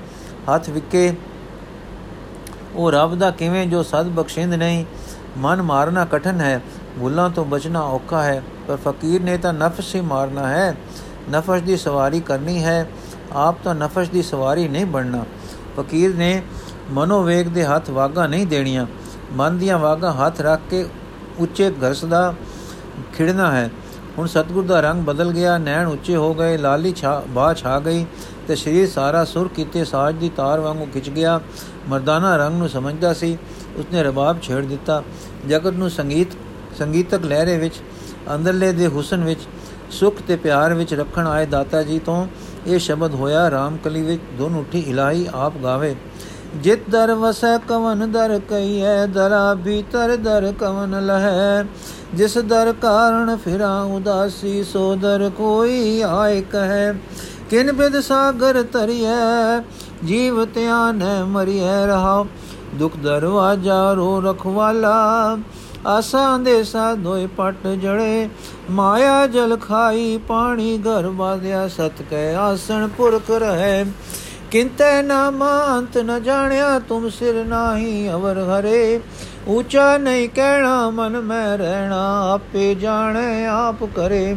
ਹੱਥ 0.54 0.69
ਵਿਕੇ? 0.69 1.13
ਉਹ 2.76 2.91
ਰੱਬ 2.91 3.15
ਦਾ 3.15 3.32
ਕਿਵੇਂ 3.32 3.67
ਜੋ 3.67 3.84
ਸਦ 3.84 4.06
ਬਖਸ਼ਿੰਦ 4.06 4.54
ਨਹੀਂ? 4.54 4.86
ਮਨ 5.38 5.62
ਮਾਰਨਾ 5.62 6.06
ਕਠਨ 6.06 6.41
ਹੈ, 6.41 6.62
ਭੁੱਲਾਂ 7.00 7.30
ਤੋਂ 7.30 7.45
ਬਚਣਾ 7.45 7.82
ਔਖਾ 7.82 8.23
ਹੈ। 8.23 8.41
ਪਰ 8.67 8.77
ਫਕੀਰ 8.88 9.21
ਨੇ 9.21 9.38
ਤਾਂ 9.38 9.53
ਨਫਸ 9.53 9.95
ਹੀ 9.95 10.01
ਮਾਰਨਾ 10.01 10.47
ਹੈ। 10.47 10.77
ਨਫਸ 11.32 11.62
ਦੀ 11.62 11.77
ਸਵਾਰੀ 11.77 12.19
ਕਰਨੀ 12.19 12.63
ਹੈ। 12.63 12.89
ਆਪ 13.32 13.58
ਤਾਂ 13.63 13.75
ਨਫਸ 13.75 14.10
ਦੀ 14.10 14.21
ਸਵਾਰੀ 14.21 14.67
ਨਹੀਂ 14.67 14.86
ਬਣਨਾ। 14.86 15.25
ਫਕੀਰ 15.80 16.15
ਨੇ 16.15 16.41
ਮਨੋਵੇਗ 16.91 17.47
ਦੇ 17.47 17.65
ਹੱਥ 17.65 17.89
ਵਾਗਾ 17.89 18.27
ਨਹੀਂ 18.27 18.47
ਦੇਣੀਆਂ। 18.47 18.86
ਮਨ 19.34 19.58
ਦੀਆਂ 19.58 19.77
ਵਾਗਾ 19.77 20.13
ਹੱਥ 20.13 20.41
ਰੱਖ 20.41 20.62
ਕੇ 20.69 20.86
ਉੱਚੇ 21.39 21.71
ਘਰਸ 21.71 22.06
ਦਾ 22.06 22.34
ਖਿੜਨਾ 23.17 23.51
ਹੈ। 23.51 23.71
ਹੁਣ 24.17 24.27
ਸਤਗੁਰ 24.27 24.63
ਦਾ 24.63 24.80
ਰੰਗ 24.82 25.03
ਬਦਲ 25.03 25.32
ਗਿਆ, 25.32 25.58
ਨੈਣ 25.58 25.88
ਉੱਚੇ 25.88 26.15
ਹੋ 26.15 26.34
ਗਏ, 26.34 26.58
ਲਾਲੀ 26.58 26.93
ਛਾ, 26.93 27.23
ਬਾਹ 27.30 27.53
ਛਾ 27.53 27.80
ਗਈ 27.80 28.06
ਤੇ 28.47 28.56
ਸਰੀਰ 28.56 28.89
ਸਾਰਾ 28.89 29.25
ਸੁਰ 29.25 29.47
ਕੀਤੇ 29.47 29.86
ਸਾਜ 29.86 30.15
ਦੀ 30.15 30.30
ਤਾਰ 30.30 30.60
ਵਾਂਗੂ 30.60 30.88
ਖਿੱਚ 30.93 31.10
ਗਿਆ। 31.10 31.41
ਮਰਦਾਨਾ 31.89 32.38
ਰੰਗ 32.38 32.58
ਨੂੰ 32.58 32.69
ਸਮਝਦਾ 32.69 33.13
ਸੀ। 33.13 33.38
ਉਸਨੇ 33.77 34.03
ਰਬਾਬ 34.03 34.41
ਛੇੜ 34.41 34.65
ਦਿੱਤਾ। 34.65 35.03
ਜਗਤ 35.49 35.73
ਨੂੰ 35.73 35.89
ਸੰਗੀਤ, 35.89 36.27
ਸੰਗੀਤਕ 36.77 37.25
ਲਹਿਰੇ 37.25 37.58
ਵਿੱਚ 37.58 37.75
ਅੰਦਰਲੇ 38.36 38.72
ਦੇ 38.72 38.88
ਹੁਸਨ 38.88 39.24
ਵਿੱਚ, 39.24 39.40
ਸੁਖ 39.92 40.22
ਤੇ 40.28 40.36
ਪਿਆਰ 40.36 40.74
ਵਿੱਚ 40.74 40.94
ਰੱਖਣ 40.94 41.28
ਆਏ 41.28 41.46
ਦਾਤਾ 41.46 41.82
ਜੀ 41.84 42.00
ਤੋਂ 42.00 42.26
ਇਹ 42.68 42.80
ਸ਼ਬਦ 42.80 43.13
ਹੋਇਆ, 43.13 43.50
ਰਾਮਕਲੀ 43.52 44.02
ਵਿੱਚ 44.02 44.22
ਦੋਨ 44.38 44.56
ਉਠੀ, 44.56 44.80
ਇਲਾਹੀ 44.80 45.28
ਆਪ 45.34 45.58
ਗਾਵੇ। 45.63 45.96
ਜਿਤ 46.56 46.90
ਦਰ 46.90 47.13
ਵਸੈ 47.13 47.58
ਕਵਨ 47.58 48.12
ਦਰ 48.12 48.40
ਕਈਐ 48.50 49.06
ਦਰਾ 49.06 49.56
ਭੀਤਰ 49.56 50.16
ਦਰ 50.16 50.52
ਕਵਨ 50.60 51.06
ਲਹੈ 51.06 51.66
ਜਿਸ 52.13 52.38
ਦਰ 52.38 52.74
ਕਾਰਣ 52.82 53.36
ਫਿਰਾਂ 53.36 53.84
ਉਦਾਸੀ, 53.86 54.63
ਸੋ 54.63 54.96
ਦਰ 54.96 55.30
ਕੋਈ 55.38 56.02
ਆਏ 56.02 56.42
ਕਹੈ। 56.42 56.94
ਕਿਨ 57.50 57.72
ਬਿਦ 57.72 58.00
ਸਾਗਰ 58.00 58.62
ਤਰੀਐ 58.63 59.60
ਜੀਵ 60.06 60.44
ਧਿਆਨ 60.46 61.04
ਮਰੀਐ 61.26 61.86
ਰਹਾ 61.86 62.26
ਦੁਖ 62.76 62.98
ਦਰਵਾਜਾ 62.98 63.94
ਰੋ 63.94 64.20
ਰਖਵਾਲਾ 64.22 65.38
ਆਸਾਂ 65.88 66.39
ਦੇ 66.39 66.63
ਸਾਧੋਏ 66.63 67.28
ਪਟ 67.38 67.67
ਜੜੇ, 67.67 68.30
ਮਾਇਆ 68.69 69.28
ਜਲ 69.28 69.58
ਖਾਈ, 69.58 70.19
ਪਾਣੀ 70.28 70.78
ਘਰ 70.78 71.08
ਬਾਦਿਆ 71.10 71.67
ਸਤ 71.67 72.02
ਕੈ 72.10 72.36
ਆਸਣ 72.36 72.88
ਪੁਰਖ 72.88 73.32
ਰਹੇ। 73.32 73.86
ਕਿੰਤੈ 74.52 75.02
ਨਾਮਾਂਤ 75.02 75.97
ਨ 75.97 76.23
ਜਾਣਿਆ, 76.23 76.80
ਤੁਮ 76.80 77.10
ਸਿਰ 77.10 77.45
ਨਾਹੀ 77.45 78.10
ਅਵਰ 78.12 78.38
ਹਰੇ। 78.38 79.00
ਉੱਚਾ 79.47 79.97
ਨਹੀਂ 79.97 80.30
ਕਹਿਣਾ, 80.30 80.89
ਮਨ 80.89 81.21
ਮੈਂ 81.21 81.58
ਰਹਿਣਾ, 81.58 82.32
ਆਪੇ 82.34 82.76
ਜਾਣੇ, 82.76 83.45
ਆਪ 83.45 83.84
ਕਰੇ। 83.95 84.36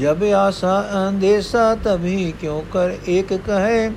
ਜਬ 0.00 0.22
ਆਸਾ 0.24 0.84
ਅੰਦੇਸਾ, 1.08 1.74
ਤਭੀ 1.74 2.34
ਕਿਉ 2.40 2.60
ਕਰ 2.72 2.94
ਏਕ 3.08 3.34
ਕਹੇ। 3.34 3.90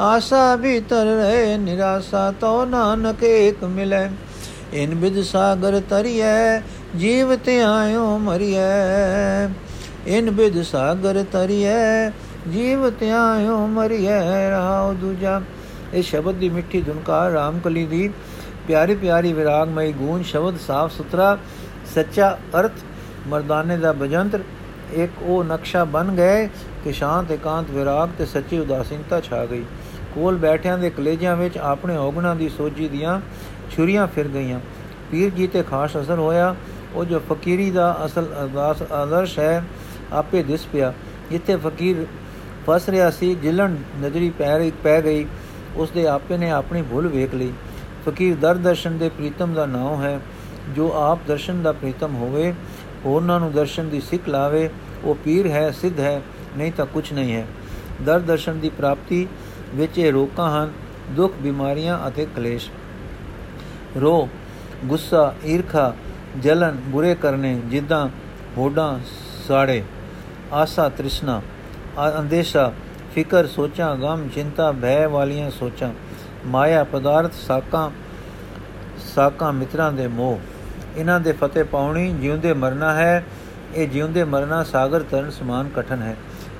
ਆਸਾ 0.00 0.56
ਭੀਤਰ 0.56 1.04
ਰਹੇ, 1.04 1.56
ਨਿਰਾਸਾ 1.56 2.30
ਤੋ 2.40 2.64
ਨਾਨਕ 2.64 3.22
ਏਕ 3.24 3.64
ਮਿਲੇ। 3.64 4.08
ਇਨ 4.72 4.94
ਬਿਦ 4.94 5.20
ਸਾਗਰ 5.22 5.80
ਤਰੀਐ 5.90 6.60
ਜੀਵ 6.96 7.32
ਆਇਓ 7.32 8.18
ਮਰੀਐ। 8.18 9.48
ਇਨ 10.08 10.30
ਬਿਦ 10.30 10.62
ਸਾਗਰ 10.62 11.22
ਤਰੀਐ 11.32 12.10
ਜੀਵ 12.52 12.86
ਆਇਓ 13.02 13.56
ਮਰੀਐ 13.66 14.20
ਰਹਾਉ 14.50 14.92
ਦੂਜਾ। 14.92 15.40
ਇਹ 15.94 16.02
ਸ਼ਬਦ 16.02 16.34
ਦੀ 16.34 16.48
ਮਿੱਠੀ 16.48 16.80
ਧੁਨਕਾਰ 16.80 17.30
ਰਾਮਕਲੀ 17.30 17.84
ਦੀ 17.86 18.08
ਪਿਆਰੀ 18.68 18.94
ਪਿਆਰੀ 18.94 19.32
ਵਿਰਾਗਮਈ 19.32 19.92
ਗੂੰਜ, 19.92 20.24
ਸ਼ਬਦ 20.26 20.58
ਸਾਫ਼ 20.58 20.92
ਸੁਥਰਾ, 20.92 21.36
ਸੱਚਾ 21.94 22.38
ਅਰਥ, 22.60 22.72
ਮਰਦਾਨੇ 23.28 23.76
ਦਾ 23.76 23.92
ਬਜੰਤਰ। 23.92 24.40
ਇੱਕ 24.92 25.22
ਉਹ 25.22 25.44
ਨਕਸ਼ਾ 25.44 25.84
ਬਣ 25.84 26.14
ਗਏ 26.14 26.48
ਕਿ 26.84 26.92
ਸ਼ਾਂਤ, 26.92 27.30
ਇਕਾਂਤ, 27.30 27.70
ਵਿਰਾਗ 27.70 28.08
ਤੇ 28.18 28.26
ਸੱਚੀ 28.26 28.58
ਉਦਾਸੀਨਤਾ 28.58 29.20
ਛਾ 29.20 29.44
ਗਈ। 29.46 29.64
ਕੋਲ 30.14 30.36
ਬੈਠਿਆਂ 30.36 30.78
ਦੇ 30.78 30.90
ਕਲੇਜਿਆਂ 30.90 31.36
ਵਿੱਚ 31.36 31.56
ਆਪਣੇ 31.58 31.96
ਔਗਣਾ 31.96 32.34
ਦੀ 32.34 32.48
ਸੋਜੀ 32.48 32.88
ਦੀਆਂ 32.88 33.20
ਛੁਰੀਆਂ 33.76 34.06
ਫਿਰ 34.06 34.28
ਗਈਆਂ। 34.28 34.60
ਪੀਰ 35.10 35.30
ਜੀ 35.30 35.46
ਤੇ 35.46 35.62
ਖਾਸ 35.62 35.96
ਅਸਰ 35.96 36.18
ਹੋਇਆ। 36.18 36.56
ਉਹ 36.94 37.04
ਜੋ 37.04 37.20
ਫਕੀਰੀ 37.32 37.70
ਦਾ 37.70 38.00
ਅਸਲ 38.06 38.24
ਅਰਦਾਸ 38.24 38.82
ਆਦਰਸ਼ 38.92 39.38
ਹੈ, 39.38 39.64
ਆਪੇ 40.12 40.42
ਦਿਸ 40.42 40.66
ਪਿਆ। 40.66 40.92
ਜਿੱਥੇ 41.30 41.56
ਫਕੀਰ 41.56 42.06
ਫਸ 42.66 42.88
ਰਿਹਾ 42.88 43.10
ਸੀ, 43.10 43.34
ਜਿਲਣ 43.34 43.76
ਨਜ਼ਰੀ 44.00 44.30
ਪੈ 44.30 44.58
ਰਹੀ, 44.58 44.72
ਪੈ 44.82 45.02
ਗਈ। 45.02 45.26
ਉਸ 45.76 45.90
ਦੇ 45.90 46.06
ਆਪੇ 46.06 46.36
ਨੇ 46.36 46.50
ਆਪਣੀ 46.50 46.82
ਭੁੱਲ 46.82 47.06
ਵੇਖ 47.06 47.34
ਲਈ। 47.34 47.52
ਫਕੀਰ 48.06 48.36
ਦਰ 48.36 48.54
ਦਰਸ਼ਨ 48.54 48.98
ਦੇ 48.98 49.08
ਪ੍ਰੀਤਮ 49.08 49.54
ਦਾ 49.54 49.66
ਨਾਮ 49.66 50.02
ਹੈ। 50.02 50.20
ਜੋ 50.76 50.92
ਆਪ 50.94 51.18
ਦਰਸ਼ਨ 51.28 51.62
ਦਾ 51.62 51.72
ਪ੍ਰੀਤਮ 51.72 52.16
ਹੋਵੇ, 52.16 52.54
ਹੋਰਨਾਂ 53.04 53.40
ਨੂੰ 53.40 53.52
ਦਰਸ਼ਨ 53.52 53.88
ਦੀ 53.88 54.00
ਸਿੱਖ 54.00 54.28
ਲਾਵੇ, 54.28 54.70
ਉਹ 55.04 55.14
ਪੀਰ 55.14 55.46
ਹੈ, 55.46 55.70
ਸਿੱਧ 55.70 56.00
ਹੈ, 56.00 56.22
ਨਹੀਂ 56.56 56.72
ਤਾਂ 56.72 56.86
ਕੁਝ 56.86 57.12
ਨਹੀਂ 57.12 57.34
ਹੈ। 57.34 57.46
ਦਰ 58.02 58.20
ਦਰਸ਼ਨ 58.20 58.58
ਦੀ 58.58 58.68
ਪ੍ਰਾਪਤੀ 58.68 59.28
ਵਿੱਚ 59.74 59.98
ਇਹ 59.98 60.12
ਰੋਕਾਂ 60.12 60.64
ਹਨ, 60.64 60.72
ਦੁੱਖ, 61.10 61.34
ਬਿਮਾਰੀਆਂ 61.40 62.08
ਅਤੇ 62.08 62.26
ਕਲੇਸ਼। 62.36 62.70
ਰੋ 64.00 64.28
ਗੁੱਸਾ, 64.84 65.34
ਈਰਖਾ, 65.46 65.94
ਜਲਨ, 66.40 66.76
ਬੁਰੇ 66.86 67.14
ਕਰਨੇ, 67.14 67.60
ਜਿੱਦਾਂ 67.66 68.08
ਹੋਡਾਂ 68.56 68.98
ਸਾੜੇ, 69.48 69.82
ਆਸਾ, 70.52 70.88
ਤ੍ਰਿਸ਼ਨਾ 70.88 71.40
ਅੰਦੇਸ਼ਾ, 72.18 72.72
ਫਿਕਰ, 73.14 73.46
ਸੋਚਾਂ, 73.46 73.96
ਗਮ, 73.96 74.28
ਚਿੰਤਾ, 74.28 74.72
ਭੈ 74.72 75.06
ਵਾਲੀਆਂ 75.08 75.50
ਸੋਚਾਂ, 75.50 75.92
ਮਾਇਆ, 76.46 76.84
ਪਦਾਰਥ, 76.84 77.32
ਸਾਕਾਂ 77.32 77.90
ਸਾਕਾਂ, 79.14 79.52
ਮਿੱਤਰਾਂ 79.52 79.92
ਦੇ 79.92 80.06
ਮੋਹ। 80.08 80.38
ਇਹਨਾਂ 80.96 81.20
ਦੇ 81.20 81.32
ਫਤਿਹ 81.32 81.64
ਪਾਉਣੀ 81.64 82.12
ਜਿਉਂਦੇ 82.12 82.52
ਮਰਨਾ 82.52 82.92
ਹੈ, 82.94 83.24
ਇਹ 83.74 83.88
ਜਿਉਂਦੇ 83.88 84.24
ਮਰਨਾ 84.24 84.62
ਸਾਗਰ 84.64 85.02
ਤਰਨ 85.02 85.30
ਸਮਾਨ 85.30 85.68
ਕਠਨ 85.76 86.02
ਹੈ। 86.02 86.16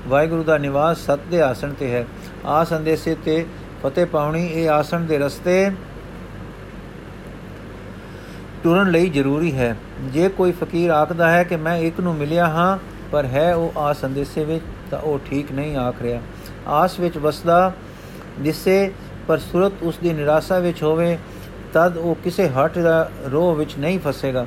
ਵਾਹਿਗੁਰੂ 0.09 0.45
ਦਾ 0.45 0.59
ਨਿਵਾਸ 0.59 0.99
ਸਤ 0.99 1.21
ਦੇ 1.31 1.41
ਆਸਣ 1.43 1.73
ਤੇ 1.73 1.91
ਹੈ। 1.93 2.05
ਆ 2.45 2.65
ਸੰਦੇਸੇ 2.65 3.15
ਤੇ 3.25 3.47
ਫਤਿਹ 3.83 4.07
ਪਾਉਣੀ, 4.07 4.47
ਇਹ 4.47 4.71
ਆਸਣ 4.71 5.01
ਦੇ 5.01 5.19
ਰਸਤੇ 5.19 5.71
ਟੁਰਨ 8.65 8.91
ਲਈ 8.91 9.09
ਜ਼ਰੂਰੀ 9.09 9.55
ਹੈ। 9.55 9.77
ਜੇ 10.01 10.29
ਕੋਈ 10.29 10.53
ਫਕੀਰ 10.53 10.91
ਆਖਦਾ 10.91 11.31
ਹੈ 11.31 11.45
ਕਿ 11.45 11.57
ਮੈਂ 11.57 11.77
ਇੱਕ 11.77 12.01
ਨੂੰ 12.01 12.15
ਮਿਲਿਆ 12.15 12.47
ਹਾਂ, 12.47 12.79
ਪਰ 13.13 13.25
ਹੈ 13.25 13.55
ਉਹ 13.55 13.73
ਆ 13.77 13.93
ਸੰਦੇਸੇ 13.93 14.45
ਵਿੱਚ, 14.45 14.65
ਤਾਂ 14.91 14.99
ਉਹ 14.99 15.19
ਠੀਕ 15.31 15.53
ਨਹੀਂ 15.53 15.77
ਆਖ 15.77 16.03
ਰਿਹਾ। 16.03 16.21
ਆਸ 16.67 17.01
ਵਿੱਚ 17.01 17.19
ਵਸਦਾ 17.19 17.73
ਜਿਸੇ 18.41 18.93
ਪਰ 19.29 19.39
ਸੁਰਤ 19.39 19.73
ਉਸ 19.83 19.99
ਦੀ 19.99 20.13
ਨਿਰਾਸ਼ਾ 20.13 20.59
ਵਿੱਚ 20.59 20.83
ਹੋਵੇ, 20.83 21.19
ਤਦ 21.73 21.97
ਉਹ 21.97 22.15
ਕਿਸੇ 22.15 22.49
ਹਟ 22.49 22.79
ਦਾ 22.79 23.11
ਰੋਹ 23.33 23.55
ਵਿੱਚ 23.55 23.79
ਨਹੀਂ 23.79 24.01
ਫਸੇਗਾ। 24.07 24.47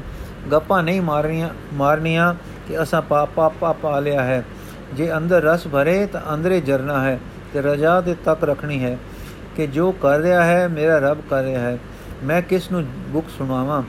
ਗੱਪਾਂ 0.52 0.84
ਨਹੀਂ 0.84 1.02
ਮਾਰਨੀਆਂ 1.02 1.50
ਮਾਰਨੀਆਂ 1.74 2.34
ਕਿ 2.68 2.82
ਅਸਾਂ 2.82 3.02
ਪਾਪਾ 3.02 3.50
ਪਾਪਾ 3.50 4.00
ਲਿਆ 4.00 4.24
ਹੈ। 4.24 4.46
ਜੇ 4.94 5.18
ਅੰਦਰ 5.18 5.42
ਰਸ 5.42 5.68
ਭਰੇ, 5.68 6.06
ਤਾਂ 6.06 6.34
ਅੰਦਰੇ 6.34 6.62
ਜਰਨਾ 6.62 7.04
ਹੈ, 7.04 7.20
ਤੇ 7.54 7.62
ਰਜਾ 7.62 8.02
ਦੇ 8.02 8.16
ਤੱਕ 8.26 8.44
ਰੱਖਣੀ 8.44 8.84
ਹੈ 8.84 8.98
ਕਿ 9.56 9.68
ਜੋ 9.68 9.92
ਕਰ 9.92 10.20
ਰਿਹਾ 10.20 10.44
ਹੈ, 10.44 10.68
ਮੇਰਾ 10.68 10.98
ਰੱਬ 11.00 11.18
ਕਰ 11.30 11.44
ਰਿਹਾ 11.44 11.62
ਹੈ। 11.62 11.78
ਮੈਂ 12.24 12.42
ਕਿਸ 12.42 12.72
ਨੂੰ 12.72 12.84
ਬੁੱਕ 12.84 13.28
ਸੁਣਾਵਾਂ? 13.38 13.84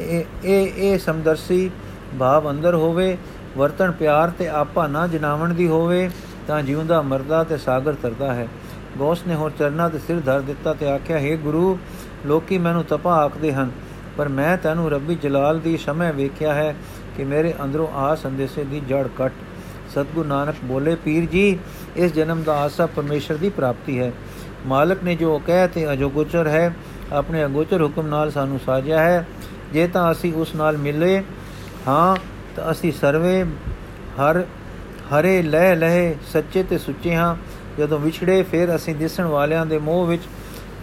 ਇਹ 0.00 0.24
ਇਹ 0.44 0.72
ਇਹ 0.76 0.98
ਸਮਦਰਸੀ 0.98 1.70
ਭਾਵ 2.18 2.50
ਅੰਦਰ 2.50 2.74
ਹੋਵੇ 2.74 3.16
ਵਰਤਨ 3.56 3.90
ਪਿਆਰ 3.90 4.30
ਤੇ 4.30 4.48
ਆਪਾ 4.48 4.86
ਨਾ 4.86 5.06
ਜਨਾਵਣ 5.06 5.54
ਦੀ 5.54 5.66
ਹੋਵੇ, 5.66 6.08
ਤਾਂ 6.46 6.62
ਜਿਉਂਦਾ, 6.62 7.00
ਮਰਦਾ 7.02 7.42
ਤੇ 7.44 7.56
ਸਾਗਰ 7.56 7.94
ਤਰਦਾ 7.94 8.32
ਹੈ। 8.34 8.48
ਗੋਸ 8.98 9.22
ਨੇ 9.26 9.34
ਹੋਰ 9.34 9.52
ਚਰਨਾ 9.58 9.88
ਤੇ 9.88 9.98
ਸਿਰ 9.98 10.20
ਧਰ 10.20 10.40
ਦਿੱਤਾ 10.40 10.74
ਤੇ 10.74 10.86
ਆਖਿਆ, 10.86 11.18
ਹੈ 11.18 11.36
ਗੁਰੂ, 11.36 11.78
ਲੋਕੀ 12.26 12.58
ਮੈਨੂੰ 12.58 12.84
ਤਪਾ 12.84 13.14
ਆਖਦੇ 13.14 13.52
ਹਨ, 13.52 13.70
ਪਰ 14.16 14.28
ਮੈਂ 14.28 14.56
ਤੈਨੂੰ 14.56 14.90
ਰੱਬੀ 14.90 15.14
ਜਲਾਲ 15.14 15.60
ਦੀ 15.60 15.76
ਸਮੇਂ 15.76 16.12
ਵੇਖਿਆ 16.12 16.54
ਹੈ 16.54 16.74
ਕਿ 17.16 17.24
ਮੇਰੇ 17.24 17.54
ਅੰਦਰੋਂ 17.64 17.88
ਆ 17.94 18.14
ਸੰਦੇਸ਼ੇ 18.14 18.64
ਦੀ 18.64 18.80
ਜੜ 18.80 19.06
ਕੱਟ। 19.16 19.32
ਸਤਗੁਰੂ 19.90 20.28
ਨਾਨਕ 20.28 20.54
ਬੋਲੇ, 20.64 20.94
ਪੀਰ 20.94 21.24
ਜੀ, 21.24 21.58
ਇਸ 21.96 22.12
ਜਨਮ 22.12 22.42
ਦਾ 22.42 22.56
ਆਸਾ 22.56 22.86
ਪਰਮੇਸ਼ਰ 22.86 23.34
ਦੀ 23.34 23.48
ਪ੍ਰਾਪਤੀ 23.48 23.98
ਹੈ। 23.98 24.12
ਮਾਲਕ 24.66 25.02
ਨੇ 25.04 25.14
ਜੋ 25.14 25.38
ਕਹਿ 25.46 25.68
ਤੇ 25.68 25.92
ਅਜੋਗੋਚਰ 25.92 26.46
ਹੈ, 26.46 26.74
ਆਪਣੇ 27.12 27.44
ਅਗੋਚਰ 27.44 27.82
ਹੁਕਮ 27.82 28.06
ਨਾਲ 28.06 28.30
ਸਾਨੂੰ 28.30 28.60
ਸਾਜਿਆ 28.66 29.00
ਹੈ। 29.00 29.26
ਜੇ 29.72 29.86
ਤਾਂ 29.86 30.12
ਅਸੀਂ 30.12 30.34
ਉਸ 30.34 30.54
ਨਾਲ 30.54 30.76
ਮਿਲੇ, 30.76 31.24
ਹਾਂ, 31.88 32.16
ਤਾਂ 32.56 32.70
ਅਸੀਂ 32.70 32.92
ਸਰਵੇ 32.92 33.44
ਹਰ, 34.20 34.44
ਹਰੇ 35.12 35.42
ਲਹਿ 35.42 35.76
ਲਹਿ 35.76 36.14
ਸੱਚੇ 36.32 36.62
ਤੇ 36.62 36.78
ਸੁੱਚੇ 36.78 37.14
ਹਾਂ। 37.14 37.36
ਜਦੋਂ 37.78 37.98
ਵਿਛੜੇ, 37.98 38.42
ਫਿਰ 38.42 38.76
ਅਸੀਂ 38.76 38.94
ਦਿਸਣ 38.94 39.24
ਵਾਲਿਆਂ 39.24 39.66
ਦੇ 39.66 39.78
ਮੋਹ 39.78 40.06
ਵਿੱਚ 40.06 40.22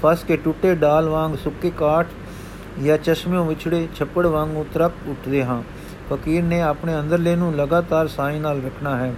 ਫਸ 0.04 0.24
ਕੇ 0.24 0.38
ਟੁੱਟੇ 0.38 0.76
ਡਾਲ 0.76 1.10
ਵਾਂਗ 1.10 1.36
ਸੁੱਕੇ 1.36 1.72
ਕਾਠ 1.78 2.08
ਜਾਂ 2.84 2.98
ਚਸ਼ਮਿਆਂ 2.98 3.44
ਵਿਛੜੇ 3.44 3.88
ਛੱਪੜ 3.96 4.26
ਵਾਂਗ 4.26 4.58
ਉਤਰਕ 4.58 4.92
ਉੱਠਦੇ 5.08 5.44
ਹਾਂ। 5.44 5.64
ਫਕੀਰ 6.14 6.44
ਨੇ 6.44 6.62
ਆਪਣੇ 6.62 7.00
ਅੰਦਰਲੇ 7.00 7.36
ਨੂੰ 7.36 7.56
ਲਗਾਤਾਰ 7.56 8.08
ਸਾਈ 8.08 8.40
ਨਾਲ 8.40 8.62
ਰੱਖਣਾ 8.66 8.98
ਹੈ। 8.98 9.16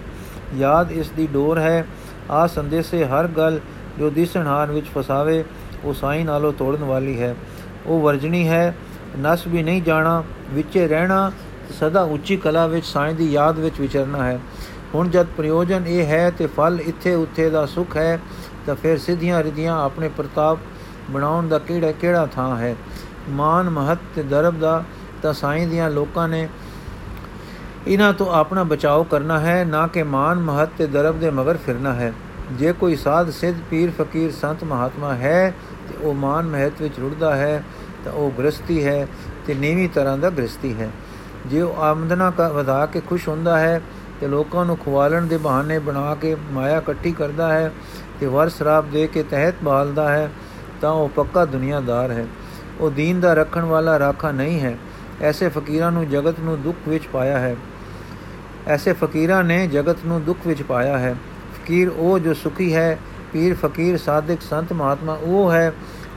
ਯਾਦ 0.56 0.92
ਇਸ 0.92 1.10
ਦੀ 1.10 1.26
ਡੋਰ 1.26 1.58
ਹੈ। 1.58 1.86
ਆ 2.30 2.46
ਸੰਦੇਸੇ 2.46 3.04
ਹਰ 3.04 3.26
ਗੱਲ 3.26 3.60
ਜੋ 3.98 4.10
ਦਿਸਣਹਾਰ 4.10 4.72
ਵਿੱਚ 4.72 4.86
ਫਸਾਵੇ, 4.86 5.44
ਉਹ 5.84 5.94
ਸਾਈ 5.94 6.24
ਨਾਲੋਂ 6.24 6.52
ਤੋੜਨ 6.52 6.84
ਵਾਲੀ 6.84 7.20
ਹੈ। 7.22 7.36
ਉਹ 7.86 8.00
ਵਰਜਣੀ 8.00 8.48
ਹੈ। 8.48 8.74
ਨਸ 9.18 9.46
ਵੀ 9.46 9.62
ਨਹੀਂ 9.62 9.82
ਜਾਣਾ, 9.82 10.24
ਵਿੱਚੇ 10.50 10.88
ਰਹਿਣਾ, 10.88 11.32
ਸਦਾ 11.80 12.02
ਉੱਚੀ 12.02 12.36
ਕਲਾ 12.36 12.66
ਵਿੱਚ, 12.66 12.86
ਸਾਈ 12.86 13.14
ਦੀ 13.14 13.32
ਯਾਦ 13.32 13.58
ਵਿੱਚ 13.58 13.80
ਵਿਚਰਨਾ 13.80 14.24
ਹੈ। 14.24 14.40
ਹੁਣ 14.94 15.08
ਜਦ 15.08 15.26
ਪ੍ਰਯੋਜਨ 15.36 15.86
ਇਹ 15.86 16.06
ਹੈ 16.06 16.30
ਤੇ 16.30 16.46
ਫਲ 16.46 16.80
ਇੱਥੇ 16.80 17.14
ਉੱਥੇ 17.14 17.50
ਦਾ 17.50 17.66
ਸੁਖ 17.66 17.96
ਹੈ, 17.96 18.18
ਤਾਂ 18.66 18.74
ਫਿਰ 18.74 18.98
ਸਿੱਧੀਆਂ 18.98 19.42
ਰਿਧੀਆਂ 19.42 19.84
ਆਪਣੇ 19.84 20.08
ਪ੍ਰਤਾਪ 20.08 20.58
ਬਣਾਉਣ 21.10 21.48
ਦਾ 21.48 21.58
ਕਿਹੜਾ 21.58 21.92
ਕਿਹੜਾ 21.92 22.26
ਥਾਂ 22.26 22.56
ਹੈ? 22.56 22.76
ਮਾਨ 23.28 23.70
ਮਹਤ 23.70 23.98
ਤੇ 24.14 24.22
ਦਰਬ 24.22 24.60
ਦਾ, 24.60 24.84
ਤਾਂ 25.22 25.32
ਸਾਈਂ 25.32 25.66
ਦੀਆਂ 25.66 25.90
ਲੋਕਾਂ 25.90 26.28
ਨੇ 26.28 26.48
ਇਹਨਾਂ 27.86 28.12
ਤੋਂ 28.12 28.26
ਆਪਣਾ 28.32 28.62
ਬਚਾਓ 28.62 29.02
ਕਰਨਾ 29.04 29.40
ਹੈ, 29.40 29.64
ਨਾ 29.64 29.86
ਕਿ 29.86 30.02
ਮਾਨ 30.02 30.38
ਮਹਤ 30.38 30.68
ਤੇ 30.78 30.86
ਦਰਬ 30.86 31.20
ਦੇ 31.20 31.30
ਮਗਰ 31.30 31.56
ਫਿਰਨਾ 31.56 31.92
ਹੈ। 31.94 32.12
ਜੇ 32.52 32.72
ਕੋਈ 32.72 32.96
ਸਾਧ 32.96 33.30
ਸਿੱਧ 33.30 33.56
ਪੀਰ 33.70 33.90
ਫਕੀਰ 33.90 34.32
ਸੰਤ 34.32 34.64
ਮਹਾਤਮਾ 34.64 35.14
ਹੈ, 35.14 35.54
ਤੇ 35.88 36.06
ਉਹ 36.06 36.14
ਮਾਨ 36.14 36.46
ਮਹਤ 36.46 36.82
ਵਿੱਚ 36.82 36.98
ਰੁੜਦਾ 37.00 37.36
ਹੈ 37.36 37.64
ਤਾਂ 38.06 38.14
ਉਹ 38.14 38.30
ਗ੍ਰਸਤੀ 38.38 38.84
ਹੈ 38.84 39.06
ਤੇ 39.46 39.54
ਨੀਵੀਂ 39.54 39.88
ਤਰ੍ਹਾਂ 39.88 40.18
ਦਾ 40.18 40.30
ਗ੍ਰਸਤੀ 40.30 40.74
ਹੈ। 40.74 40.90
ਜੇ 41.46 41.60
ਉਹ 41.62 41.82
ਆਮਦਨਾ 41.82 42.30
ਕਾ, 42.30 42.48
ਵਧਾ 42.48 42.86
ਕੇ 42.86 43.00
ਖੁਸ਼ 43.00 43.28
ਹੁੰਦਾ 43.28 43.58
ਹੈ 43.58 43.80
ਤੇ 44.20 44.28
ਲੋਕਾਂ 44.28 44.64
ਨੂੰ 44.64 44.76
ਖਵਾਲਣ 44.76 45.26
ਦੇ 45.26 45.36
ਬਹਾਨੇ 45.36 45.78
ਬਣਾ 45.78 46.14
ਕੇ 46.14 46.36
ਮਾਇਆ 46.52 46.76
ਇਕੱਠੀ 46.76 47.12
ਕਰਦਾ 47.12 47.52
ਹੈ 47.52 47.72
ਤੇ 48.20 48.26
ਵਰ 48.26 48.48
ਸ਼ਰਾਬ 48.48 48.90
ਦੇ 48.90 49.06
ਕੇ 49.06 49.22
ਤਹਿਤ 49.22 49.54
ਬਹਾਲਦਾ 49.64 50.12
ਹੈ, 50.12 50.30
ਤਾਂ 50.80 50.90
ਉਹ 50.90 51.08
ਪੱਕਾ 51.08 51.44
ਦੁਨੀਆਦਾਰ 51.44 52.10
ਹੈ। 52.10 52.26
ਉਹ 52.80 52.90
ਦੀਨ 52.90 53.20
ਦਾ 53.20 53.34
ਰੱਖਣ 53.34 53.64
ਵਾਲਾ 53.64 53.98
ਰਾਖਾ 53.98 54.30
ਨਹੀਂ 54.30 54.60
ਹੈ। 54.60 54.78
ਐਸੇ 55.20 55.48
ਫਕੀਰਾਂ 55.48 55.92
ਨੂੰ 55.92 56.08
ਜਗਤ 56.08 56.34
ਨੂੰ 56.40 56.62
ਦੁੱਖ 56.62 56.78
ਵਿੱਚ 56.88 57.06
ਪਾਇਆ 57.12 57.38
ਹੈ। 57.38 57.56
ਐਸੇ 58.66 58.92
ਫਕੀਰਾਂ 58.92 59.44
ਨੇ 59.44 59.66
ਜਗਤ 59.66 59.96
ਨੂੰ 60.06 60.24
ਦੁੱਖ 60.24 60.38
ਵਿੱਚ 60.46 60.62
ਪਾਇਆ 60.62 60.98
ਹੈ। 60.98 61.14
ਫਕੀਰ 61.56 61.88
ਉਹ 61.96 62.18
ਜੋ 62.18 62.34
ਸੁਖੀ 62.34 62.74
ਹੈ, 62.74 62.98
ਪੀਰ 63.32 63.54
ਫਕੀਰ 63.54 63.96
ਸਾਧਕ 63.96 64.42
ਸੰਤ 64.42 64.72
ਮਹਾਤਮਾ 64.72 65.18
ਉਹ 65.22 65.52
ਹੈ 65.52 65.72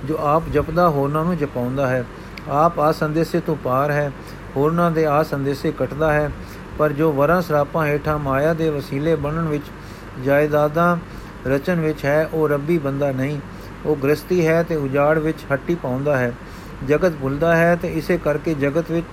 ਜੋ 0.05 0.17
ਆਪ 0.19 0.43
ਜਪਦਾ, 0.53 0.89
ਹੋਰਨਾਂ 0.89 1.25
ਨੂੰ 1.25 1.37
ਜਪਾਉਂਦਾ 1.37 1.87
ਹੈ। 1.87 2.05
ਆਪ 2.49 2.79
ਆ 2.79 2.91
ਸੰਦੇਸੇ 2.91 3.39
ਤੋਂ 3.39 3.55
ਪਾਰ 3.55 3.91
ਹੈ, 3.91 4.11
ਹੋਰਨਾਂ 4.55 4.91
ਦੇ 4.91 5.05
ਆ 5.05 5.23
ਸੰਦੇਸੇ 5.23 5.71
ਕਟਦਾ 5.71 6.13
ਹੈ। 6.13 6.31
ਪਰ 6.77 6.91
ਜੋ 6.91 7.11
ਵਰਾਂ 7.11 7.41
ਸਰਾਪਾਂ 7.41 7.87
ਹੇਠਾਂ 7.87 8.19
ਮਾਇਆ 8.19 8.53
ਦੇ 8.53 8.69
ਵਸੀਲੇ 8.69 9.15
ਬਣਨ 9.15 9.47
ਵਿੱਚ, 9.47 9.63
ਜਾਇਦਾਦਾਂ 10.25 10.97
ਰਚਨ 11.47 11.79
ਵਿੱਚ 11.79 12.05
ਹੈ, 12.05 12.29
ਉਹ 12.33 12.49
ਰੱਬੀ 12.49 12.77
ਬੰਦਾ 12.77 13.11
ਨਹੀਂ। 13.11 13.39
ਉਹ 13.85 13.95
ਗ੍ਰਸਤੀ 13.95 14.47
ਹੈ 14.47 14.63
ਤੇ 14.63 14.75
ਉਜਾੜ 14.75 15.19
ਵਿੱਚ 15.19 15.37
ਹੱਟੀ 15.53 15.75
ਪਾਉਂਦਾ 15.75 16.17
ਹੈ। 16.17 16.33
ਜਗਤ 16.87 17.13
ਭੁੱਲਦਾ 17.21 17.55
ਹੈ 17.55 17.75
ਤੇ 17.75 17.93
ਇਸੇ 17.93 18.17
ਕਰਕੇ 18.17 18.53
ਜਗਤ 18.53 18.91
ਵਿੱਚ 18.91 19.05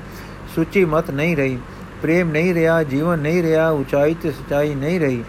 ਸੁੱਚੀ 0.55 0.84
ਮਤ 0.84 1.11
ਨਹੀਂ 1.11 1.37
ਰਹੀ। 1.37 1.59
ਪ੍ਰੇਮ 2.03 2.30
ਨਹੀਂ 2.30 2.55
ਰਿਹਾ, 2.55 2.82
ਜੀਵਨ 2.82 3.18
ਨਹੀਂ 3.18 3.43
ਰਿਹਾ, 3.43 3.70
ਉਚਾਈ 3.70 4.14
ਤੇ 4.22 4.30
ਸਚਾਈ 4.30 4.74
ਨਹੀਂ 4.74 5.01
ਰਹੀ। 5.01 5.24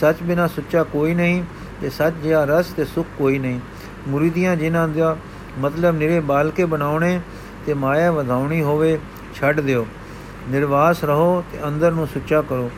ਸੱਚ 0.00 0.16
ਬਿਨਾ 0.22 0.46
ਸੁੱਚਾ 0.46 0.82
ਕੋਈ 0.82 1.14
ਨਹੀਂ 1.14 1.42
ਤੇ 1.80 1.90
ਸੱਚ 1.90 2.14
ਜਿਹਾ 2.22 2.44
ਰਸ 2.44 2.66
ਤੇ 2.66 2.84
ਸੁਖ 2.84 3.06
ਕੋਈ 3.18 3.38
ਨਹੀਂ। 3.38 3.60
ਮੁਰੀਦੀਆਂ 4.08 4.56
ਜਿਨ੍ਹਾਂ 4.56 4.88
ਦਾ 4.88 5.16
ਮਤਲਬ 5.58 5.96
ਨਿਰੇ 5.96 6.20
ਬਾਲ 6.20 6.50
ਕੇ 6.50 6.64
ਬਣਾਉਣੇ 6.64 7.20
ਤੇ 7.66 7.74
ਮਾਇਆ 7.74 8.10
ਵਧਾਉਣੀ 8.12 8.62
ਹੋਵੇ, 8.62 8.98
ਛੱਡ 9.34 9.60
ਦਿਓ। 9.60 9.86
ਨਿਰਵਾਸ 10.48 11.04
ਰਹੋ 11.04 11.44
ਤੇ 11.52 11.58
ਅੰਦਰ 11.68 11.92
ਨੂੰ 11.92 12.06
ਸੁੱਚਾ 12.06 12.42
ਕਰੋ। 12.42 12.70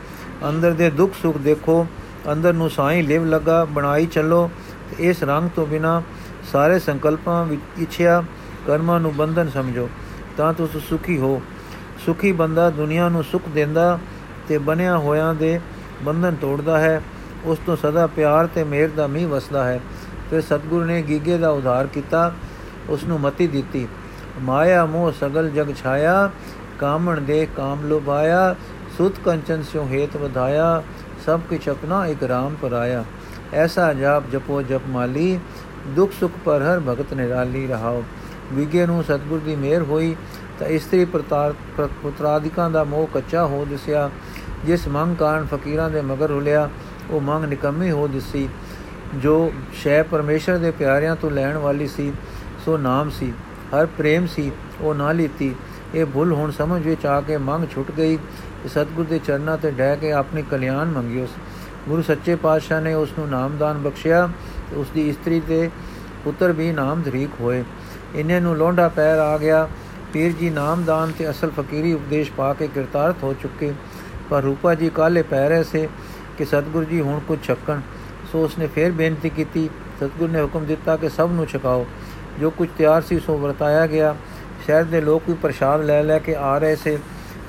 ਅੰਦਰ 0.49 0.71
ਦੇ 0.71 0.89
ਦੁੱਖ 0.89 1.13
ਸੁੱਖ 1.21 1.37
ਦੇਖੋ, 1.37 1.85
ਅੰਦਰ 2.31 2.53
ਨੂੰ 2.53 2.69
ਸਾਈਂ 2.69 3.03
ਲਿਵ 3.03 3.25
ਲਗਾ, 3.25 3.65
ਬਣਾਈ 3.65 4.05
ਚੱਲੋ 4.05 4.49
ਤੇ 4.89 5.09
ਇਸ 5.09 5.23
ਰੰਗ 5.23 5.49
ਤੋਂ 5.49 5.67
ਬਿਨਾ 5.67 6.01
ਸਾਰੇ 6.51 6.79
ਸੰਕਲਪਾਂ 6.79 7.45
ਵਿੱਚ 7.45 7.61
ਇੱਛਿਆ, 7.77 8.23
ਕਰਮਾਂ 8.67 8.99
ਨੂੰ 8.99 9.15
ਬੰਧਨ 9.15 9.49
ਸਮਝੋ, 9.49 9.89
ਤਾਂ 10.37 10.53
ਤੁਸੀਂ 10.53 10.79
ਸੁਖੀ 10.79 11.17
ਹੋ। 11.17 11.41
ਸੁਖੀ 12.05 12.31
ਬੰਦਾ 12.31 12.69
ਦੁਨੀਆ 12.69 13.09
ਨੂੰ 13.09 13.23
ਸੁਖ 13.23 13.49
ਦਿੰਦਾ 13.49 13.99
ਤੇ 14.47 14.57
ਬਣਿਆ 14.57 14.97
ਹੋਇਆਂ 14.97 15.33
ਦੇ 15.33 15.59
ਬੰਧਨ 16.03 16.35
ਤੋੜਦਾ 16.35 16.79
ਹੈ, 16.79 17.01
ਉਸ 17.45 17.59
ਤੋਂ 17.65 17.75
ਸਦਾ 17.75 18.07
ਪਿਆਰ 18.07 18.47
ਤੇ 18.47 18.63
ਮਿਹਰ 18.63 18.89
ਦਾ 18.89 19.07
ਮੀਂਹ 19.07 19.27
ਵਸਦਾ 19.27 19.63
ਹੈ। 19.63 19.79
ਫਿਰ 20.29 20.41
ਸਤਗੁਰ 20.41 20.85
ਨੇ 20.85 21.01
ਗੀਗੇ 21.01 21.37
ਦਾ 21.37 21.49
ਉਧਾਰ 21.49 21.87
ਕੀਤਾ 21.87 22.31
ਉਸ 22.89 23.03
ਨੂੰ 23.03 23.19
ਮਤੀ 23.19 23.47
ਦਿੱਤੀ। 23.47 23.87
ਮਾਇਆ 24.41 24.85
ਮੋਹ 24.85 25.11
ਸਗਲ 25.11 25.49
ਜਗ 25.49 25.73
ਛਾਇਆ, 25.75 26.29
ਕਾਮਣ 26.79 27.21
ਦੇ 27.21 27.47
ਕਾਮ 27.57 27.85
ਲੋਭਾਇਆ, 27.85 28.55
ਸੁਤ 28.97 29.19
ਕੰਚਨ 29.25 29.63
ਸਿਉ 29.63 29.87
ਹੇਤ 29.87 30.17
ਵਧਾਇਆ, 30.17 30.83
ਸਭ 31.25 31.41
ਕਿਛ 31.49 31.69
ਆਪਣਾ 31.69 32.05
ਇਕ 32.07 32.23
ਰਾਮ 32.23 32.55
ਪਰਾਇਆ। 32.61 33.03
ਐਸਾ 33.53 33.91
ਜਾਪ 33.93 34.29
ਜਪੋ 34.31 34.61
ਜਪ 34.61 34.87
ਮਾਲੀ, 34.89 35.39
ਦੁਖ 35.87 36.11
ਸੁਖ 36.19 36.31
ਪਰ 36.45 36.61
ਹਰ 36.61 36.79
ਭਗਤ 36.79 37.13
ਨਿਰਾਲੀ 37.13 37.67
ਰਹਾਓ। 37.67 38.03
ਵਿਗੇ 38.53 38.85
ਨੂੰ 38.85 39.03
ਸਤਗੁਰ 39.03 39.39
ਦੀ 39.39 39.55
ਮਿਹਰ 39.55 39.81
ਹੋਈ, 39.81 40.15
ਤਾਂ 40.59 40.67
ਇਸਤਰੀ 40.67 41.05
ਪੁੱਤਰਾਦਿਕਾਂ 41.05 42.69
ਦਾ 42.69 42.83
ਮੋਹ 42.83 43.07
ਕੱਚਾ 43.13 43.45
ਹੋ 43.45 43.65
ਦਿਸਿਆ। 43.65 44.09
ਜਿਸ 44.65 44.87
ਮੰਗ 44.87 45.15
ਕਾਰਨ 45.15 45.45
ਫਕੀਰਾਂ 45.45 45.89
ਦੇ 45.89 46.01
ਮਗਰ 46.01 46.31
ਹੁਲਿਆ 46.31 46.69
ਉਹ 47.09 47.21
ਮੰਗ 47.21 47.45
ਨਿਕੰਮੀ 47.45 47.91
ਹੋ 47.91 48.07
ਦਿਸੀ। 48.07 48.47
ਜੋ 49.15 49.53
ਸ਼ੈ 49.73 50.03
ਪਰਮੇਸ਼ਰ 50.03 50.57
ਦੇ 50.57 50.71
ਪਿਆਰਿਆਂ 50.71 51.15
ਤੋਂ 51.15 51.31
ਲੈਣ 51.31 51.57
ਵਾਲੀ 51.57 51.87
ਸੀ, 51.87 52.13
ਸੋ 52.65 52.77
ਨਾਮ 52.77 53.09
ਸੀ। 53.09 53.33
ਹਰ 53.75 53.85
ਪ੍ਰੇਮ 53.85 54.27
ਸੀ, 54.27 54.51
ਉਹ 54.81 54.95
ਨਾ 54.95 55.11
ਲੀਤੀ। 55.11 55.55
ਇਹ 55.95 56.05
ਭੁੱਲ 56.05 56.31
ਹੁਣ 56.31 56.51
ਸਮਝ 56.51 56.87
ਵਿੱਚ 56.87 57.05
ਆ 57.05 57.21
ਕੇ 57.21 57.37
ਮੰਗ 57.37 57.67
ਛੁੱਟ 57.67 57.91
ਗਈ। 57.91 58.17
ਕਿ 58.63 58.69
ਸਤਗੁਰ 58.69 59.05
ਦੇ 59.05 59.19
ਚਰਨਾਂ 59.19 59.57
ਤੇ 59.57 59.71
ਡਹਿ 59.71 59.97
ਕੇ 59.97 60.11
ਆਪਣੀ 60.11 60.41
ਕਲਿਆਣ 60.41 60.87
ਮੰਗਿਓ। 60.87 61.27
ਗੁਰੂ 61.89 62.01
ਸੱਚੇ 62.01 62.35
ਪਾਤਸ਼ਾਹ 62.35 62.81
ਨੇ 62.81 62.93
ਉਸ 62.93 63.09
ਨੂੰ 63.19 63.29
ਨਾਮਦਾਨ 63.29 63.77
ਬਖਸ਼ਿਆ 63.77 64.29
ਤੇ 64.71 64.75
ਉਸ 64.75 64.87
ਦੀ 64.89 65.09
ਇਸਤਰੀ 65.09 65.39
ਤੇ 65.39 65.69
ਪੁੱਤਰ 66.23 66.51
ਵੀ 66.51 66.71
ਨਾਮ 66.71 67.01
ਧਰੀਕ 67.01 67.29
ਹੋਏ। 67.41 67.63
ਇਹਨੇ 68.15 68.39
ਨੂੰ 68.39 68.57
ਲੋਂਡਾ 68.57 68.87
ਪੈਰ 68.87 69.19
ਆ 69.19 69.37
ਗਿਆ। 69.37 69.67
ਪੀਰ 70.13 70.31
ਜੀ 70.31 70.49
ਨਾਮਦਾਨ 70.49 71.11
ਤੇ 71.19 71.29
ਅਸਲ 71.29 71.49
ਫਕੀਰੀ 71.49 71.93
ਉਪਦੇਸ਼ 71.93 72.31
ਪਾ 72.31 72.53
ਕੇ 72.53 72.67
ਕਿਰਤਾਰਥ 72.67 73.15
ਹੋ 73.23 73.33
ਚੁੱਕੇ। 73.33 73.73
ਪਰ 74.29 74.41
ਰੂਪਾ 74.41 74.75
ਜੀ 74.75 74.89
ਕਾਲੇ 74.89 75.21
ਪੈ 75.21 75.49
ਰਹੇ 75.49 75.63
ਸੇ 75.63 75.89
ਕਿ 76.37 76.45
ਸਤਗੁਰ 76.45 76.83
ਜੀ 76.83 77.01
ਹੁਣ 77.01 77.19
ਕੁਝ 77.19 77.39
ਛੱਕਣ। 77.43 77.79
ਸੋ 78.31 78.43
ਉਸਨੇ 78.43 78.67
ਫੇਰ 78.67 78.91
ਬੇਨਤੀ 78.91 79.29
ਕੀਤੀ, 79.29 79.69
ਸਤਗੁਰ 79.97 80.29
ਨੇ 80.29 80.41
ਹੁਕਮ 80.41 80.65
ਦਿੱਤਾ 80.65 80.97
ਕਿ 80.97 81.09
ਸਭ 81.09 81.29
ਨੂੰ 81.31 81.45
ਛਕਾਓ। 81.45 81.85
ਜੋ 82.39 82.49
ਕੁਝ 82.49 82.69
ਤਿਆਰ 82.77 83.01
ਸੀ 83.01 83.19
ਸੋ 83.19 83.37
ਵਰਤਾਇਆ 83.37 83.87
ਗਿਆ। 83.87 84.15
ਸ਼ਹਿਰ 84.65 84.83
ਦੇ 84.83 85.01
ਲੋਕ 85.01 85.23
ਵੀ 85.27 85.33
ਪ੍ਰਸ਼ਾਦ 85.33 85.81
ਲੈ 85.81 86.03
ਲੈ 86.03 86.19
ਕੇ 86.19 86.35
ਆ 86.35 86.57
ਰਹੇ 86.57 86.75
ਸੇ। 86.75 86.99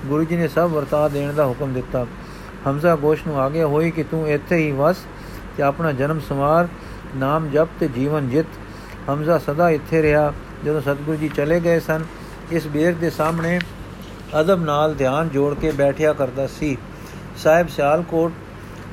ਗੁਰੂ 0.07 0.25
ਜੀ 0.25 0.37
ਨੇ 0.37 0.49
ਸਭ 0.49 0.71
ਵਰਤਾ 0.73 1.09
ਦੇਣ 1.09 1.33
ਦਾ 1.33 1.47
ਹੁਕਮ 1.47 1.73
ਦਿੱਤਾ। 1.73 2.07
ਹਮਜ਼ਾ 2.71 2.97
ਗੋਸ਼ 2.97 3.27
ਨੂੰ 3.27 3.41
ਆਗੇ 3.41 3.63
ਹੋਈ 3.63 3.91
ਕਿ 3.91 4.03
ਤੂੰ 4.03 4.29
ਇੱਥੇ 4.29 4.57
ਹੀ 4.57 4.73
ਵਸ 4.73 4.97
ਤੇ 5.57 5.63
ਆਪਣਾ 5.63 5.93
ਜਨਮ 5.93 6.21
ਸਮਾਰ 6.21 6.69
ਨਾਮ 7.17 7.51
ਜਪ 7.51 7.69
ਤੇ 7.81 7.89
ਜੀਵਨ 7.89 8.29
ਜਿੱਤ। 8.29 8.47
ਹਮਜ਼ਾ 9.11 9.39
ਸਦਾ 9.39 9.71
ਇੱਥੇ 9.71 10.03
ਰਿਹਾ। 10.03 10.33
ਜਦੋਂ 10.65 10.81
ਸਤਗੁਰੂ 10.81 11.17
ਜੀ 11.17 11.29
ਚਲੇ 11.29 11.61
ਗਏ 11.61 11.81
ਸਨ, 11.81 12.05
ਇਸ 12.53 12.67
ਬੇਰ 12.67 12.95
ਦੇ 12.95 13.11
ਸਾਹਮਣੇ 13.11 13.61
ਅਦਬ 14.41 14.65
ਨਾਲ 14.65 14.95
ਧਿਆਨ 14.95 15.29
ਜੋੜ 15.29 15.55
ਕੇ 15.55 15.71
ਬੈਠਿਆ 15.71 16.13
ਕਰਦਾ 16.13 16.47
ਸੀ। 16.47 16.77
ਸਾਹਿਬ 17.37 17.69
ਸਿਆਲਕੋਟ 17.69 18.33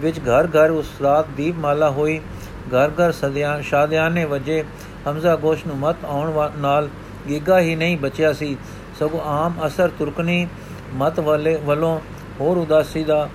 ਵਿੱਚ 0.02 0.20
ਘਰ 0.20 0.48
ਘਰ 0.48 0.72
ਉਸ 0.72 0.92
ਰਾਤ 1.02 1.28
ਦੀਪਮਾਲਾ 1.28 1.90
ਹੋਈ। 1.90 2.20
ਘਰ 2.68 2.92
ਘਰ 2.92 3.12
ਸਦਿਆਂ 3.12 3.62
ਸ਼ਾਦਿਆਨੇ 3.62 4.26
ਵਜੇ 4.26 4.64
ਹਮਜ਼ਾ 5.10 5.36
ਗੋਸ਼ 5.36 5.66
ਨੂੰ 5.68 5.78
ਮਤ 5.78 6.06
ਆਉਣ 6.06 6.32
ਨਾਲ 6.58 6.90
ਗੀਗਾ 7.30 7.60
ਹੀ 7.60 7.76
ਨਹੀਂ 7.76 7.98
ਬਚਿਆ 7.98 8.34
ਸੀ। 8.34 8.58
ਸਗੋਂ 9.00 9.22
ਆਮ 9.22 9.54
ਅਸਰ 9.68 9.90
ਤੁਰਕਨੀ 10.00 10.48
ਮਤ 10.94 11.20
ਵਾਲੇ 11.20 11.56
ਵੱਲੋਂ 11.56 12.00
ਹੋਰ 12.40 12.58
ਉਦਾਸੀ 12.58 13.04
ਦਾ 13.04 13.30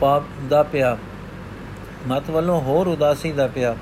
ਪਾਪ 0.00 0.22
ਦਾ 0.48 0.62
ਪਿਆ। 0.62 0.96
ਮਤ 2.08 2.30
ਵੱਲੋਂ 2.30 2.60
ਹੋਰ 2.60 2.86
ਉਦਾਸੀ 2.86 3.32
ਦਾ 3.32 3.46
ਪਿਆ। 3.46 3.76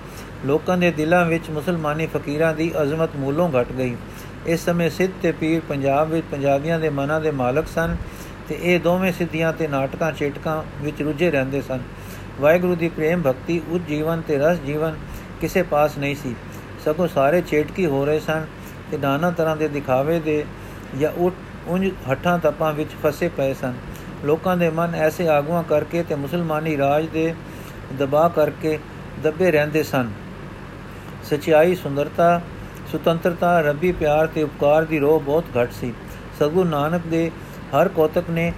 ਲੋਕਾਂ 0.47 0.77
ਦੇ 0.77 0.91
ਦਿਲਾਂ 0.91 1.25
ਵਿੱਚ 1.25 1.51
ਮੁਸਲਮਾਨੀ 1.51 2.07
ਫਕੀਰਾਂ 2.07 2.55
ਦੀ 2.55 2.73
ਅਜ਼ਮਤ 2.83 3.11
ਮੂਲੋਂ 3.17 3.49
ਘਟ 3.51 3.73
ਗਈ। 3.73 3.97
ਇਸ 4.47 4.65
ਸਮੇਂ 4.65 4.91
ਸਿੱਧ 4.91 5.13
ਤੇ 5.23 5.33
ਪੀਰ 5.33 5.61
ਪੰਜਾਬ 5.69 6.09
ਵਿੱਚ 6.09 6.27
ਪੰਜਾਬੀਆਂ 6.31 6.79
ਦੇ 6.81 6.89
ਮਨਾਂ 6.89 7.21
ਦੇ 7.21 7.31
ਮਾਲਕ 7.31 7.67
ਸਨ। 7.67 7.97
ਤੇ 8.49 8.59
ਇਹ 8.63 8.81
ਦੋਵੇਂ 8.81 9.13
ਸਿੱਧੀਆਂ 9.13 9.53
ਤੇ 9.53 9.69
ਨਾਟਕਾਂ, 9.69 10.13
ਚੇਟਕਾਂ 10.13 10.63
ਵਿੱਚ 10.83 11.03
ਰੁੱਝੇ 11.03 11.31
ਰਹਿੰਦੇ 11.31 11.61
ਸਨ। 11.63 11.81
ਵਾਹਿਗੁਰੂ 12.41 12.75
ਦੀ 12.75 12.89
ਪ੍ਰੇਮ 12.89 13.23
ਭਗਤੀ 13.23 13.61
ਉਜ 13.69 13.83
ਜੀਵਨ 13.89 14.21
ਤੇ 14.21 14.39
ਰਸ 14.39 14.59
ਜੀਵਨ 14.59 14.97
ਕਿਸੇ 15.41 15.63
ਪਾਸ 15.63 15.99
ਨਹੀਂ 15.99 16.15
ਸੀ। 16.15 16.35
ਸਗੋਂ 16.85 17.09
ਸਾਰੇ 17.09 17.41
ਚੇਟਕੀ 17.41 17.87
ਹੋ 17.87 18.05
ਰਹੇ 18.05 18.21
ਸਨ 18.21 18.47
ਤੇ 18.91 18.99
ਨਾਨਾ 18.99 19.31
ਤਰ੍ਹਾਂ 19.31 19.57
ਦੇ 19.57 19.69
ਦਿਖਾਵੇ 19.69 20.19
ਦੇ 20.21 20.45
ਜਾਂ 20.99 21.11
ਉਠ 21.19 21.35
ਉੰਜ 21.67 21.91
ਹੱਠਾਂ 22.11 22.39
ਤਪਾਂ 22.39 22.73
ਵਿੱਚ 22.73 22.91
ਫਸੇ 23.03 23.29
ਪਏ 23.29 23.55
ਸਨ। 23.55 23.75
ਲੋਕਾਂ 24.25 24.57
ਦੇ 24.57 24.71
ਮਨ 24.71 24.95
ਐਸੇ 24.95 25.29
ਆਗੂਆਂ 25.29 25.63
ਕਰਕੇ 25.63 26.03
ਤੇ 26.03 26.15
ਮੁਸਲਮਾਨੀ 26.15 26.77
ਰਾਜ 26.77 27.07
ਦੇ 27.07 27.35
ਦਬਾਅ 27.99 28.29
ਕਰਕੇ 28.29 28.79
ਦੱਬੇ 29.23 29.51
ਰਹਿੰਦੇ 29.51 29.83
ਸਨ। 29.83 30.11
ਸਚਾਈ, 31.25 31.75
ਸੁੰਦਰਤਾ, 31.75 32.41
ਸੁਤੰਤਰਤਾ, 32.93 33.61
ਰੱਬੀ 33.61 33.93
ਪਿਆਰ 33.93 34.27
ਤੇ 34.27 34.43
ਉਪਕਾਰ 34.43 34.85
ਦੀ 34.85 34.99
ਰੋਹ 34.99 35.21
ਬਹੁਤ 35.21 35.45
ਘੱਟ 35.61 35.73
ਸੀ। 35.73 35.93
ਸਗੂ 36.39 36.65
ਨਾਨਕ 36.65 37.03
ਦੇ 37.07 37.31
ਹਰ 37.75 37.89
ਕੋਤਕ 37.89 38.31
ਨੇ 38.31 38.53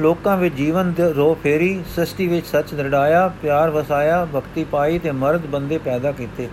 ਲੋਕਾਂ 0.00 0.36
ਵਿੱਚ 0.36 0.54
ਜੀਵਨ 0.54 0.92
ਦੇ 0.92 1.12
ਰੋਹ 1.12 1.34
ਫੇਰੀ, 1.42 1.82
ਸ੍ਰਿਸ਼ਟੀ 1.94 2.26
ਵਿੱਚ 2.26 2.46
ਸੱਚ 2.46 2.74
ਦਰੜਾਇਆ, 2.74 3.26
ਪਿਆਰ 3.42 3.70
ਵਸਾਇਆ, 3.70 4.24
ਭਗਤੀ 4.34 4.64
ਪਾਈ 4.64 4.98
ਤੇ 4.98 5.10
ਮਰਦ 5.12 5.46
ਬੰਦੇ 5.46 5.78
ਪੈਦਾ 5.78 6.12
ਕੀਤੇ। 6.12 6.48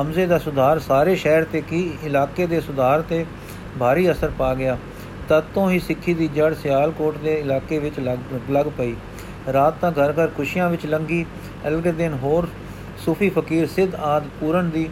ਹਮਜ਼ੇ 0.00 0.26
ਦਾ 0.26 0.38
ਸੁਧਾਰ 0.38 0.78
ਸਾਰੇ 0.78 1.14
ਸ਼ਹਿਰ 1.16 1.44
ਤੇ 1.44 1.60
ਕੀ, 1.60 1.90
ਇਲਾਕੇ 2.04 2.46
ਦੇ 2.46 2.60
ਸੁਧਾਰ 2.60 3.02
ਤੇ 3.02 3.24
ਭਾਰੀ 3.80 4.10
ਅਸਰ 4.10 4.30
ਪਾ 4.38 4.54
ਗਿਆ। 4.54 4.76
ਤਦ 5.28 5.44
ਤੋਂ 5.54 5.70
ਹੀ 5.70 5.78
ਸਿੱਖੀ 5.78 6.14
ਦੀ 6.14 6.28
ਜੜ 6.28 6.52
ਸਿਆਲਕੋਟ 6.54 7.16
ਦੇ 7.16 7.34
ਇਲਾਕੇ 7.34 7.78
ਵਿੱਚ 7.78 8.00
ਲੱਗ 8.00 8.50
ਲੱਗ 8.50 8.66
ਪਈ। 8.78 8.94
ਰਾਤ 9.52 9.74
ਤਾਂ 9.80 9.90
ਘਰ 9.92 10.12
ਘਰ 10.12 10.30
ਖੁਸ਼ੀਆਂ 10.36 10.68
ਵਿੱਚ 10.70 10.86
ਲੰਗੀ, 10.86 11.24
ਅਲਗੇ 11.66 11.92
ਦਿਨ 11.92 12.14
ਹੋਰ 12.22 12.48
ਸੂਫੀ 13.04 13.28
ਫਕੀਰ 13.28 13.66
ਸਿੱਧ 13.66 13.94
ਆਦ 13.94 14.24
ਪੂਰਨ 14.40 14.70
ਦੀ 14.70 14.88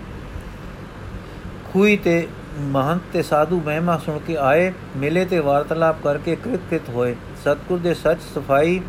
ਖੂਈ 1.72 1.96
ਤੇ 1.96 2.26
ਮਹੰਤ 2.58 3.02
ਤੇ 3.12 3.22
ਸਾਧੂ 3.22 3.60
ਮਹਿਮਾ 3.66 3.96
ਸੁਣ 3.98 4.18
ਕੇ 4.18 4.36
ਆਏ, 4.36 4.72
ਮਿਲੇ 4.96 5.24
ਤੇ 5.24 5.38
ਵਾਰਤਾਲਾਪ 5.38 5.96
ਕਰਕੇ 6.04 6.36
ਕ੍ਰਿਤ 6.36 6.88
ਹੋਏ। 6.90 7.14
ਸਤਗੁਰ 7.44 7.78
ਦੇ 7.78 7.94
ਸੱਚ, 7.94 8.20
ਸਫ਼ਾਈ, 8.34 8.80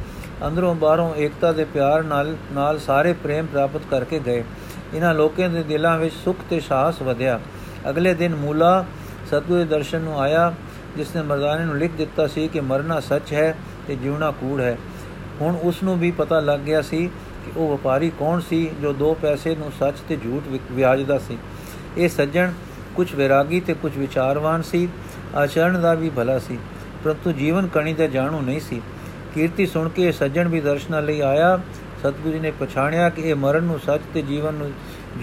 ਅੰਦਰੋਂ 0.48 0.74
ਬਾਹਰੋਂ 0.76 1.16
ਏਕਤਾ 1.16 1.52
ਦੇ 1.52 1.64
ਪਿਆਰ 1.64 2.04
ਨਾਲ 2.04 2.36
ਨਾਲ 2.52 2.80
ਸਾਰੇ 2.80 3.14
ਪ੍ਰੇਮ 3.14 3.46
ਪ੍ਰਾਪਤ 3.46 3.82
ਕਰਕੇ 3.92 4.20
ਗਏ। 4.20 4.44
ਇਹਨਾਂ 4.94 5.14
ਲੋਕਾਂ 5.14 5.50
ਦੇ 5.50 5.64
ਦਿਲਾਂ 5.64 5.98
ਵਿੱਚ 6.00 6.14
ਸੁਖ 6.16 6.38
ਤੇ 6.50 6.60
ਸਾਹਸ 6.60 7.02
ਵਧਿਆ। 7.02 7.40
ਅਗਲੇ 7.90 8.14
ਦਿਨ 8.14 8.36
ਮੂਲਾ 8.36 8.86
ਸਤਗੁਰ 9.28 9.58
ਦੇ 9.58 9.66
ਦਰਸ਼ਨ 9.66 10.02
ਨੂੰ 10.02 10.20
ਆਇਆ, 10.20 10.54
ਜਿਸ 10.98 11.16
ਨੇ 11.16 11.22
ਮਰਦਾਨੇ 11.22 11.66
ਨੂੰ 11.66 11.78
ਲਿਖ 11.78 11.92
ਦਿੱਤਾ 11.92 12.28
ਸੀ 12.28 12.48
ਕਿ 12.48 12.60
ਮਰਨਾ 12.60 13.00
ਸੱਚ 13.00 13.34
ਹੈ 13.34 13.56
ਤੇ 13.88 13.96
ਜਿਉਣਾ 13.96 14.32
ਕੂੜ 14.32 14.60
ਹੈ। 14.62 14.78
ਹੁਣ 15.42 15.56
ਉਸ 15.56 15.84
ਨੂੰ 15.84 15.98
ਵੀ 16.00 16.12
ਪਤਾ 16.12 16.40
ਲੱਗ 16.40 16.60
ਗਿਆ 16.60 16.82
ਸੀ 16.82 17.06
ਕਿ 17.46 17.52
ਉਹ 17.58 17.70
ਵਪਾਰੀ 17.70 18.12
ਕੌਣ 18.20 18.40
ਸੀ 18.40 18.70
ਜੋ 18.82 18.94
ਦੋ 18.94 19.14
ਪੈਸੇ 19.14 19.56
ਨੂੰ 19.56 19.72
ਸੱਚ 19.80 19.96
ਤੇ 20.10 20.16
ਝੂਠ 20.16 20.44
ਵਿਆਜਦਾ 20.72 21.18
ਸੀ। 21.18 21.38
ਇਹ 21.98 22.10
ਸੱਜਣ 22.10 22.52
ਕੁਝ 22.98 23.14
ਵਿਰਾਗੀ 23.16 23.60
ਤੇ 23.60 23.74
ਕੁਝ 23.74 23.98
ਵਿਚਾਰਵਾਨ 23.98 24.62
ਸੀ, 24.62 24.88
ਆਚਰਣ 25.36 25.80
ਦਾ 25.80 25.94
ਵੀ 25.94 26.10
ਭਲਾ 26.10 26.38
ਸੀ, 26.40 26.58
ਪਰੰਤੂ 27.04 27.32
ਜੀਵਨ 27.32 27.68
ਕਣੀ 27.68 27.94
ਦਾ 27.94 28.08
ਜਾਣੂ 28.08 28.42
ਨਹੀਂ 28.42 28.60
ਸੀ। 28.60 28.82
ਕੀਰਤੀ 29.34 29.66
ਸੁਣ 29.66 29.90
ਕੇ 29.90 30.12
ਸੱਜਣ 30.12 30.48
ਵੀ 30.48 30.62
ਦਰਸ਼ਨਾਂ 30.62 31.02
ਲਈ 31.02 31.20
ਆਇਆ, 31.22 31.60
ਸਤਿਗੁਰੂ 32.00 32.34
ਜੀ 32.34 32.40
ਨੇ 32.40 32.52
ਪਛਾਣਿਆ 32.52 33.10
ਕਿ 33.10 33.22
ਇਹ 33.22 33.36
ਮਰਨ 33.36 33.64
ਨੂੰ 33.64 33.80
ਸੱਚ 33.80 34.02
ਤੇ 34.14 34.22
ਜੀਵਨ 34.22 34.54
ਨੂੰ 34.54 34.72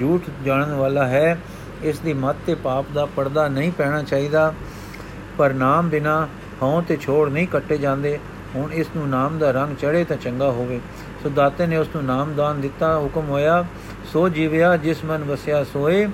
ਝੂਠ 0.00 0.30
ਜਾਣਨ 0.44 0.74
ਵਾਲਾ 0.74 1.06
ਹੈ, 1.06 1.38
ਇਸ 1.82 1.98
ਦੀ 1.98 2.12
ਮੱਤ 2.14 2.36
ਤੇ 2.46 2.54
ਪਾਪ 2.54 2.86
ਦਾ 2.94 3.04
ਪਰਦਾ 3.06 3.48
ਨਹੀਂ 3.48 3.72
ਪੈਣਾ 3.72 4.02
ਚਾਹੀਦਾ, 4.02 4.52
ਪਰ 5.38 5.52
ਨਾਮ 5.52 5.88
ਬਿਨਾ 5.88 6.26
ਹਉ 6.62 6.82
ਤੇ 6.88 6.96
ਛੋੜ 6.96 7.28
ਨਹੀਂ 7.28 7.46
ਕੱਟੇ 7.48 7.78
ਜਾਂਦੇ। 7.78 8.18
ਹੁਣ 8.54 8.72
ਇਸ 8.72 8.86
ਨੂੰ 8.96 9.08
ਨਾਮ 9.08 9.38
ਦਾ 9.38 9.50
ਰੰਗ 9.50 9.76
ਚੜੇ 9.76 10.04
ਤਾਂ 10.04 10.16
ਚੰਗਾ 10.16 10.50
ਹੋਵੇ। 10.50 10.80
ਸੋ 11.22 11.28
ਦਾਤੇ 11.28 11.66
ਨੇ 11.66 11.76
ਉਸ 11.76 11.88
ਨੂੰ 11.94 12.04
ਨਾਮ 12.04 12.34
ਦਾਨ 12.34 12.60
ਦਿੱਤਾ, 12.60 12.98
ਹੁਕਮ 12.98 13.28
ਹੋਇਆ, 13.28 13.64
ਸੋ 14.12 14.28
ਜੀਵਿਆ, 14.28 14.76
ਜਿਸ 14.76 15.04
ਮਨ 15.04 15.24
ਵਸਿਆ 15.24 15.62
ਸੋਏ 15.64 16.06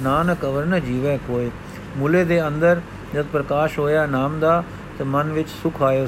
ਨਾਨਕ 0.00 0.44
ਅਵਰ 0.44 0.64
ਨ 0.64 0.80
ਜੀਵੇ 0.80 1.18
ਕੋਏ 1.28 1.50
ਮੂਲੇ 1.96 2.24
ਦੇ 2.24 2.46
ਅੰਦਰ 2.48 2.80
ਜਦ 3.14 3.26
ਪ੍ਰਕਾਸ਼ 3.32 3.78
ਹੋਇਆ 3.78 4.06
ਨਾਮ 4.06 4.40
ਦਾ, 4.40 4.64
ਤੇ 4.98 5.04
ਮਨ 5.04 5.32
ਵਿੱਚ 5.32 5.48
ਸੁਖ 5.48 5.82
ਆਇਓ 5.82 6.06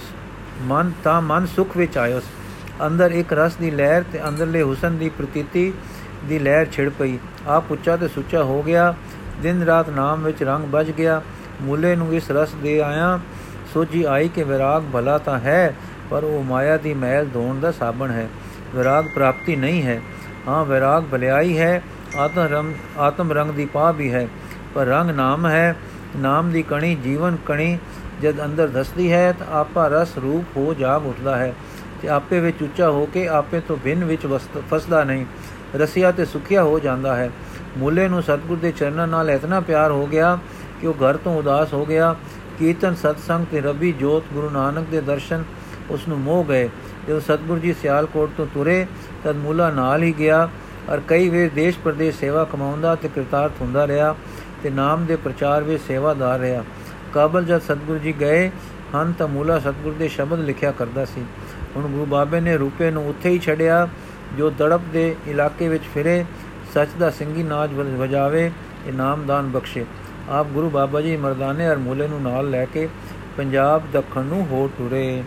ਮਨ, 0.61 0.93
ਤਾਂ 1.05 1.22
ਮਨ 1.22 1.47
ਸੁਖ 1.47 1.76
ਵਿੱਚ 1.76 1.99
ਆਇਓ 1.99 2.20
ਅੰਦਰ 2.86 3.11
ਇੱਕ 3.11 3.32
ਰਸ 3.32 3.55
ਦੀ 3.55 3.70
ਲਹਿਰ 3.70 4.03
ਤੇ 4.12 4.28
ਅੰਦਰਲੇ 4.28 4.62
ਹੁਸਨ 4.62 4.97
ਦੀ 4.97 5.09
ਪ੍ਰਤੀਤੀ 5.09 5.72
ਦੀ 6.24 6.39
ਲਹਿਰ 6.39 6.66
ਛਿੜ 6.66 6.91
ਪਈ। 6.99 7.18
ਆਪ 7.47 7.64
ਉੱਚਾ 7.70 7.97
ਤੇ 7.97 8.09
ਸੁੱਚਾ 8.09 8.43
ਹੋ 8.43 8.62
ਗਿਆ। 8.62 8.95
ਦਿਨ 9.43 9.62
ਰਾਤ 9.62 9.89
ਨਾਮ 9.89 10.22
ਵਿੱਚ 10.22 10.43
ਰੰਗ 10.43 10.64
ਵੱਜ 10.64 10.91
ਗਿਆ। 10.91 11.22
ਮੂਲੇ 11.62 11.97
ਨੂੰ 11.97 12.14
ਇਸ 12.14 12.30
ਰਸ 12.30 12.55
ਦੇ 12.62 12.80
ਆਇਆ 12.80 13.20
ਸੋਜੀ 13.74 14.05
ਆਈ 14.05 14.28
ਕਿ 14.28 14.45
ਵਿਰਾਗ 14.45 14.82
ਭਲਾ 14.93 15.18
ਤਾਂ 15.18 15.39
ਹੈ, 15.39 15.74
ਪਰ 16.11 16.24
ਉਹ 16.24 16.45
ਮਾਇਆ 16.45 16.76
ਦੀ 16.76 16.95
ਮਹਿਲ 16.95 17.28
ਧੋਣ 17.28 17.61
ਦਾ 17.61 17.72
ਸਾਬਣ 17.72 18.11
ਹੈ। 18.11 18.28
ਵਿਰਾਗ 18.74 19.05
ਪ੍ਰਾਪਤੀ 19.14 19.57
ਨਹੀਂ 19.57 19.82
ਹੈ। 19.82 20.01
ਹਾਂ, 20.49 20.64
ਵਿਰਾਗ 20.64 21.05
ਭਲਾਈ 21.12 21.59
ਹੈ। 21.59 21.82
ਆਤਮ 22.17 22.43
ਰੰਗ 22.43 22.99
ਆਤਮ 22.99 23.33
ਰੰਗ 23.33 23.51
ਦੀ 23.51 23.65
ਪਾ 23.65 23.91
ਵੀ 23.93 24.13
ਹੈ, 24.13 24.27
ਪਰ 24.75 24.87
ਰੰਗ 24.87 25.11
ਨਾਮ 25.11 25.47
ਹੈ, 25.47 25.77
ਨਾਮ 26.17 26.51
ਦੀ 26.51 26.63
ਕਣੀ 26.63 26.95
ਜੀਵਨ 26.95 27.37
ਕਣੀ, 27.47 27.79
ਜਦ 28.23 28.45
ਅੰਦਰ 28.45 28.69
ਦਸਦੀ 28.69 29.13
ਹੈ, 29.13 29.33
ਤਾਂ 29.33 29.47
ਆਪਾ 29.53 29.87
ਰਸ 29.89 30.17
ਰੂਪ 30.19 30.57
ਹੋ 30.57 30.75
ਜਾਗ 30.75 31.07
ਉੱਠਦਾ 31.07 31.37
ਹੈ। 31.37 31.53
ਤੇ 32.03 32.09
ਆਪੇ 32.09 32.41
ਵਿੱਚ 32.41 32.63
ਉੱਚਾ 32.63 32.91
ਹੋ 32.91 33.07
ਕੇ 33.07 33.27
ਆਪੇ 33.29 33.61
ਤੋਂ 33.61 33.77
ਬਿਨ 33.77 34.05
ਵਿੱਚ 34.05 34.27
ਫਸਦਾ 34.71 35.05
ਨਹੀਂ, 35.05 35.25
ਰਸੀਆ 35.77 36.11
ਤੇ 36.13 36.25
ਸੁਖਿਆ 36.25 36.63
ਹੋ 36.63 36.79
ਜਾਂਦਾ 36.79 37.17
ਹੈ। 37.17 37.31
ਮੂਲੇ 37.79 38.09
ਨੂੰ 38.09 38.23
ਸਤਗੁਰ 38.23 38.57
ਦੇ 38.57 38.73
ਚਰਨਾਂ 38.73 39.07
ਨਾਲ 39.07 39.31
ਇਤਨਾ 39.31 39.61
ਪਿਆਰ 39.61 39.91
ਹੋ 39.91 40.07
ਗਿਆ 40.07 40.39
ਕਿ 40.81 40.87
ਉਹ 40.87 40.95
ਘਰ 40.95 41.17
ਤੋਂ 41.17 41.37
ਉਦਾਸ 41.39 41.73
ਹੋ 41.73 41.85
ਗਿਆ। 41.87 42.15
ਕੀਰਤਨ, 42.59 42.95
ਸਤਸੰਗ 42.95 43.47
ਤੇ 43.51 43.61
ਰੱਬੀ 43.61 43.93
ਜੋਤ 43.93 44.25
ਗੁਰੂ 44.33 44.51
ਨਾਨਕ 44.51 44.87
ਦੇ 44.91 45.01
ਦਰਸ਼ਨ 45.01 45.45
ਉਸ 45.91 46.09
ਨੂੰ 46.09 46.19
ਮੋਹ 46.19 46.45
ਗਏ। 46.45 46.69
ਜਦੋਂ 47.09 47.21
ਸਤਗੁਰ 47.21 47.59
ਜੀ 47.59 47.73
ਸਿਆਲਕੋਟ 47.73 48.31
ਤੋਂ 48.37 48.47
ਤੁਰੇ, 48.55 48.87
ਤਦ 49.25 49.37
ਮੂਲਾ 49.37 49.71
ਨਾਲ 49.71 50.03
ਹੀ 50.03 50.15
ਗਿਆ। 50.19 50.49
ਔਰ 50.89 51.01
ਕਈ 51.09 51.28
ਵੇਰ 51.28 51.51
ਦੇਸ਼ 51.55 51.78
ਪ੍ਰਦੇਸ਼ 51.78 52.18
ਸੇਵਾ 52.18 52.45
ਕਮਾਉਂਦਾ 52.45 52.95
ਤੇ 52.95 53.09
ਕਿਰਤਾਰਥ 53.09 53.61
ਹੁੰਦਾ 53.61 53.86
ਰਿਹਾ 53.86 54.14
ਤੇ 54.62 54.70
ਨਾਮ 54.70 55.05
ਦੇ 55.07 55.16
ਪ੍ਰਚਾਰ 55.16 55.62
ਵਿੱਚ 55.62 55.82
ਸੇਵਾਦਾਰ 55.82 56.39
ਰਿਹਾ। 56.41 56.64
ਕਾਬਲ 57.14 57.45
ਜਦ 57.45 57.61
ਸਤਗੁਰੂ 57.61 57.99
ਜੀ 57.99 58.12
ਗਏ, 58.20 58.51
ਹਨ 58.95 59.12
ਤਾਂ 59.18 59.28
ਮੂਲਾ 59.28 59.59
ਸਤਗੁਰ 59.59 59.93
ਦੇ 59.93 60.09
ਸ਼ਬਦ 60.09 60.41
ਲਿਖਿਆ 60.41 60.72
ਕਰਦਾ 60.72 61.05
ਸੀ। 61.05 61.24
ਹੁਣ 61.76 61.86
ਗੁਰੂ 61.86 62.07
ਬਾਬੇ 62.07 62.41
ਨੇ 62.41 62.57
ਰੂਪੇ 62.57 62.91
ਨੂੰ 62.91 63.09
ਉੱਥੇ 63.09 63.30
ਹੀ 63.30 63.39
ਛੱਡਿਆ, 63.39 63.89
ਜੋ 64.39 64.51
ਦੜਪ 64.51 64.80
ਦੇ 64.93 65.14
ਇਲਾਕੇ 65.26 65.68
ਵਿੱਚ 65.68 65.84
ਫਿਰੇ, 65.95 66.24
ਸੱਚ 66.74 66.89
ਦਾ 66.99 67.11
ਸਿੰਘੀ 67.11 67.43
ਨਾਜ 67.43 67.74
ਵਜਾਵੇ 67.74 68.51
ਇਹ 68.86 68.93
ਨਾਮਦਾਨ 68.93 69.51
ਬਖਸ਼ੇ। 69.51 69.84
ਆਪ 70.28 70.47
ਗੁਰੂ 70.47 70.70
ਬਾਬਾ 70.70 71.01
ਜੀ 71.01 71.16
ਮਰਦਾਨੇ 71.16 71.68
ਔਰ 71.68 71.76
ਮੂਲੇ 71.78 72.09
ਨੂੰ 72.09 72.22
ਨਾਲ 72.22 72.51
ਲੈ 72.51 72.64
ਕੇ 72.64 72.89
ਪੰਜਾਬ 73.36 73.82
ਦੱਖਣ 73.93 74.24
ਨੂੰ 74.24 74.47
ਹੋ 74.47 74.68
ਟੁਰੇ 74.78 75.22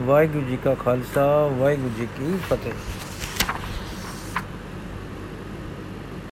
ਵਾਹਿਗੁਰੂ 0.00 0.44
ਜੀ 0.44 0.58
ਕਾ 0.64 0.74
ਖਾਲਸਾ, 0.74 1.26
ਵਾਹਿਗੁਰੂ 1.58 1.90
ਜੀ 1.98 2.08
ਕੀ 2.18 2.38
ਫਤਿਹ। 2.50 2.72